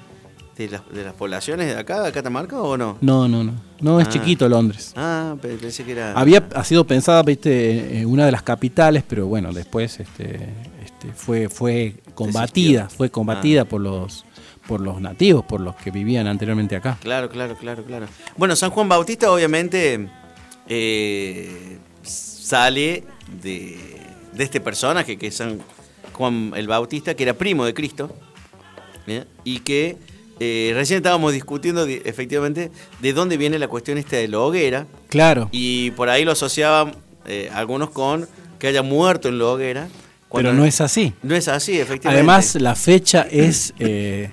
de 0.57 0.69
las, 0.69 0.83
de 0.93 1.03
las 1.03 1.15
poblaciones 1.15 1.67
de 1.67 1.77
acá, 1.77 2.03
de 2.03 2.13
Catamarca, 2.13 2.61
¿o 2.63 2.77
no? 2.77 2.97
No, 3.01 3.27
no, 3.27 3.43
no. 3.43 3.53
No 3.81 4.01
es 4.01 4.07
Ah. 4.07 4.11
chiquito 4.11 4.49
Londres. 4.49 4.93
Ah, 4.97 5.35
pe- 5.43 5.57
pensé 5.57 5.83
que 5.85 5.93
era... 5.93 6.13
Había 6.13 6.47
ha 6.55 6.63
sido 6.65 6.87
pensada, 6.87 7.23
viste, 7.25 7.99
en 8.01 8.07
una 8.07 8.25
de 8.27 8.33
las 8.33 8.43
capitales, 8.43 9.03
pero 9.07 9.27
bueno, 9.27 9.53
después 9.53 9.99
este, 9.99 10.49
este, 10.85 11.13
fue, 11.15 11.49
fue 11.49 11.95
combatida, 12.15 12.83
Desistió. 12.83 12.97
fue 12.97 13.11
combatida 13.11 13.63
Ah. 13.63 13.65
por 13.65 13.81
los 13.81 14.25
por 14.67 14.81
los 14.81 15.01
nativos, 15.01 15.45
por 15.45 15.61
los 15.61 15.75
que 15.77 15.91
vivían 15.91 16.27
anteriormente 16.27 16.75
acá. 16.77 16.99
Claro, 17.03 17.29
claro, 17.29 17.57
claro, 17.57 17.85
claro. 17.85 18.07
Bueno, 18.37 18.57
San 18.57 18.71
Juan 18.71 18.89
Bautista 18.89 19.31
obviamente 19.31 20.09
eh, 20.69 21.79
sale 22.03 23.05
de, 23.43 23.79
de 24.33 24.45
este 24.45 24.61
personaje 24.61 25.17
que 25.17 25.29
es 25.29 25.37
San 25.37 25.61
Juan 26.13 26.53
el 26.57 26.67
Bautista, 26.69 27.15
que 27.15 27.23
era 27.25 27.35
primo 27.35 27.65
de 27.65 27.75
Cristo, 27.75 28.15
¿bien? 29.07 29.27
y 29.45 29.61
que 29.61 29.97
eh, 30.41 30.73
recién 30.75 30.99
estábamos 30.99 31.33
discutiendo 31.33 31.87
de- 31.87 32.03
efectivamente 32.05 32.71
de 33.01 33.13
dónde 33.13 33.37
viene 33.37 33.59
la 33.59 33.69
cuestión 33.69 33.99
esta 33.99 34.17
de 34.17 34.29
la 34.29 34.39
hoguera, 34.41 34.87
Claro, 35.09 35.49
y 35.53 35.91
por 35.93 36.09
ahí 36.09 36.25
lo 36.25 36.33
asociaban 36.33 36.95
eh, 37.27 37.51
algunos 37.53 37.91
con 37.91 38.29
que 38.59 38.69
haya 38.69 38.83
muerto 38.83 39.29
en 39.29 39.39
la 39.39 39.47
hoguera. 39.47 39.89
pero 40.33 40.53
no 40.53 40.65
es 40.65 40.81
así. 40.81 41.13
No 41.23 41.35
es 41.35 41.49
así, 41.49 41.73
efectivamente. 41.79 42.09
Además, 42.19 42.55
la 42.57 42.75
fecha 42.75 43.27
es, 43.31 43.73
eh, 43.79 44.31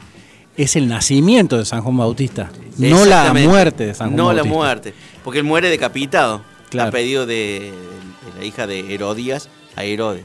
es 0.57 0.75
el 0.75 0.87
nacimiento 0.87 1.57
de 1.57 1.65
San 1.65 1.81
Juan 1.81 1.97
Bautista, 1.97 2.51
no 2.77 3.05
la 3.05 3.33
muerte 3.33 3.85
de 3.87 3.93
San 3.93 4.07
Juan 4.09 4.17
No 4.17 4.25
Bautista. 4.25 4.47
la 4.47 4.53
muerte, 4.53 4.93
porque 5.23 5.39
él 5.39 5.45
muere 5.45 5.69
decapitado. 5.69 6.41
Claro. 6.69 6.89
A 6.89 6.91
pedido 6.91 7.25
de, 7.25 7.73
de 8.33 8.39
la 8.39 8.45
hija 8.45 8.65
de 8.65 8.93
Herodías 8.93 9.49
a 9.75 9.83
Herodes. 9.83 10.23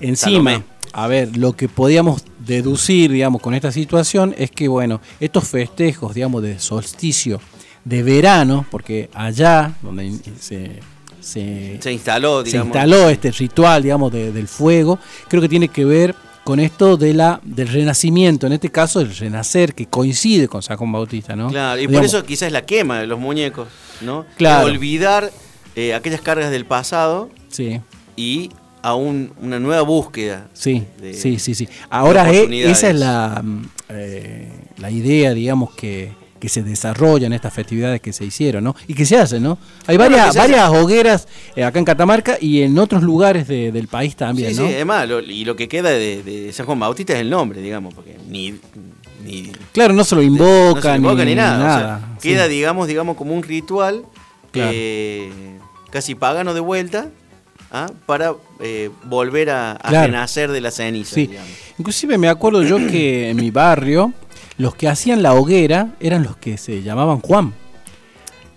Encima, 0.00 0.52
Salomé. 0.52 0.64
a 0.92 1.06
ver, 1.08 1.36
lo 1.36 1.54
que 1.54 1.68
podíamos 1.68 2.22
deducir, 2.38 3.10
digamos, 3.10 3.42
con 3.42 3.52
esta 3.54 3.72
situación 3.72 4.32
es 4.38 4.50
que, 4.52 4.68
bueno, 4.68 5.00
estos 5.18 5.48
festejos, 5.48 6.14
digamos, 6.14 6.42
de 6.42 6.58
solsticio, 6.60 7.40
de 7.84 8.02
verano, 8.04 8.64
porque 8.70 9.10
allá 9.12 9.72
donde 9.82 10.12
se, 10.38 10.80
se, 11.20 11.78
Se 11.82 11.92
instaló, 11.92 12.44
se 12.46 12.58
instaló 12.58 13.08
este 13.08 13.32
ritual, 13.32 13.82
digamos, 13.82 14.12
de- 14.12 14.30
del 14.30 14.46
fuego, 14.46 14.98
creo 15.28 15.42
que 15.42 15.48
tiene 15.48 15.66
que 15.68 15.84
ver 15.84 16.14
con 16.44 16.58
esto 16.60 16.96
de 16.96 17.14
la 17.14 17.40
del 17.44 17.68
renacimiento, 17.68 18.46
en 18.46 18.52
este 18.54 18.70
caso 18.70 19.00
el 19.00 19.14
renacer, 19.16 19.74
que 19.74 19.86
coincide 19.86 20.48
con 20.48 20.62
San 20.62 20.76
Juan 20.76 20.92
Bautista, 20.92 21.36
¿no? 21.36 21.48
Claro, 21.48 21.80
y 21.80 21.88
por 21.88 22.04
eso 22.04 22.24
quizás 22.24 22.50
la 22.52 22.62
quema 22.66 22.98
de 23.00 23.06
los 23.06 23.18
muñecos, 23.18 23.68
¿no? 24.00 24.26
Claro. 24.36 24.66
De 24.66 24.72
olvidar 24.72 25.30
eh, 25.76 25.94
aquellas 25.94 26.20
cargas 26.20 26.50
del 26.50 26.66
pasado 26.66 27.30
Sí. 27.48 27.80
y 28.16 28.50
a 28.82 28.94
un- 28.94 29.32
una 29.40 29.58
nueva 29.60 29.82
búsqueda. 29.82 30.48
Sí, 30.52 30.84
de- 31.00 31.14
sí, 31.14 31.38
sí, 31.38 31.54
sí. 31.54 31.68
Ahora 31.88 32.26
eh, 32.28 32.38
oportunidades. 32.38 32.78
esa 32.78 32.90
es 32.90 32.96
la, 32.96 33.40
mm, 33.42 33.62
eh, 33.90 34.52
la 34.78 34.90
idea, 34.90 35.32
digamos, 35.34 35.72
que, 35.74 36.12
que 36.42 36.48
se 36.48 36.64
desarrolla 36.64 37.28
en 37.28 37.32
estas 37.34 37.54
festividades 37.54 38.00
que 38.00 38.12
se 38.12 38.24
hicieron, 38.24 38.64
¿no? 38.64 38.74
Y 38.88 38.94
que 38.94 39.06
se 39.06 39.16
hacen, 39.16 39.44
¿no? 39.44 39.58
Hay 39.86 39.96
Bueno, 39.96 40.16
varias, 40.16 40.34
varias 40.34 40.68
hogueras 40.70 41.28
eh, 41.54 41.62
acá 41.62 41.78
en 41.78 41.84
Catamarca 41.84 42.36
y 42.40 42.62
en 42.62 42.76
otros 42.80 43.04
lugares 43.04 43.46
de- 43.46 43.70
del 43.70 43.86
país 43.86 44.16
también, 44.16 44.52
Sí, 44.52 44.60
¿no? 44.60 44.66
sí, 44.66 44.74
además, 44.74 45.08
lo- 45.08 45.20
y 45.20 45.44
lo 45.44 45.54
que 45.54 45.68
queda 45.68 45.90
de, 45.90 46.24
de 46.24 46.52
San 46.52 46.66
Juan 46.66 46.80
Bautista 46.80 47.12
es 47.12 47.20
el 47.20 47.30
nombre, 47.30 47.60
digamos, 47.62 47.94
porque 47.94 48.16
ni. 48.28 48.56
ni 49.24 49.52
Claro, 49.72 49.94
no 49.94 50.02
se 50.02 50.16
lo 50.16 50.22
no 50.22 50.26
se 50.26 50.32
invoca, 50.32 50.96
invoca 50.96 51.24
ni, 51.24 51.36
nada. 51.36 51.58
o 51.76 51.78
sea, 51.78 52.16
sí. 52.18 52.28
Queda, 52.30 52.48
digamos, 52.48 52.88
digamos, 52.88 53.16
como 53.16 53.34
un 53.34 53.44
ritual 53.44 54.04
Claro. 54.50 54.72
eh, 54.74 55.30
casi 55.92 56.16
pagano 56.16 56.54
de 56.54 56.60
vuelta 56.60 57.08
¿ah? 57.70 57.86
para 58.04 58.34
eh, 58.58 58.90
volver 59.04 59.50
a, 59.50 59.74
a 59.74 59.88
Claro. 59.90 60.06
renacer 60.08 60.50
de 60.50 60.60
la 60.60 60.72
ceniza. 60.72 61.14
Sí, 61.14 61.28
digamos. 61.28 61.50
inclusive 61.78 62.18
me 62.18 62.28
acuerdo 62.28 62.64
yo 62.64 62.78
que 62.78 63.30
en 63.30 63.36
mi 63.36 63.52
barrio 63.52 64.12
los 64.62 64.76
que 64.76 64.88
hacían 64.88 65.24
la 65.24 65.34
hoguera 65.34 65.88
eran 65.98 66.22
los 66.22 66.36
que 66.36 66.56
se 66.56 66.84
llamaban 66.84 67.18
Juan. 67.18 67.52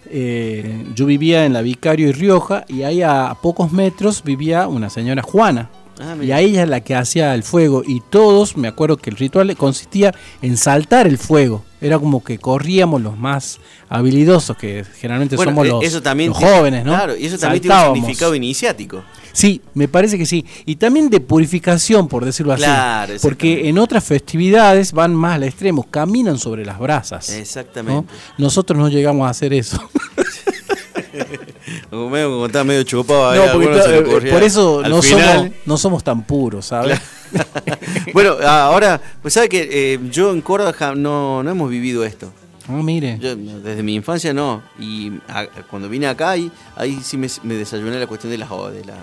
Eh, 0.07 0.85
yo 0.93 1.07
vivía 1.07 1.47
en 1.47 1.53
la 1.53 1.63
Vicario 1.63 2.07
y 2.07 2.11
Rioja 2.11 2.63
y 2.67 2.83
ahí 2.83 3.01
a 3.01 3.35
pocos 3.41 3.71
metros 3.71 4.23
vivía 4.23 4.67
una 4.67 4.91
señora 4.91 5.23
Juana. 5.23 5.71
Ah, 5.99 6.15
Y 6.21 6.31
a 6.31 6.39
ella 6.41 6.63
es 6.63 6.69
la 6.69 6.81
que 6.81 6.93
hacía 6.95 7.33
el 7.35 7.43
fuego 7.43 7.81
y 7.85 8.01
todos, 8.01 8.57
me 8.57 8.67
acuerdo 8.67 8.97
que 8.97 9.09
el 9.09 9.15
ritual 9.15 9.55
consistía 9.55 10.13
en 10.41 10.57
saltar 10.57 11.07
el 11.07 11.17
fuego. 11.17 11.63
Era 11.79 11.99
como 11.99 12.23
que 12.23 12.37
corríamos 12.39 13.01
los 13.01 13.17
más 13.17 13.59
habilidosos, 13.89 14.57
que 14.57 14.83
generalmente 14.99 15.35
Bueno, 15.35 15.51
somos 15.51 15.65
eh, 15.65 15.69
los, 15.69 15.83
eso 15.83 16.01
también 16.01 16.29
los 16.31 16.39
tiene- 16.39 16.53
jóvenes, 16.57 16.85
¿no? 16.85 16.91
Claro, 16.93 17.15
y 17.15 17.25
eso 17.25 17.37
también 17.37 17.61
tiene 17.61 17.89
un 17.89 17.95
significado 17.95 18.35
iniciático. 18.35 19.03
Sí, 19.31 19.61
me 19.73 19.87
parece 19.87 20.17
que 20.17 20.25
sí. 20.25 20.45
Y 20.65 20.77
también 20.77 21.09
de 21.09 21.19
purificación, 21.19 22.07
por 22.07 22.23
decirlo 22.25 22.53
así. 22.53 22.63
Claro, 22.63 23.13
Porque 23.21 23.47
exactamente. 23.51 23.69
en 23.69 23.77
otras 23.79 24.03
festividades 24.03 24.93
van 24.93 25.13
más 25.13 25.35
al 25.35 25.43
extremo, 25.43 25.83
caminan 25.83 26.39
sobre 26.39 26.65
las 26.65 26.79
brasas. 26.79 27.29
¿no? 27.29 27.35
Exactamente. 27.35 28.11
Nosotros 28.37 28.79
no 28.79 28.87
llegamos 28.89 29.27
a 29.27 29.29
hacer 29.31 29.53
eso. 29.53 29.77
Como 31.95 32.09
medio, 32.09 32.29
como 32.31 32.45
estaba 32.45 32.63
medio 32.65 32.83
chupado 32.83 33.29
ahí, 33.29 33.39
No, 33.39 33.51
porque 33.53 33.67
to- 33.67 33.93
eh, 34.25 34.31
por 34.31 34.43
eso 34.43 34.81
no 34.87 35.01
final. 35.01 35.37
somos, 35.37 35.51
no 35.65 35.77
somos 35.77 36.03
tan 36.03 36.23
puros, 36.23 36.65
¿sabes? 36.67 36.99
bueno, 38.13 38.35
ahora, 38.45 38.99
pues 39.21 39.33
sabe 39.33 39.49
que 39.49 39.67
eh, 39.93 39.99
yo 40.11 40.31
en 40.31 40.41
Córdoba 40.41 40.95
no, 40.95 41.43
no 41.43 41.49
hemos 41.51 41.69
vivido 41.69 42.03
esto. 42.05 42.31
Ah, 42.67 42.71
mire. 42.83 43.17
Yo, 43.19 43.35
desde 43.35 43.83
mi 43.83 43.93
infancia 43.95 44.33
no. 44.33 44.61
Y 44.79 45.11
a- 45.27 45.45
cuando 45.69 45.87
vine 45.89 46.07
acá, 46.07 46.31
ahí, 46.31 46.51
ahí 46.75 46.99
sí 47.03 47.17
me, 47.17 47.27
me 47.43 47.53
desayuné 47.55 47.99
la 47.99 48.07
cuestión 48.07 48.31
de 48.31 48.37
las, 48.39 48.49
de 48.49 48.85
las 48.85 48.97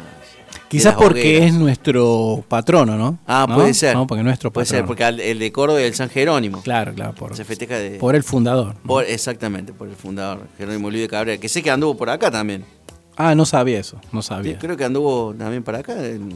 Quizás 0.69 0.85
de 0.95 1.01
las 1.01 1.03
porque 1.03 1.21
hogueras. 1.21 1.47
es 1.49 1.55
nuestro 1.55 2.45
patrono, 2.49 2.97
¿no? 2.97 3.19
Ah, 3.27 3.47
¿No? 3.49 3.55
puede 3.57 3.75
ser. 3.75 3.95
No, 3.95 4.07
porque 4.07 4.21
es 4.21 4.25
nuestro 4.25 4.51
Puede 4.53 4.65
patrono. 4.67 4.81
ser, 4.81 4.87
porque 5.13 5.31
el 5.31 5.39
de 5.39 5.53
Córdoba 5.53 5.81
es 5.81 5.87
el 5.87 5.95
San 5.95 6.09
Jerónimo. 6.11 6.63
Claro, 6.63 6.93
claro, 6.95 7.15
por, 7.15 7.37
Se 7.37 7.45
festeja 7.45 7.77
de. 7.79 7.99
por 7.99 8.17
el 8.17 8.23
fundador. 8.25 8.75
por- 8.87 9.05
exactamente, 9.05 9.73
por 9.73 9.87
el 9.89 9.95
fundador, 9.95 10.41
Jerónimo 10.59 10.91
Luis 10.91 11.03
de 11.03 11.09
Cabrera, 11.09 11.39
que 11.41 11.49
sé 11.49 11.63
que 11.63 11.71
anduvo 11.71 11.97
por 11.97 12.11
acá 12.11 12.31
también. 12.31 12.65
Ah, 13.17 13.35
no 13.35 13.45
sabía 13.45 13.79
eso, 13.79 14.01
no 14.13 14.23
Sí, 14.23 14.29
sabía. 14.29 14.59
creo 14.59 14.77
que 14.77 14.85
anduvo 14.85 15.35
también 15.35 15.63
para 15.63 15.79
acá 15.81 15.93
el, 16.05 16.31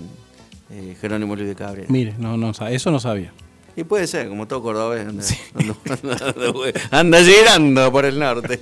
eh, 0.70 0.96
Jerónimo 1.00 1.34
Luis 1.36 1.48
de 1.48 1.54
Cabrera. 1.54 1.86
Mire, 1.90 2.14
no, 2.18 2.36
no, 2.36 2.50
eso 2.50 2.90
no 2.90 3.00
sabía. 3.00 3.32
Y 3.78 3.84
puede 3.84 4.06
ser, 4.06 4.28
como 4.28 4.48
todo 4.48 4.62
cordobés, 4.62 5.06
anda, 5.06 5.22
anda 6.90 7.22
girando 7.22 7.92
por 7.92 8.06
el 8.06 8.18
norte. 8.18 8.58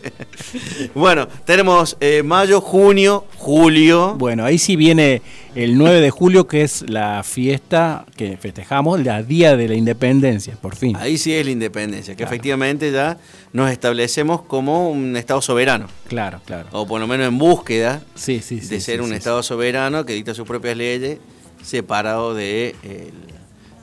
bueno, 0.95 1.29
tenemos 1.45 1.97
eh, 2.01 2.23
mayo, 2.25 2.61
junio, 2.61 3.25
julio. 3.37 4.17
Bueno, 4.19 4.45
ahí 4.45 4.59
sí 4.59 4.75
viene 4.75 5.23
el 5.55 5.79
9 5.79 6.01
de 6.01 6.11
julio, 6.11 6.49
que 6.49 6.63
es 6.63 6.83
la 6.91 7.23
fiesta 7.23 8.05
que 8.17 8.37
festejamos, 8.37 9.05
la 9.05 9.23
Día 9.23 9.57
de 9.57 9.69
la 9.69 9.75
Independencia, 9.77 10.57
por 10.61 10.75
fin. 10.75 10.97
Ahí 10.97 11.17
sí 11.17 11.33
es 11.33 11.45
la 11.45 11.53
independencia, 11.53 12.15
que 12.15 12.25
Claro. 12.25 12.33
efectivamente 12.35 12.91
ya 12.91 13.17
nos 13.53 13.71
establecemos 13.71 14.43
como 14.43 14.91
un 14.91 15.17
Estado 15.17 15.41
soberano, 15.41 15.87
Claro, 16.09 16.41
claro. 16.45 16.69
o 16.73 16.87
por 16.89 17.01
lo 17.01 17.07
menos 17.07 17.29
en 17.29 17.39
búsqueda 17.39 18.03
Sí, 18.17 18.41
sí, 18.41 18.61
sí. 18.61 18.67
de 18.67 18.81
ser 18.81 18.97
sí, 18.99 19.05
un 19.05 19.11
sí, 19.11 19.15
Estado 19.17 19.43
soberano 19.45 20.05
que 20.05 20.13
dicta 20.13 20.35
sus 20.35 20.47
propias 20.47 20.77
leyes, 20.77 21.19
separado 21.63 22.35
de, 22.35 22.75
el- 22.83 23.13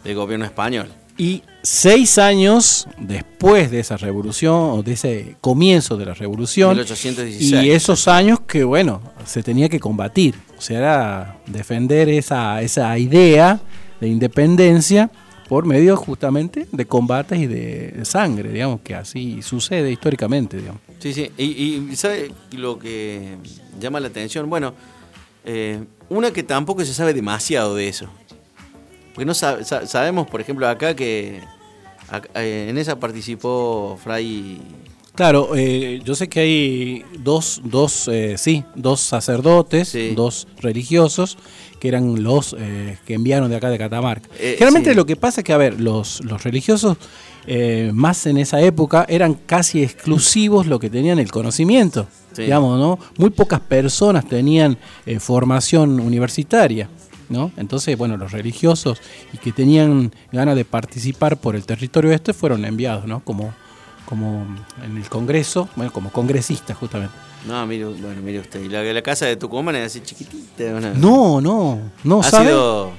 del 0.03 0.15
gobierno 0.15 0.45
español. 0.45 0.89
Y 1.21 1.43
seis 1.61 2.17
años 2.17 2.87
después 2.97 3.69
de 3.69 3.79
esa 3.79 3.95
revolución, 3.95 4.71
o 4.71 4.81
de 4.81 4.93
ese 4.93 5.35
comienzo 5.39 5.95
de 5.95 6.07
la 6.07 6.15
revolución, 6.15 6.71
1816. 6.71 7.63
y 7.63 7.69
esos 7.69 8.07
años 8.07 8.39
que, 8.39 8.63
bueno, 8.63 9.03
se 9.23 9.43
tenía 9.43 9.69
que 9.69 9.79
combatir. 9.79 10.33
O 10.57 10.61
sea, 10.61 10.79
era 10.79 11.41
defender 11.45 12.09
esa, 12.09 12.59
esa 12.63 12.97
idea 12.97 13.61
de 13.99 14.07
independencia 14.07 15.11
por 15.47 15.67
medio 15.67 15.95
justamente 15.95 16.67
de 16.71 16.87
combates 16.87 17.37
y 17.37 17.45
de 17.45 18.03
sangre, 18.03 18.51
digamos, 18.51 18.81
que 18.81 18.95
así 18.95 19.43
sucede 19.43 19.91
históricamente, 19.91 20.57
digamos. 20.57 20.81
Sí, 20.97 21.13
sí. 21.13 21.29
Y, 21.37 21.43
y 21.91 21.95
¿sabe 21.97 22.31
lo 22.53 22.79
que 22.79 23.37
llama 23.79 23.99
la 23.99 24.07
atención? 24.07 24.49
Bueno, 24.49 24.73
eh, 25.45 25.83
una 26.09 26.31
que 26.31 26.41
tampoco 26.41 26.83
se 26.83 26.95
sabe 26.95 27.13
demasiado 27.13 27.75
de 27.75 27.87
eso. 27.87 28.09
Porque 29.13 29.25
no 29.25 29.33
sab- 29.33 29.63
sa- 29.63 29.85
sabemos, 29.85 30.27
por 30.27 30.41
ejemplo, 30.41 30.67
acá 30.67 30.95
que 30.95 31.39
eh, 32.35 32.67
en 32.69 32.77
esa 32.77 32.99
participó 32.99 33.97
Fray... 34.03 34.61
Claro, 35.13 35.49
eh, 35.57 35.99
yo 36.05 36.15
sé 36.15 36.29
que 36.29 36.39
hay 36.39 37.03
dos, 37.19 37.61
dos 37.65 38.07
eh, 38.07 38.35
sí, 38.37 38.63
dos 38.75 39.01
sacerdotes, 39.01 39.89
Sí. 39.89 40.13
dos 40.15 40.47
religiosos, 40.61 41.37
que 41.81 41.89
eran 41.89 42.23
los 42.23 42.55
eh, 42.57 42.97
que 43.05 43.15
enviaron 43.15 43.49
de 43.49 43.57
acá 43.57 43.69
de 43.69 43.77
Catamarca. 43.77 44.29
Eh, 44.39 44.53
Generalmente 44.57 44.91
sí. 44.91 44.95
lo 44.95 45.05
que 45.05 45.17
pasa 45.17 45.41
es 45.41 45.45
que, 45.45 45.51
a 45.51 45.57
ver, 45.57 45.81
los, 45.81 46.23
los 46.23 46.43
religiosos, 46.43 46.97
eh, 47.45 47.91
más 47.93 48.25
en 48.25 48.37
esa 48.37 48.61
época, 48.61 49.05
eran 49.09 49.33
casi 49.33 49.83
exclusivos 49.83 50.65
lo 50.67 50.79
que 50.79 50.89
tenían 50.89 51.19
el 51.19 51.29
conocimiento. 51.29 52.07
Sí. 52.33 52.43
Digamos, 52.43 52.79
¿no? 52.79 52.97
Muy 53.17 53.31
pocas 53.31 53.59
personas 53.59 54.25
tenían 54.29 54.77
eh, 55.05 55.19
formación 55.19 55.99
universitaria. 55.99 56.87
¿No? 57.31 57.51
Entonces, 57.55 57.97
bueno, 57.97 58.17
los 58.17 58.31
religiosos 58.33 58.99
y 59.31 59.37
que 59.37 59.51
tenían 59.51 60.11
ganas 60.31 60.55
de 60.55 60.65
participar 60.65 61.37
por 61.37 61.55
el 61.55 61.65
territorio 61.65 62.11
este 62.11 62.33
fueron 62.33 62.65
enviados, 62.65 63.05
¿no? 63.05 63.21
Como, 63.21 63.53
como 64.05 64.45
en 64.83 64.97
el 64.97 65.07
Congreso, 65.07 65.69
bueno, 65.77 65.93
como 65.93 66.11
congresistas 66.11 66.77
justamente. 66.77 67.15
No, 67.47 67.65
mire, 67.65 67.85
bueno, 67.85 68.21
mire 68.21 68.39
usted. 68.39 68.61
Y 68.61 68.67
la, 68.67 68.83
la 68.83 69.01
casa 69.01 69.25
de 69.25 69.37
Tucumán 69.37 69.75
es 69.77 69.85
así 69.87 70.01
chiquitita. 70.01 70.63
¿o 70.75 70.79
No, 70.79 71.39
no, 71.41 71.79
no, 72.03 72.19
ha 72.19 72.23
¿sabe? 72.23 72.47
sido... 72.49 72.91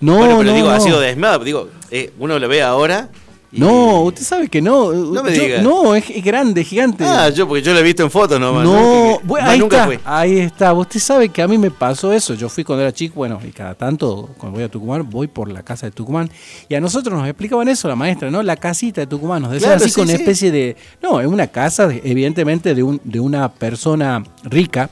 No, 0.00 0.16
bueno, 0.16 0.38
pero 0.38 0.50
no, 0.50 0.56
digo, 0.56 0.70
ha 0.70 0.80
sido. 0.80 1.00
Digo, 1.44 1.68
eh, 1.90 2.12
uno 2.18 2.38
lo 2.38 2.48
ve 2.48 2.62
ahora... 2.62 3.10
No, 3.52 4.02
usted 4.02 4.22
sabe 4.22 4.48
que 4.48 4.62
no. 4.62 4.92
No 4.92 5.22
me 5.24 5.34
Yo- 5.34 5.42
diga. 5.42 5.60
No, 5.62 5.94
es, 5.96 6.08
es 6.08 6.22
grande, 6.24 6.62
gigante. 6.62 7.02
Ah, 7.04 7.30
yo 7.30 7.48
porque 7.48 7.62
yo 7.62 7.72
lo 7.72 7.80
he 7.80 7.82
visto 7.82 8.02
en 8.04 8.10
fotos 8.10 8.38
nomás. 8.38 8.62
no, 8.64 8.72
Que- 9.18 9.26
bueno, 9.26 9.50
ahí 9.50 9.58
nunca 9.58 9.90
está, 9.92 10.18
ahí 10.20 10.38
está. 10.38 10.72
Usted 10.72 11.00
sabe 11.00 11.28
que 11.30 11.42
a 11.42 11.48
mí 11.48 11.58
me 11.58 11.70
pasó 11.70 12.12
eso. 12.12 12.34
Yo 12.34 12.48
fui 12.48 12.62
cuando 12.62 12.82
era 12.82 12.92
chico, 12.92 13.14
bueno, 13.16 13.40
y 13.46 13.50
cada 13.50 13.74
tanto 13.74 14.30
cuando 14.38 14.56
voy 14.56 14.64
a 14.64 14.68
Tucumán, 14.68 15.08
voy 15.10 15.26
por 15.26 15.50
la 15.50 15.62
casa 15.64 15.86
de 15.86 15.92
Tucumán. 15.92 16.30
Y 16.68 16.74
a 16.76 16.80
nosotros 16.80 17.12
nos 17.18 17.26
explicaban 17.28 17.68
eso 17.68 17.88
la 17.88 17.96
maestra, 17.96 18.30
¿no? 18.30 18.42
La 18.42 18.54
casita 18.56 19.00
de 19.00 19.06
Tucumán. 19.08 19.42
Nos 19.42 19.50
decía 19.50 19.68
Claro, 19.68 19.80
así 19.82 19.90
sí, 19.90 19.94
con 19.96 20.04
una 20.04 20.14
sí. 20.16 20.22
especie 20.22 20.50
de... 20.52 20.76
No, 21.02 21.20
es 21.20 21.26
una 21.26 21.48
casa, 21.48 21.88
de- 21.88 22.00
evidentemente, 22.04 22.74
de, 22.74 22.82
un, 22.84 23.00
de 23.02 23.18
una 23.18 23.50
persona 23.52 24.22
rica. 24.44 24.90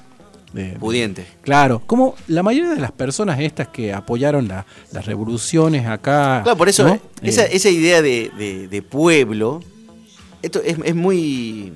De- 0.58 0.78
Pudiente. 0.78 1.26
Claro, 1.42 1.80
como 1.86 2.14
la 2.26 2.42
mayoría 2.42 2.70
de 2.74 2.80
las 2.80 2.92
personas 2.92 3.38
estas 3.40 3.68
que 3.68 3.92
apoyaron 3.92 4.48
la- 4.48 4.66
las 4.92 5.06
revoluciones 5.06 5.86
acá. 5.86 6.40
Claro, 6.42 6.56
por 6.58 6.68
eso 6.68 6.84
¿no? 6.84 6.94
eh, 6.94 7.00
esa, 7.22 7.44
Eh, 7.44 7.50
esa 7.52 7.68
idea 7.70 8.02
de, 8.02 8.30
de- 8.36 8.68
de 8.68 8.82
pueblo, 8.82 9.60
esto 10.42 10.60
es, 10.64 10.76
es 10.84 10.94
muy 10.94 11.72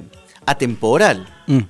atemporal. 0.46 1.26
mm. 1.46 1.60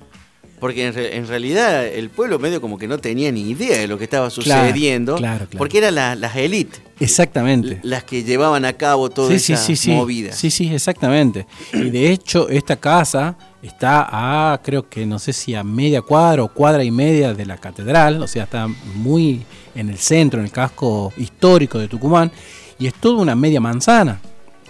Porque 0.63 0.87
en, 0.87 0.95
re- 0.95 1.17
en 1.17 1.27
realidad 1.27 1.85
el 1.85 2.09
pueblo 2.09 2.39
medio 2.39 2.61
como 2.61 2.79
que 2.79 2.87
no 2.87 2.97
tenía 2.99 3.33
ni 3.33 3.51
idea 3.51 3.79
de 3.81 3.89
lo 3.89 3.99
que 3.99 4.05
estaba 4.05 4.31
sucediendo. 4.31 5.17
claro, 5.17 5.47
claro. 5.47 5.59
Porque 5.59 5.79
eran 5.79 5.97
la- 5.97 6.15
las 6.15 6.37
élites 6.37 6.81
Exactamente. 7.01 7.81
las 7.83 8.05
que 8.05 8.23
llevaban 8.23 8.65
a 8.65 8.73
cabo 8.75 9.11
toda 9.11 9.29
sí, 9.37 9.53
esa 9.53 9.57
sí, 9.57 9.75
sí, 9.75 9.85
sí. 9.87 9.91
movida. 9.91 10.33
Sí, 10.33 10.53
sí, 10.53 10.73
exactamente. 10.73 11.47
Y 11.73 11.91
de 11.91 12.13
hecho, 12.13 12.49
esta 12.49 12.77
casa 12.77 13.37
está 13.61 14.07
a, 14.53 14.61
creo 14.63 14.89
que 14.89 15.05
no 15.05 15.19
sé 15.19 15.33
si 15.33 15.53
a 15.57 15.65
media 15.65 16.01
cuadra 16.01 16.45
o 16.45 16.49
cuadra 16.55 16.85
y 16.85 16.93
media 16.93 17.35
de 17.35 17.45
la 17.45 17.57
catedral, 17.59 18.23
o 18.23 18.29
sea, 18.29 18.45
está 18.45 18.69
muy 18.95 19.43
en 19.75 19.89
el 19.89 19.99
centro, 19.99 20.39
en 20.39 20.47
el 20.47 20.53
casco 20.53 21.13
histórico 21.17 21.77
de 21.81 21.89
Tucumán, 21.89 22.31
y 22.79 22.87
es 22.87 22.95
toda 22.95 23.21
una 23.21 23.35
media 23.35 23.61
manzana. 23.61 24.21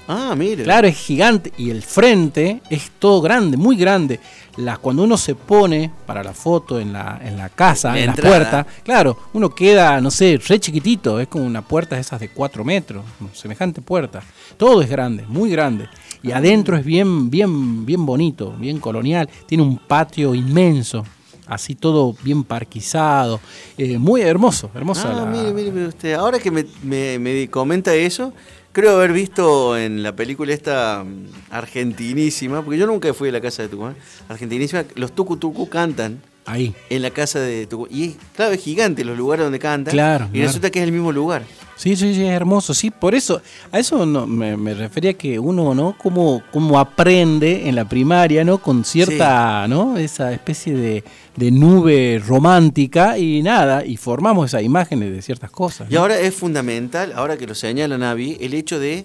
Ah, 0.08 0.34
mire. 0.36 0.64
Claro, 0.64 0.88
es 0.88 0.96
gigante 0.96 1.52
y 1.56 1.70
el 1.70 1.82
frente 1.82 2.60
es 2.68 2.90
todo 2.98 3.20
grande, 3.20 3.56
muy 3.56 3.76
grande. 3.76 4.20
La, 4.56 4.76
cuando 4.76 5.04
uno 5.04 5.16
se 5.16 5.34
pone 5.34 5.90
para 6.06 6.22
la 6.22 6.34
foto 6.34 6.78
en 6.78 6.92
la, 6.92 7.18
en 7.24 7.38
la 7.38 7.48
casa, 7.48 7.98
en 7.98 8.06
la 8.08 8.14
puerta, 8.14 8.66
claro, 8.84 9.16
uno 9.32 9.48
queda, 9.54 9.98
no 10.00 10.10
sé, 10.10 10.38
re 10.46 10.60
chiquitito, 10.60 11.18
es 11.20 11.28
como 11.28 11.46
una 11.46 11.62
puerta 11.62 11.94
de 11.94 12.02
esas 12.02 12.20
de 12.20 12.28
4 12.28 12.62
metros, 12.64 13.02
semejante 13.32 13.80
puerta. 13.80 14.20
Todo 14.58 14.82
es 14.82 14.90
grande, 14.90 15.24
muy 15.26 15.50
grande. 15.50 15.88
Y 16.22 16.32
adentro 16.32 16.76
es 16.76 16.84
bien, 16.84 17.30
bien, 17.30 17.86
bien 17.86 18.04
bonito, 18.04 18.52
bien 18.58 18.78
colonial. 18.78 19.28
Tiene 19.46 19.62
un 19.64 19.78
patio 19.78 20.34
inmenso. 20.34 21.04
así 21.46 21.74
todo 21.74 22.14
bien 22.22 22.44
parquizado, 22.44 23.38
eh, 23.76 23.98
muy 23.98 24.20
hermoso, 24.22 24.70
hermosa. 24.74 25.10
Ah, 25.10 25.14
la- 25.14 25.26
mire, 25.26 25.52
mire, 25.52 25.70
mire 25.72 25.86
usted. 25.88 26.12
Ahora 26.14 26.38
que 26.38 26.50
me, 26.50 26.64
me- 26.82 27.18
me 27.18 27.48
comenta 27.48 27.92
eso, 27.94 28.32
creo 28.72 28.96
haber 28.96 29.12
visto 29.12 29.76
en 29.76 30.02
la 30.02 30.16
película 30.16 30.52
esta 30.52 31.04
mm, 31.04 31.26
argentinísima, 31.50 32.62
porque 32.62 32.78
yo 32.78 32.86
nunca 32.86 33.12
fui 33.14 33.28
a 33.28 33.32
la 33.32 33.40
casa 33.40 33.62
de 33.62 33.68
Tucumán, 33.68 33.96
argentinísima, 34.28 34.84
los 34.96 35.12
Tucu 35.12 35.36
Tucu 35.36 35.68
cantan 35.68 36.20
Ahí. 36.44 36.74
en 36.90 37.02
la 37.02 37.10
casa 37.10 37.38
de 37.40 37.66
Tucumán. 37.66 37.90
Y 37.94 38.16
claro, 38.34 38.52
es 38.52 38.60
gigante 38.62 39.04
los 39.04 39.16
lugares 39.16 39.44
donde 39.44 39.58
cantan. 39.58 39.92
Claro, 39.92 40.26
Y 40.30 40.32
claro. 40.34 40.46
resulta 40.48 40.70
que 40.70 40.80
es 40.80 40.84
el 40.84 40.92
mismo 40.92 41.12
lugar. 41.12 41.42
Sí, 41.76 41.96
sí, 41.96 42.14
sí, 42.14 42.22
es 42.24 42.30
hermoso, 42.30 42.74
sí, 42.74 42.90
por 42.90 43.12
eso, 43.14 43.42
a 43.72 43.78
eso 43.78 44.06
no, 44.06 44.24
me, 44.26 44.56
me 44.56 44.72
refería 44.74 45.14
que 45.14 45.38
uno, 45.38 45.74
¿no? 45.74 45.96
Como, 45.98 46.42
como 46.52 46.78
aprende 46.78 47.68
en 47.68 47.74
la 47.74 47.88
primaria, 47.88 48.44
¿no? 48.44 48.58
Con 48.58 48.84
cierta, 48.84 49.66
¿no? 49.66 49.96
Esa 49.96 50.32
especie 50.32 50.74
de, 50.76 51.02
de 51.34 51.50
nube 51.50 52.22
romántica 52.24 53.18
y 53.18 53.42
nada, 53.42 53.84
y 53.84 53.96
formamos 53.96 54.50
esas 54.50 54.62
imágenes 54.62 55.10
de 55.12 55.22
ciertas 55.22 55.50
cosas. 55.50 55.90
Y 55.90 55.96
ahora 55.96 56.20
es 56.20 56.34
fundamental, 56.34 57.12
ahora 57.16 57.36
que 57.36 57.46
lo 57.48 57.54
señala 57.54 57.98
Navi, 57.98 58.36
el 58.40 58.54
hecho 58.54 58.78
de, 58.78 59.04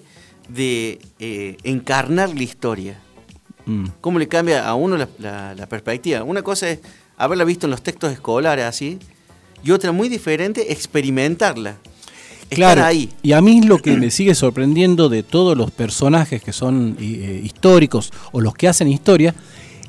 de 0.49 0.99
eh, 1.19 1.57
encarnar 1.63 2.29
la 2.35 2.43
historia. 2.43 2.99
Mm. 3.65 3.87
cómo 3.99 4.17
le 4.19 4.27
cambia 4.29 4.65
a 4.67 4.75
uno 4.75 4.95
la, 4.97 5.09
la- 5.19 5.53
la 5.55 5.65
perspectiva. 5.67 6.23
Una 6.23 6.41
cosa 6.41 6.69
es 6.69 6.79
haberla 7.17 7.43
visto 7.43 7.65
en 7.67 7.71
los 7.71 7.81
textos 7.81 8.11
escolares 8.11 8.65
así, 8.65 8.99
y 9.63 9.71
otra 9.71 9.91
muy 9.91 10.07
diferente, 10.07 10.71
experimentarla. 10.71 11.77
Estar 12.49 12.79
ahí. 12.79 13.11
Y 13.23 13.33
a 13.33 13.41
mí 13.41 13.61
lo 13.61 13.79
que 13.79 13.97
me 13.97 14.09
sigue 14.09 14.33
sorprendiendo 14.33 15.09
de 15.09 15.23
todos 15.23 15.57
los 15.57 15.69
personajes 15.71 16.41
que 16.41 16.53
son 16.53 16.95
eh, 16.99 17.41
históricos 17.43 18.13
o 18.31 18.39
los 18.39 18.53
que 18.53 18.69
hacen 18.69 18.87
historia 18.87 19.35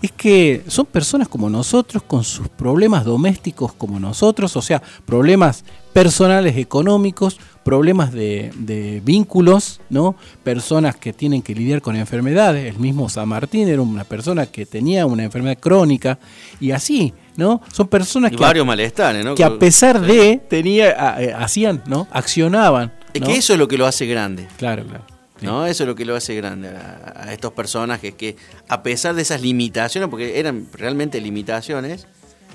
es 0.01 0.13
que 0.13 0.63
son 0.69 0.87
personas 0.87 1.29
como 1.29 1.51
nosotros 1.51 2.03
con 2.03 2.25
sus 2.25 2.49
problemas 2.49 3.05
domésticos 3.05 3.73
como 3.73 3.99
nosotros, 3.99 4.57
o 4.57 4.63
sea, 4.63 4.83
problemas 5.05 5.65
personales 5.93 6.57
económicos, 6.57 7.39
problemas 7.65 8.13
de, 8.13 8.53
de 8.57 9.03
vínculos, 9.05 9.81
¿no? 9.91 10.15
Personas 10.45 10.97
que 10.97 11.13
tienen 11.13 11.43
que 11.43 11.55
lidiar 11.55 11.83
con 11.83 11.97
enfermedades. 11.97 12.73
El 12.73 12.81
mismo 12.81 13.09
San 13.09 13.29
Martín 13.29 13.69
era 13.69 13.83
una 13.83 14.05
persona 14.05 14.47
que 14.47 14.65
tenía 14.65 15.05
una 15.07 15.25
enfermedad 15.25 15.59
crónica 15.59 16.19
y 16.61 16.71
así, 16.71 17.13
¿no? 17.37 17.61
Son 17.73 17.89
personas 17.89 18.33
Y 18.33 18.37
que 18.37 18.43
varios 18.43 18.67
malestares, 18.67 19.25
¿no? 19.25 19.35
que 19.35 19.45
a 19.45 19.59
pesar 19.59 20.01
de 20.01 20.41
tenía 20.49 21.17
eh, 21.21 21.35
hacían 21.37 21.83
no 21.87 22.07
accionaban 22.11 22.93
Es 23.13 23.23
que 23.23 23.37
eso 23.37 23.53
es 23.53 23.59
lo 23.59 23.67
que 23.67 23.77
lo 23.77 23.87
hace 23.87 24.07
grande. 24.07 24.47
claro 24.57 24.85
claro 24.85 25.18
sí. 25.41 25.47
¿no? 25.47 25.67
Eso 25.67 25.85
es 25.85 25.89
lo 25.89 25.95
que 25.95 26.05
lo 26.05 26.15
hace 26.17 26.35
grande 26.35 26.69
a, 26.69 27.13
a 27.25 27.33
estos 27.33 27.53
personajes 27.53 28.15
que, 28.15 28.37
a 28.69 28.83
pesar 28.83 29.15
de 29.15 29.23
esas 29.23 29.41
limitaciones, 29.43 30.09
porque 30.11 30.39
eran 30.39 30.67
realmente 30.73 31.21
limitaciones, 31.21 32.07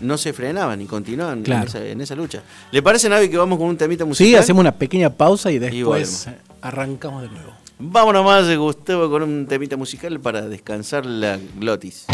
no 0.02 0.18
se 0.18 0.34
frenaban 0.34 0.82
y 0.82 0.86
continuaban 0.86 1.40
en, 1.40 1.44
Claro. 1.44 1.68
esa, 1.68 1.86
en 1.86 2.02
esa 2.02 2.16
lucha. 2.16 2.42
¿Le 2.72 2.82
parece, 2.82 3.10
Navi, 3.10 3.30
que 3.30 3.38
vamos 3.38 3.58
con 3.60 3.68
un 3.68 3.78
temita 3.78 4.06
musical? 4.06 4.28
sí 4.28 4.36
hacemos 4.36 4.62
una 4.62 4.74
pequeña 4.76 5.10
pausa 5.12 5.52
y 5.52 5.60
después 5.60 6.28
arrancamos 6.62 7.22
de 7.24 7.30
nuevo 7.30 7.52
Vámonos 7.80 8.24
más, 8.24 8.56
Gustavo, 8.58 9.10
con 9.10 9.24
un 9.24 9.46
temita 9.48 9.76
musical 9.78 10.20
para 10.20 10.42
descansar 10.48 11.06
la 11.06 11.38
glotis. 11.60 12.06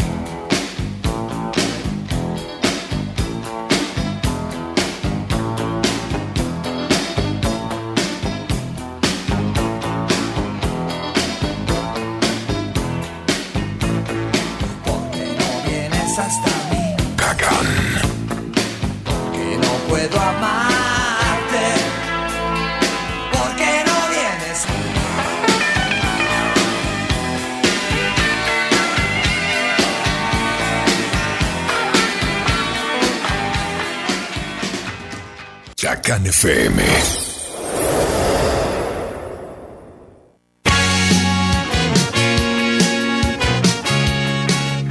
FM. 36.12 36.82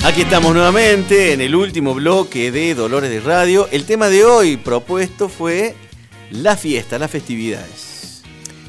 Aquí 0.05 0.21
estamos 0.21 0.55
nuevamente 0.55 1.33
en 1.33 1.41
el 1.41 1.57
último 1.57 1.95
bloque 1.95 2.53
de 2.53 2.77
Dolores 2.77 3.11
de 3.11 3.19
Radio. 3.19 3.69
El 3.73 3.85
tema 3.85 4.07
de 4.09 4.25
hoy 4.25 4.59
propuesto 4.59 5.29
fue 5.29 5.75
la 6.31 6.57
fiesta, 6.57 7.01
las 7.01 7.11
festividades. 7.11 8.23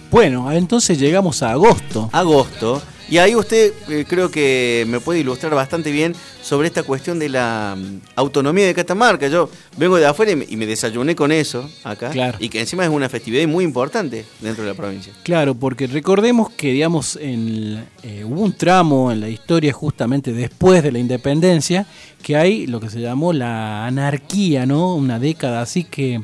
bueno 0.10 0.52
entonces 0.52 0.98
llegamos 0.98 1.44
a 1.44 1.52
agosto 1.52 2.10
Agosto. 2.12 2.82
Y 3.10 3.18
ahí 3.18 3.36
usted 3.36 3.74
eh, 3.90 4.06
creo 4.08 4.30
que 4.30 4.86
me 4.88 5.00
puede 5.00 5.20
ilustrar 5.20 5.56
bastante 5.56 5.92
bien 5.92 6.14
sobre 6.44 6.68
esta 6.68 6.84
cuestión 6.84 7.18
de 7.18 7.30
la 7.30 7.76
mm, 7.76 8.02
autonomía 8.16 8.68
de 8.68 8.76
Catamarca. 8.76 9.28
Yo 9.28 9.50
vengo 9.78 9.98
de 9.98 10.06
afuera 10.06 10.32
y 10.32 10.36
me, 10.36 10.46
y 10.48 10.56
me 10.56 10.68
desayuné 10.68 11.16
con 11.16 11.32
eso 11.32 11.68
acá. 11.84 12.12
Claro. 12.12 12.38
Y 12.40 12.50
que 12.50 12.60
encima 12.60 12.84
es 12.84 12.90
una 12.90 13.10
festividad 13.10 13.48
muy 13.48 13.64
importante 13.64 14.26
dentro 14.42 14.64
de 14.64 14.70
la 14.70 14.76
provincia. 14.76 15.12
Claro, 15.24 15.56
porque 15.56 15.88
recordemos 15.88 16.52
que, 16.52 16.72
digamos, 16.72 17.18
en, 17.20 17.84
eh, 18.04 18.24
hubo 18.24 18.42
un 18.42 18.54
tramo 18.54 19.12
en 19.12 19.22
la 19.22 19.30
historia 19.30 19.74
justamente 19.74 20.32
después 20.32 20.84
de 20.84 20.92
la 20.92 21.00
independencia 21.00 21.88
que 22.22 22.36
hay 22.36 22.68
lo 22.68 22.80
que 22.80 22.90
se 22.90 23.00
llamó 23.00 23.34
la 23.34 23.88
anarquía, 23.88 24.66
¿no? 24.66 24.94
Una 24.94 25.18
década 25.18 25.62
así 25.62 25.84
que, 25.84 26.22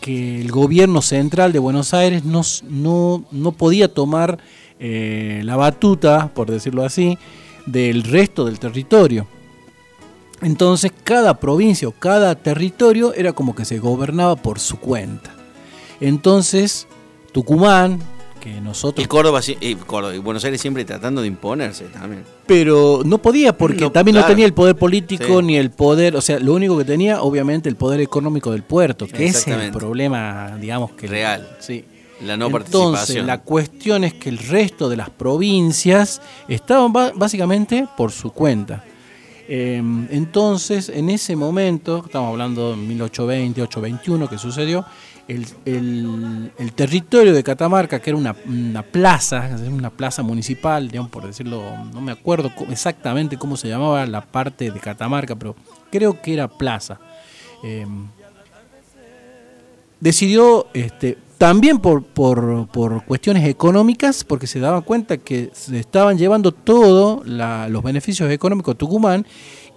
que 0.00 0.40
el 0.40 0.50
gobierno 0.50 1.00
central 1.00 1.52
de 1.52 1.58
Buenos 1.58 1.94
Aires 1.94 2.24
no, 2.24 2.42
no, 2.68 3.24
no 3.30 3.52
podía 3.52 3.86
tomar 3.86 4.38
eh, 4.80 5.40
la 5.44 5.56
batuta, 5.56 6.28
por 6.34 6.50
decirlo 6.50 6.84
así, 6.84 7.18
del 7.66 8.02
resto 8.04 8.44
del 8.44 8.58
territorio. 8.58 9.26
Entonces 10.40 10.92
cada 11.04 11.34
provincia 11.40 11.88
o 11.88 11.92
cada 11.92 12.34
territorio 12.36 13.12
era 13.14 13.32
como 13.32 13.54
que 13.54 13.64
se 13.64 13.78
gobernaba 13.78 14.36
por 14.36 14.60
su 14.60 14.78
cuenta. 14.78 15.34
Entonces 16.00 16.86
Tucumán, 17.32 17.98
que 18.40 18.60
nosotros... 18.60 19.04
Y 19.04 19.08
Córdoba, 19.08 19.40
y 19.60 19.74
Córdoba 19.74 20.14
y 20.14 20.18
Buenos 20.18 20.44
Aires 20.44 20.60
siempre 20.60 20.84
tratando 20.84 21.22
de 21.22 21.26
imponerse 21.26 21.86
también. 21.86 22.22
Pero 22.46 23.02
no 23.04 23.18
podía 23.18 23.52
porque 23.56 23.80
No, 23.80 23.90
también 23.90 24.14
claro. 24.14 24.28
no 24.28 24.32
tenía 24.32 24.46
el 24.46 24.54
poder 24.54 24.76
político 24.76 25.40
Sí. 25.40 25.44
ni 25.46 25.56
el 25.56 25.70
poder, 25.70 26.14
o 26.14 26.20
sea, 26.20 26.38
lo 26.38 26.54
único 26.54 26.78
que 26.78 26.84
tenía 26.84 27.20
obviamente 27.20 27.68
el 27.68 27.74
poder 27.74 28.00
económico 28.00 28.52
del 28.52 28.62
puerto, 28.62 29.08
que 29.08 29.26
es 29.26 29.46
el 29.48 29.72
problema, 29.72 30.56
digamos 30.60 30.92
que 30.92 31.08
Real. 31.08 31.56
Sí. 31.58 31.84
La 32.22 32.36
no 32.36 32.46
Entonces, 32.46 32.70
participación. 32.72 33.26
la 33.26 33.40
cuestión 33.42 34.04
es 34.04 34.14
que 34.14 34.28
el 34.28 34.38
resto 34.38 34.88
de 34.88 34.96
las 34.96 35.10
provincias 35.10 36.20
estaban 36.48 36.92
ba- 36.92 37.12
básicamente 37.14 37.86
por 37.96 38.10
su 38.12 38.32
cuenta. 38.32 38.84
Eh, 39.50 39.76
entonces, 40.10 40.88
en 40.90 41.08
ese 41.10 41.34
momento, 41.36 42.02
estamos 42.04 42.30
hablando 42.30 42.70
de 42.72 42.76
1820, 42.76 43.60
1821 43.60 44.28
que 44.28 44.36
sucedió, 44.38 44.84
el, 45.28 45.46
el- 45.64 46.50
el 46.58 46.72
territorio 46.72 47.32
de 47.32 47.42
Catamarca, 47.44 48.00
que 48.00 48.10
era 48.10 48.16
una, 48.18 48.34
una 48.46 48.82
plaza, 48.82 49.48
una 49.70 49.90
plaza 49.90 50.22
municipal, 50.22 50.88
digamos, 50.88 51.10
por 51.10 51.26
decirlo, 51.26 51.62
no 51.92 52.00
me 52.00 52.12
acuerdo 52.12 52.50
exactamente 52.70 53.36
cómo 53.38 53.56
se 53.56 53.68
llamaba 53.68 54.04
la 54.06 54.22
parte 54.22 54.70
de 54.70 54.80
Catamarca, 54.80 55.36
pero 55.36 55.54
creo 55.90 56.20
que 56.20 56.34
era 56.34 56.48
plaza. 56.48 56.98
Eh, 57.62 57.86
decidió 60.00 60.66
este, 60.74 61.18
también 61.38 61.78
por, 61.78 62.02
por, 62.02 62.66
por 62.68 63.04
cuestiones 63.04 63.46
económicas, 63.48 64.24
porque 64.24 64.48
se 64.48 64.58
daban 64.58 64.82
cuenta 64.82 65.16
que 65.16 65.50
se 65.54 65.78
estaban 65.78 66.18
llevando 66.18 66.52
todos 66.52 67.24
los 67.24 67.82
beneficios 67.82 68.30
económicos 68.30 68.74
a 68.74 68.78
Tucumán 68.78 69.24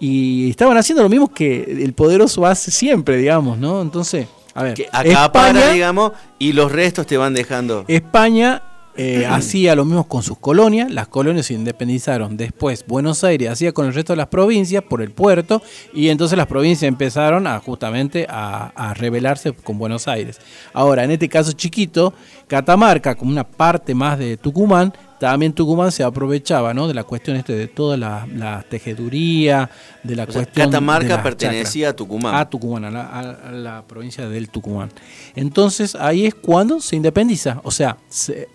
y 0.00 0.50
estaban 0.50 0.76
haciendo 0.76 1.04
lo 1.04 1.08
mismo 1.08 1.32
que 1.32 1.62
el 1.62 1.92
poderoso 1.94 2.44
hace 2.44 2.72
siempre, 2.72 3.16
digamos, 3.16 3.58
¿no? 3.58 3.80
Entonces, 3.80 4.26
a 4.54 4.64
ver, 4.64 4.74
que 4.74 4.88
acapara, 4.92 5.50
España, 5.50 5.72
digamos, 5.72 6.12
y 6.40 6.52
los 6.52 6.72
restos 6.72 7.06
te 7.06 7.16
van 7.16 7.32
dejando. 7.32 7.84
España 7.86 8.62
eh, 8.96 9.26
hacía 9.30 9.74
lo 9.74 9.84
mismo 9.84 10.06
con 10.08 10.22
sus 10.22 10.38
colonias, 10.38 10.90
las 10.90 11.08
colonias 11.08 11.46
se 11.46 11.54
independizaron. 11.54 12.36
Después 12.36 12.84
Buenos 12.86 13.24
Aires 13.24 13.50
hacía 13.50 13.72
con 13.72 13.86
el 13.86 13.94
resto 13.94 14.12
de 14.12 14.18
las 14.18 14.28
provincias 14.28 14.82
por 14.82 15.02
el 15.02 15.10
puerto 15.10 15.62
y 15.94 16.08
entonces 16.08 16.36
las 16.36 16.46
provincias 16.46 16.88
empezaron 16.88 17.46
a 17.46 17.58
justamente 17.60 18.26
a, 18.28 18.72
a 18.76 18.94
rebelarse 18.94 19.52
con 19.52 19.78
Buenos 19.78 20.08
Aires. 20.08 20.40
Ahora, 20.72 21.04
en 21.04 21.10
este 21.10 21.28
caso 21.28 21.52
chiquito, 21.52 22.12
Catamarca, 22.46 23.14
como 23.14 23.30
una 23.30 23.44
parte 23.44 23.94
más 23.94 24.18
de 24.18 24.36
Tucumán, 24.36 24.92
también 25.18 25.52
Tucumán 25.52 25.92
se 25.92 26.02
aprovechaba 26.02 26.74
¿no? 26.74 26.88
de 26.88 26.94
la 26.94 27.04
cuestión 27.04 27.36
este 27.36 27.54
de 27.54 27.68
toda 27.68 27.96
la, 27.96 28.26
la 28.34 28.64
tejeduría, 28.68 29.70
de 30.02 30.16
la 30.16 30.24
O 30.24 30.26
cuestión... 30.26 30.44
de 30.66 30.70
Catamarca 30.72 31.14
las 31.14 31.22
pertenecía 31.22 31.88
chacras. 31.88 31.92
a 31.92 31.96
Tucumán. 31.96 32.34
A 32.34 32.50
Tucumán, 32.50 32.84
a 32.86 32.90
la, 32.90 33.06
a 33.08 33.52
la 33.52 33.82
provincia 33.86 34.28
del 34.28 34.48
Tucumán. 34.50 34.90
Entonces 35.36 35.94
ahí 35.94 36.26
es 36.26 36.34
cuando 36.34 36.80
se 36.80 36.96
independiza. 36.96 37.60
O 37.62 37.70
sea, 37.70 37.96
se- 38.08 38.48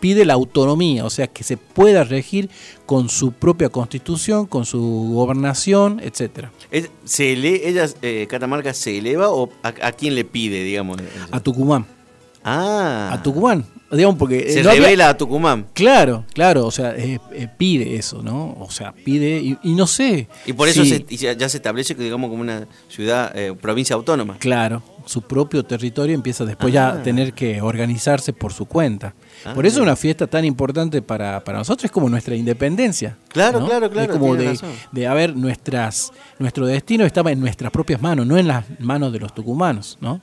pide 0.00 0.24
la 0.24 0.34
autonomía, 0.34 1.04
o 1.04 1.10
sea, 1.10 1.26
que 1.26 1.44
se 1.44 1.56
pueda 1.56 2.02
regir 2.04 2.48
con 2.86 3.08
su 3.08 3.32
propia 3.32 3.68
constitución, 3.68 4.46
con 4.46 4.64
su 4.64 4.80
gobernación, 5.12 6.00
etcétera. 6.02 6.50
Es- 6.70 6.90
¿Se 7.04 7.32
ele- 7.34 7.68
ella, 7.68 7.86
eh, 8.02 8.26
Catamarca 8.28 8.72
se 8.74 8.98
eleva 8.98 9.30
o 9.30 9.50
a, 9.62 9.68
a 9.68 9.92
quién 9.92 10.14
le 10.14 10.24
pide, 10.24 10.62
digamos? 10.64 10.98
A 11.30 11.40
Tucumán, 11.40 11.86
ah, 12.44 13.10
a 13.12 13.22
Tucumán, 13.22 13.64
digamos 13.90 14.16
porque 14.18 14.38
eh, 14.38 14.52
Se 14.52 14.62
no 14.62 14.70
había- 14.70 14.82
revela 14.82 15.08
a 15.10 15.16
Tucumán. 15.16 15.66
Claro, 15.72 16.24
claro, 16.32 16.66
o 16.66 16.70
sea, 16.70 16.94
eh, 16.96 17.18
eh, 17.32 17.48
pide 17.58 17.96
eso, 17.96 18.22
¿no? 18.22 18.56
O 18.60 18.70
sea, 18.70 18.92
pide 18.92 19.38
y, 19.40 19.58
y 19.62 19.74
no 19.74 19.86
sé. 19.86 20.28
Y 20.46 20.52
por 20.52 20.68
eso 20.68 20.84
se- 20.84 21.04
ya, 21.16 21.48
se 21.48 21.56
establece 21.56 21.94
que 21.96 22.02
digamos 22.02 22.30
como 22.30 22.42
una 22.42 22.66
ciudad, 22.88 23.32
eh, 23.36 23.52
provincia 23.60 23.94
autónoma. 23.96 24.36
Claro, 24.38 24.82
su 25.06 25.22
propio 25.22 25.64
territorio 25.64 26.14
empieza 26.14 26.44
después 26.44 26.72
ya 26.72 26.88
Ah. 26.88 26.92
a 26.94 27.02
tener 27.02 27.32
que 27.32 27.60
organizarse 27.62 28.32
por 28.32 28.52
su 28.52 28.66
cuenta. 28.66 29.14
Ah, 29.44 29.54
por 29.54 29.66
eso 29.66 29.76
bien. 29.76 29.84
una 29.88 29.96
fiesta 29.96 30.26
tan 30.26 30.44
importante 30.44 31.02
para, 31.02 31.42
para 31.42 31.58
nosotros 31.58 31.86
es 31.86 31.90
como 31.90 32.08
nuestra 32.08 32.36
independencia. 32.36 33.16
Claro, 33.28 33.60
¿no? 33.60 33.66
claro, 33.66 33.90
claro, 33.90 34.12
Es 34.12 34.18
como 34.18 34.36
de, 34.36 34.58
de 34.92 35.06
haber 35.06 35.34
nuestras, 35.34 36.12
nuestro 36.38 36.66
destino 36.66 37.04
estaba 37.04 37.32
en 37.32 37.40
nuestras 37.40 37.70
propias 37.72 38.00
manos, 38.00 38.26
no 38.26 38.36
en 38.36 38.46
las 38.46 38.64
manos 38.78 39.12
de 39.12 39.18
los 39.18 39.34
tucumanos, 39.34 39.98
¿no? 40.00 40.20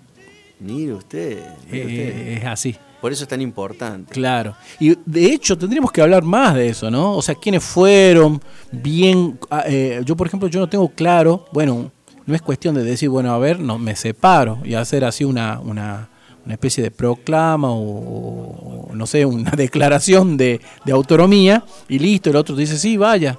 Mire 0.59 0.93
usted, 0.93 1.39
mire 1.70 1.86
usted. 1.86 2.18
Eh, 2.18 2.38
es 2.39 2.45
así. 2.45 2.76
Por 3.02 3.12
eso 3.12 3.24
es 3.24 3.30
tan 3.30 3.41
importante. 3.41 4.12
Claro. 4.12 4.56
Y 4.80 4.98
de 5.06 5.26
hecho 5.26 5.58
tendríamos 5.58 5.91
que 5.91 6.02
hablar 6.02 6.24
más 6.24 6.56
de 6.56 6.70
eso, 6.70 6.89
¿no? 6.89 7.16
O 7.16 7.22
sea, 7.22 7.36
quiénes 7.36 7.64
fueron, 7.64 8.41
bien... 8.72 9.39
ah, 9.52 9.64
eh, 9.68 10.02
yo, 10.04 10.16
por 10.16 10.28
ejemplo, 10.28 10.50
yo 10.50 10.60
no 10.60 10.68
tengo 10.68 10.89
claro, 10.89 11.45
bueno, 11.52 11.91
no 12.26 12.36
es 12.36 12.41
cuestión 12.41 12.76
de 12.76 12.84
decir, 12.84 13.10
bueno, 13.10 13.34
a 13.34 13.38
ver, 13.38 13.60
no 13.60 13.78
me 13.78 13.95
separo 13.95 14.60
y 14.64 14.74
hacer 14.74 15.06
así 15.06 15.24
una, 15.24 15.60
una, 15.60 16.10
una 16.43 16.54
especie 16.54 16.84
de 16.84 16.91
proclama 16.91 17.70
o, 17.72 18.89
no 18.93 19.06
sé, 19.06 19.26
una 19.26 19.52
declaración 19.58 20.36
de, 20.36 20.60
de 20.86 20.91
autonomía 20.91 21.64
y 21.88 22.00
listo, 22.00 22.30
el 22.30 22.36
otro 22.36 22.56
dice, 22.56 22.78
sí, 22.78 22.98
vaya. 22.98 23.38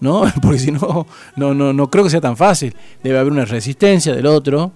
¿No? 0.00 0.24
Porque 0.42 0.58
si 0.58 0.70
no, 0.70 1.06
no, 1.36 1.54
no, 1.54 1.72
no 1.72 1.88
creo 1.88 2.04
que 2.04 2.10
sea 2.10 2.20
tan 2.20 2.36
fácil. 2.36 2.74
Debe 3.02 3.18
haber 3.18 3.32
una 3.32 3.44
resistencia 3.44 4.14
del 4.14 4.26
otro, 4.26 4.72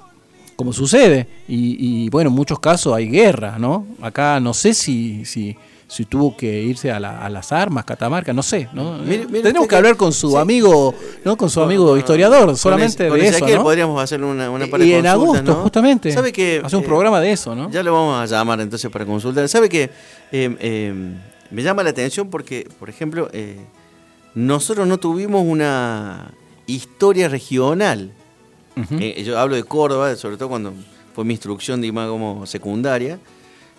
como 0.58 0.72
sucede. 0.72 1.28
Y, 1.46 1.76
y, 2.04 2.10
bueno, 2.10 2.30
en 2.30 2.34
muchos 2.34 2.58
casos 2.58 2.92
hay 2.92 3.08
guerra, 3.08 3.60
¿no? 3.60 3.86
Acá 4.02 4.40
no 4.40 4.52
sé 4.52 4.74
si, 4.74 5.24
si, 5.24 5.56
si 5.86 6.04
tuvo 6.04 6.36
que 6.36 6.60
irse 6.64 6.90
a, 6.90 6.98
la- 6.98 7.24
a 7.24 7.30
las 7.30 7.52
armas, 7.52 7.84
Catamarca, 7.84 8.32
no 8.32 8.42
sé, 8.42 8.68
¿no? 8.72 8.98
Mire- 8.98 9.26
mire 9.28 9.42
Tenemos 9.42 9.68
que 9.68 9.76
hablar 9.76 9.96
con 9.96 10.12
su 10.12 10.32
sí. 10.32 10.36
amigo, 10.36 10.96
¿no? 11.24 11.36
Con 11.36 11.48
su 11.48 11.60
amigo 11.60 11.96
historiador, 11.96 12.46
con 12.46 12.56
solamente 12.56 13.04
ese- 13.04 13.08
con 13.08 13.20
de 13.20 13.28
eso, 13.28 13.46
¿no? 13.46 13.62
podríamos 13.62 14.02
hacer 14.02 14.20
una, 14.24 14.50
una 14.50 14.66
par 14.66 14.82
y 14.82 14.90
de 14.90 14.98
en 14.98 15.06
agosto, 15.06 15.44
¿no? 15.44 15.54
justamente. 15.62 16.10
¿Sabe 16.10 16.32
que 16.32 16.60
Hace 16.64 16.74
un 16.76 16.82
eh, 16.82 16.86
programa 16.86 17.20
de 17.20 17.30
eso, 17.30 17.54
¿no? 17.54 17.70
Ya 17.70 17.84
lo 17.84 17.92
vamos 17.92 18.20
a 18.20 18.26
llamar 18.26 18.60
entonces 18.60 18.90
para 18.90 19.06
consultar. 19.06 19.48
¿Sabe 19.48 19.68
que 19.68 19.84
eh, 19.84 20.56
eh, 20.58 20.92
me 21.52 21.62
llama 21.62 21.84
la 21.84 21.90
atención 21.90 22.30
porque, 22.30 22.68
por 22.80 22.90
ejemplo, 22.90 23.28
eh, 23.32 23.60
nosotros 24.34 24.88
no 24.88 24.98
tuvimos 24.98 25.44
una 25.46 26.32
historia 26.66 27.28
regional. 27.28 28.10
Eh, 29.00 29.22
yo 29.24 29.38
hablo 29.38 29.54
de 29.56 29.64
Córdoba, 29.64 30.14
sobre 30.16 30.36
todo 30.36 30.48
cuando 30.48 30.72
fue 31.14 31.24
mi 31.24 31.34
instrucción, 31.34 31.80
digamos, 31.80 32.08
como 32.08 32.46
secundaria. 32.46 33.18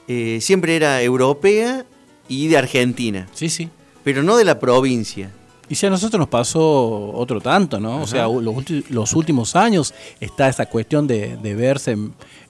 Eh, 0.07 0.39
siempre 0.41 0.75
era 0.75 1.01
europea 1.01 1.85
y 2.27 2.47
de 2.47 2.57
Argentina, 2.57 3.27
Sí, 3.33 3.49
sí. 3.49 3.69
pero 4.03 4.23
no 4.23 4.37
de 4.37 4.45
la 4.45 4.59
provincia. 4.59 5.31
Y 5.71 5.75
si 5.75 5.85
a 5.85 5.89
nosotros 5.91 6.19
nos 6.19 6.29
pasó 6.29 7.11
otro 7.13 7.39
tanto, 7.41 7.79
¿no? 7.79 8.01
O 8.01 8.07
sea, 8.07 8.27
los, 8.27 9.13
últimos 9.13 9.55
años 9.55 9.93
está 10.19 10.49
esa 10.49 10.65
cuestión 10.65 11.05
de, 11.05 11.37
de 11.37 11.53
verse 11.53 11.95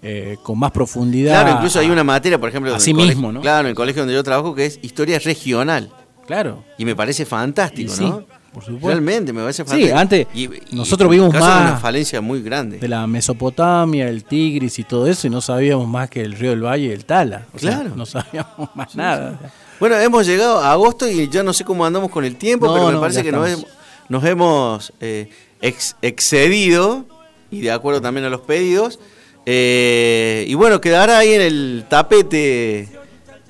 eh, 0.02 0.38
con 0.42 0.58
más 0.58 0.72
profundidad. 0.72 1.42
Claro, 1.42 1.58
incluso 1.58 1.80
hay 1.80 1.90
una 1.90 2.06
materia, 2.06 2.40
por 2.40 2.48
ejemplo, 2.48 2.74
Así 2.74 2.94
colegio- 2.94 3.16
mismo, 3.16 3.32
¿no? 3.34 3.42
Claro, 3.42 3.68
en 3.68 3.72
el 3.72 3.76
colegio 3.76 4.04
donde 4.04 4.14
yo 4.16 4.24
trabajo, 4.24 4.56
que 4.56 4.66
es 4.68 4.80
historia 4.82 5.20
regional. 5.20 5.92
Claro. 6.28 6.64
Y 6.78 6.86
me 6.86 6.96
parece 6.96 7.26
fantástico, 7.26 7.92
Y 7.92 7.96
sí, 7.96 8.04
¿no? 8.06 8.24
Por 8.54 8.64
supuesto. 8.64 8.88
Realmente 8.90 9.32
me 9.34 9.42
parece 9.42 9.64
Sí, 9.64 9.70
fantástico. 9.70 9.98
antes 9.98 10.28
Y- 10.34 10.44
y 10.46 10.76
nosotros 10.76 11.10
vimos 11.12 11.34
más 11.34 11.42
una 11.62 11.78
falencia 11.78 12.20
muy 12.22 12.42
grande. 12.42 12.78
de 12.80 12.88
la 12.88 13.06
Mesopotamia, 13.08 14.08
el 14.10 14.24
Tigris 14.24 14.80
y 14.80 14.84
todo 14.84 15.08
eso, 15.08 15.28
y 15.28 15.30
no 15.30 15.42
sabíamos 15.42 15.88
más 15.88 16.10
que 16.10 16.22
el 16.22 16.34
río 16.34 16.50
del 16.52 16.64
Valle 16.64 16.86
y 16.88 16.92
el 16.92 17.06
Tala. 17.06 17.46
O 17.54 17.60
sea, 17.60 17.76
Claro. 17.80 17.96
no 17.96 18.06
sabíamos 18.06 18.70
más 18.76 18.96
nada. 18.96 19.40
Bueno, 19.80 19.96
hemos 19.98 20.26
llegado 20.26 20.60
a 20.60 20.72
agosto 20.74 21.08
y 21.08 21.30
ya 21.30 21.42
no 21.44 21.54
sé 21.54 21.64
cómo 21.64 21.86
andamos 21.86 22.10
con 22.12 22.26
el 22.26 22.36
tiempo, 22.36 22.66
No, 22.68 22.74
pero 22.74 22.86
me 22.88 22.92
no, 22.94 23.00
parece 23.02 23.24
que 23.24 23.32
nos, 23.32 23.48
estamos. 23.48 23.70
hem- 23.72 23.76
nos 24.10 24.24
hemos 24.26 24.94
eh, 25.00 25.30
ex- 25.62 25.96
excedido 26.02 27.06
y 27.52 27.62
de 27.62 27.72
acuerdo 27.72 28.02
también 28.02 28.26
a 28.26 28.30
los 28.30 28.42
pedidos. 28.42 29.00
Eh, 29.46 30.46
y 30.48 30.54
bueno, 30.54 30.82
quedará 30.82 31.18
ahí 31.20 31.34
en 31.34 31.42
el 31.42 31.86
tapete 31.90 32.90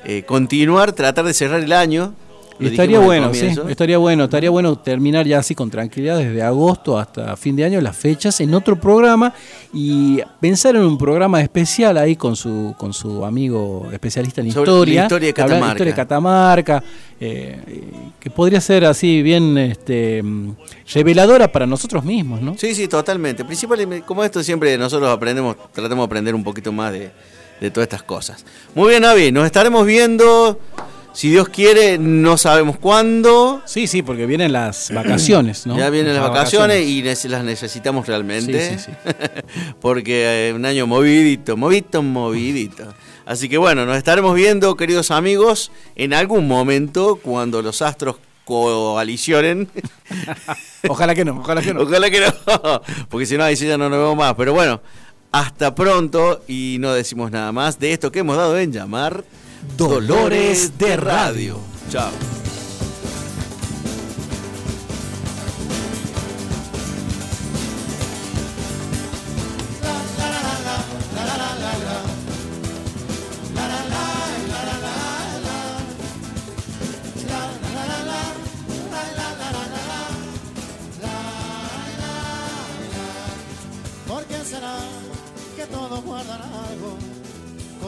eh, 0.06 0.24
continuar, 0.26 0.94
tratar 0.94 1.26
de 1.26 1.34
cerrar 1.34 1.62
el 1.62 1.74
año. 1.74 2.14
Estaría 2.60 3.00
bueno, 3.00 3.34
sí, 3.34 3.48
estaría 3.70 3.98
bueno, 3.98 4.26
estaría 4.26 4.50
bueno 4.50 4.78
terminar 4.78 5.26
ya 5.26 5.40
así 5.40 5.56
con 5.56 5.70
tranquilidad 5.70 6.18
desde 6.18 6.42
agosto 6.42 6.98
hasta 6.98 7.36
fin 7.38 7.56
de 7.56 7.64
año 7.64 7.80
las 7.82 7.96
fechas 7.96 8.40
en 8.42 8.54
otro 8.54 8.80
programa 8.80 9.34
y 9.74 10.20
pensar 10.40 10.76
en 10.76 10.82
un 10.82 10.98
programa 10.98 11.42
especial 11.42 11.98
ahí 11.98 12.16
con 12.16 12.36
su 12.36 12.76
con 12.78 12.94
su 12.94 13.24
amigo 13.24 13.88
especialista 13.92 14.42
en 14.42 14.52
Sobre 14.52 14.70
historia, 14.70 15.02
la 15.02 15.06
historia 15.06 15.28
de 15.28 15.34
Catamarca. 15.34 15.68
historia 15.68 15.94
de 15.94 15.96
Catamarca, 15.96 16.84
eh, 17.20 17.58
que 18.20 18.30
podría 18.30 18.60
ser 18.60 18.86
así 18.86 19.22
bien 19.22 19.58
este 19.58 20.24
reveladora 20.94 21.52
para 21.52 21.66
nosotros 21.66 22.04
mismos, 22.04 22.42
¿no? 22.42 22.58
Sí, 22.58 22.76
sí, 22.76 22.88
totalmente. 22.88 23.46
Principalmente, 23.46 24.06
como 24.06 24.24
esto 24.24 24.44
siempre 24.44 24.78
nosotros 24.78 25.10
aprendemos, 25.10 25.56
tratamos 25.72 26.04
de 26.04 26.06
aprender 26.06 26.36
un 26.36 26.44
poquito 26.44 26.72
más 26.72 26.92
de, 26.92 27.12
de 27.60 27.72
todas 27.72 27.86
estas 27.86 28.04
cosas. 28.04 28.46
Muy 28.76 28.90
bien, 28.90 29.06
Avi, 29.06 29.32
nos 29.32 29.46
estaremos 29.46 29.86
viendo, 29.86 30.60
si 31.20 31.30
Dios 31.30 31.50
quiere, 31.50 31.98
no 31.98 32.38
sabemos 32.38 32.78
cuándo. 32.78 33.62
Sí, 33.66 33.88
sí, 33.88 34.04
porque 34.04 34.26
vienen 34.26 34.54
las 34.54 34.90
vacaciones, 34.94 35.68
¿no? 35.68 35.78
Ya 35.78 35.90
vienen 35.90 36.14
las 36.14 36.24
vacaciones, 36.24 36.88
y 36.88 37.02
las 37.02 37.44
necesitamos 37.44 38.08
realmente. 38.08 38.80
Sí, 38.80 38.86
sí, 38.86 39.12
Porque 39.82 40.48
eh, 40.48 40.54
un 40.54 40.66
año 40.66 40.88
movidito, 40.88 41.58
movidito, 41.58 42.02
movidito. 42.02 42.94
Así 43.26 43.50
que 43.50 43.58
bueno, 43.58 43.86
nos 43.86 43.98
estaremos 43.98 44.34
viendo, 44.34 44.78
queridos 44.78 45.12
amigos, 45.12 45.74
en 45.98 46.14
algún 46.14 46.48
momento 46.48 47.20
cuando 47.22 47.62
los 47.62 47.82
astros 47.82 48.16
coalicionen. 48.46 49.68
Ojalá 50.88 51.16
que 51.16 51.26
no, 51.26 51.38
ojalá 51.42 51.62
que 51.62 51.74
no. 51.74 51.82
Ojalá 51.82 52.10
que 52.10 52.22
no, 52.22 52.82
porque 53.10 53.26
si 53.26 53.36
no, 53.36 53.44
ahí 53.44 53.58
sí 53.58 53.68
ya 53.68 53.78
no 53.78 53.90
nos 53.90 54.00
vemos 54.00 54.16
más. 54.16 54.36
Pero 54.36 54.54
bueno, 54.54 54.82
hasta 55.34 55.76
pronto 55.76 56.44
y 56.48 56.78
no 56.80 56.94
decimos 56.94 57.30
nada 57.30 57.52
más 57.52 57.78
de 57.78 57.92
esto 57.92 58.10
que 58.10 58.20
hemos 58.20 58.38
dado 58.38 58.58
en 58.58 58.72
llamar 58.72 59.26
Dolores 59.78 60.78
de 60.78 60.98
Radio. 60.98 61.60
Chao. 61.90 62.39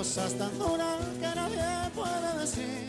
cosas 0.01 0.33
tan 0.33 0.57
duras 0.57 0.97
que 1.21 1.31
nadie 1.41 1.91
puede 1.93 2.29
decir. 2.39 2.87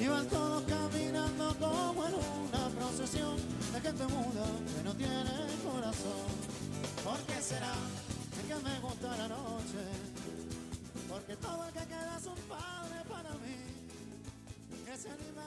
Iban 0.00 0.26
todos 0.26 0.64
caminando 0.64 1.54
como 1.60 2.06
en 2.08 2.14
una 2.14 2.64
procesión 2.76 3.36
de 3.72 3.80
gente 3.80 4.04
muda 4.14 4.44
que 4.74 4.82
no 4.82 4.92
tiene 4.94 5.34
corazón. 5.62 6.26
¿Por 7.04 7.18
qué 7.28 7.40
será 7.40 7.74
que 8.48 8.56
me 8.68 8.80
gusta 8.80 9.08
la 9.16 9.28
noche? 9.28 9.82
Porque 11.08 11.36
todo 11.36 11.64
el 11.68 11.72
que 11.72 11.86
queda 11.86 12.16
es 12.18 12.26
un 12.26 12.40
padre 12.54 12.98
para 13.08 13.30
mí. 13.44 13.58
Que 14.84 14.96
se 14.98 15.08
anima 15.10 15.44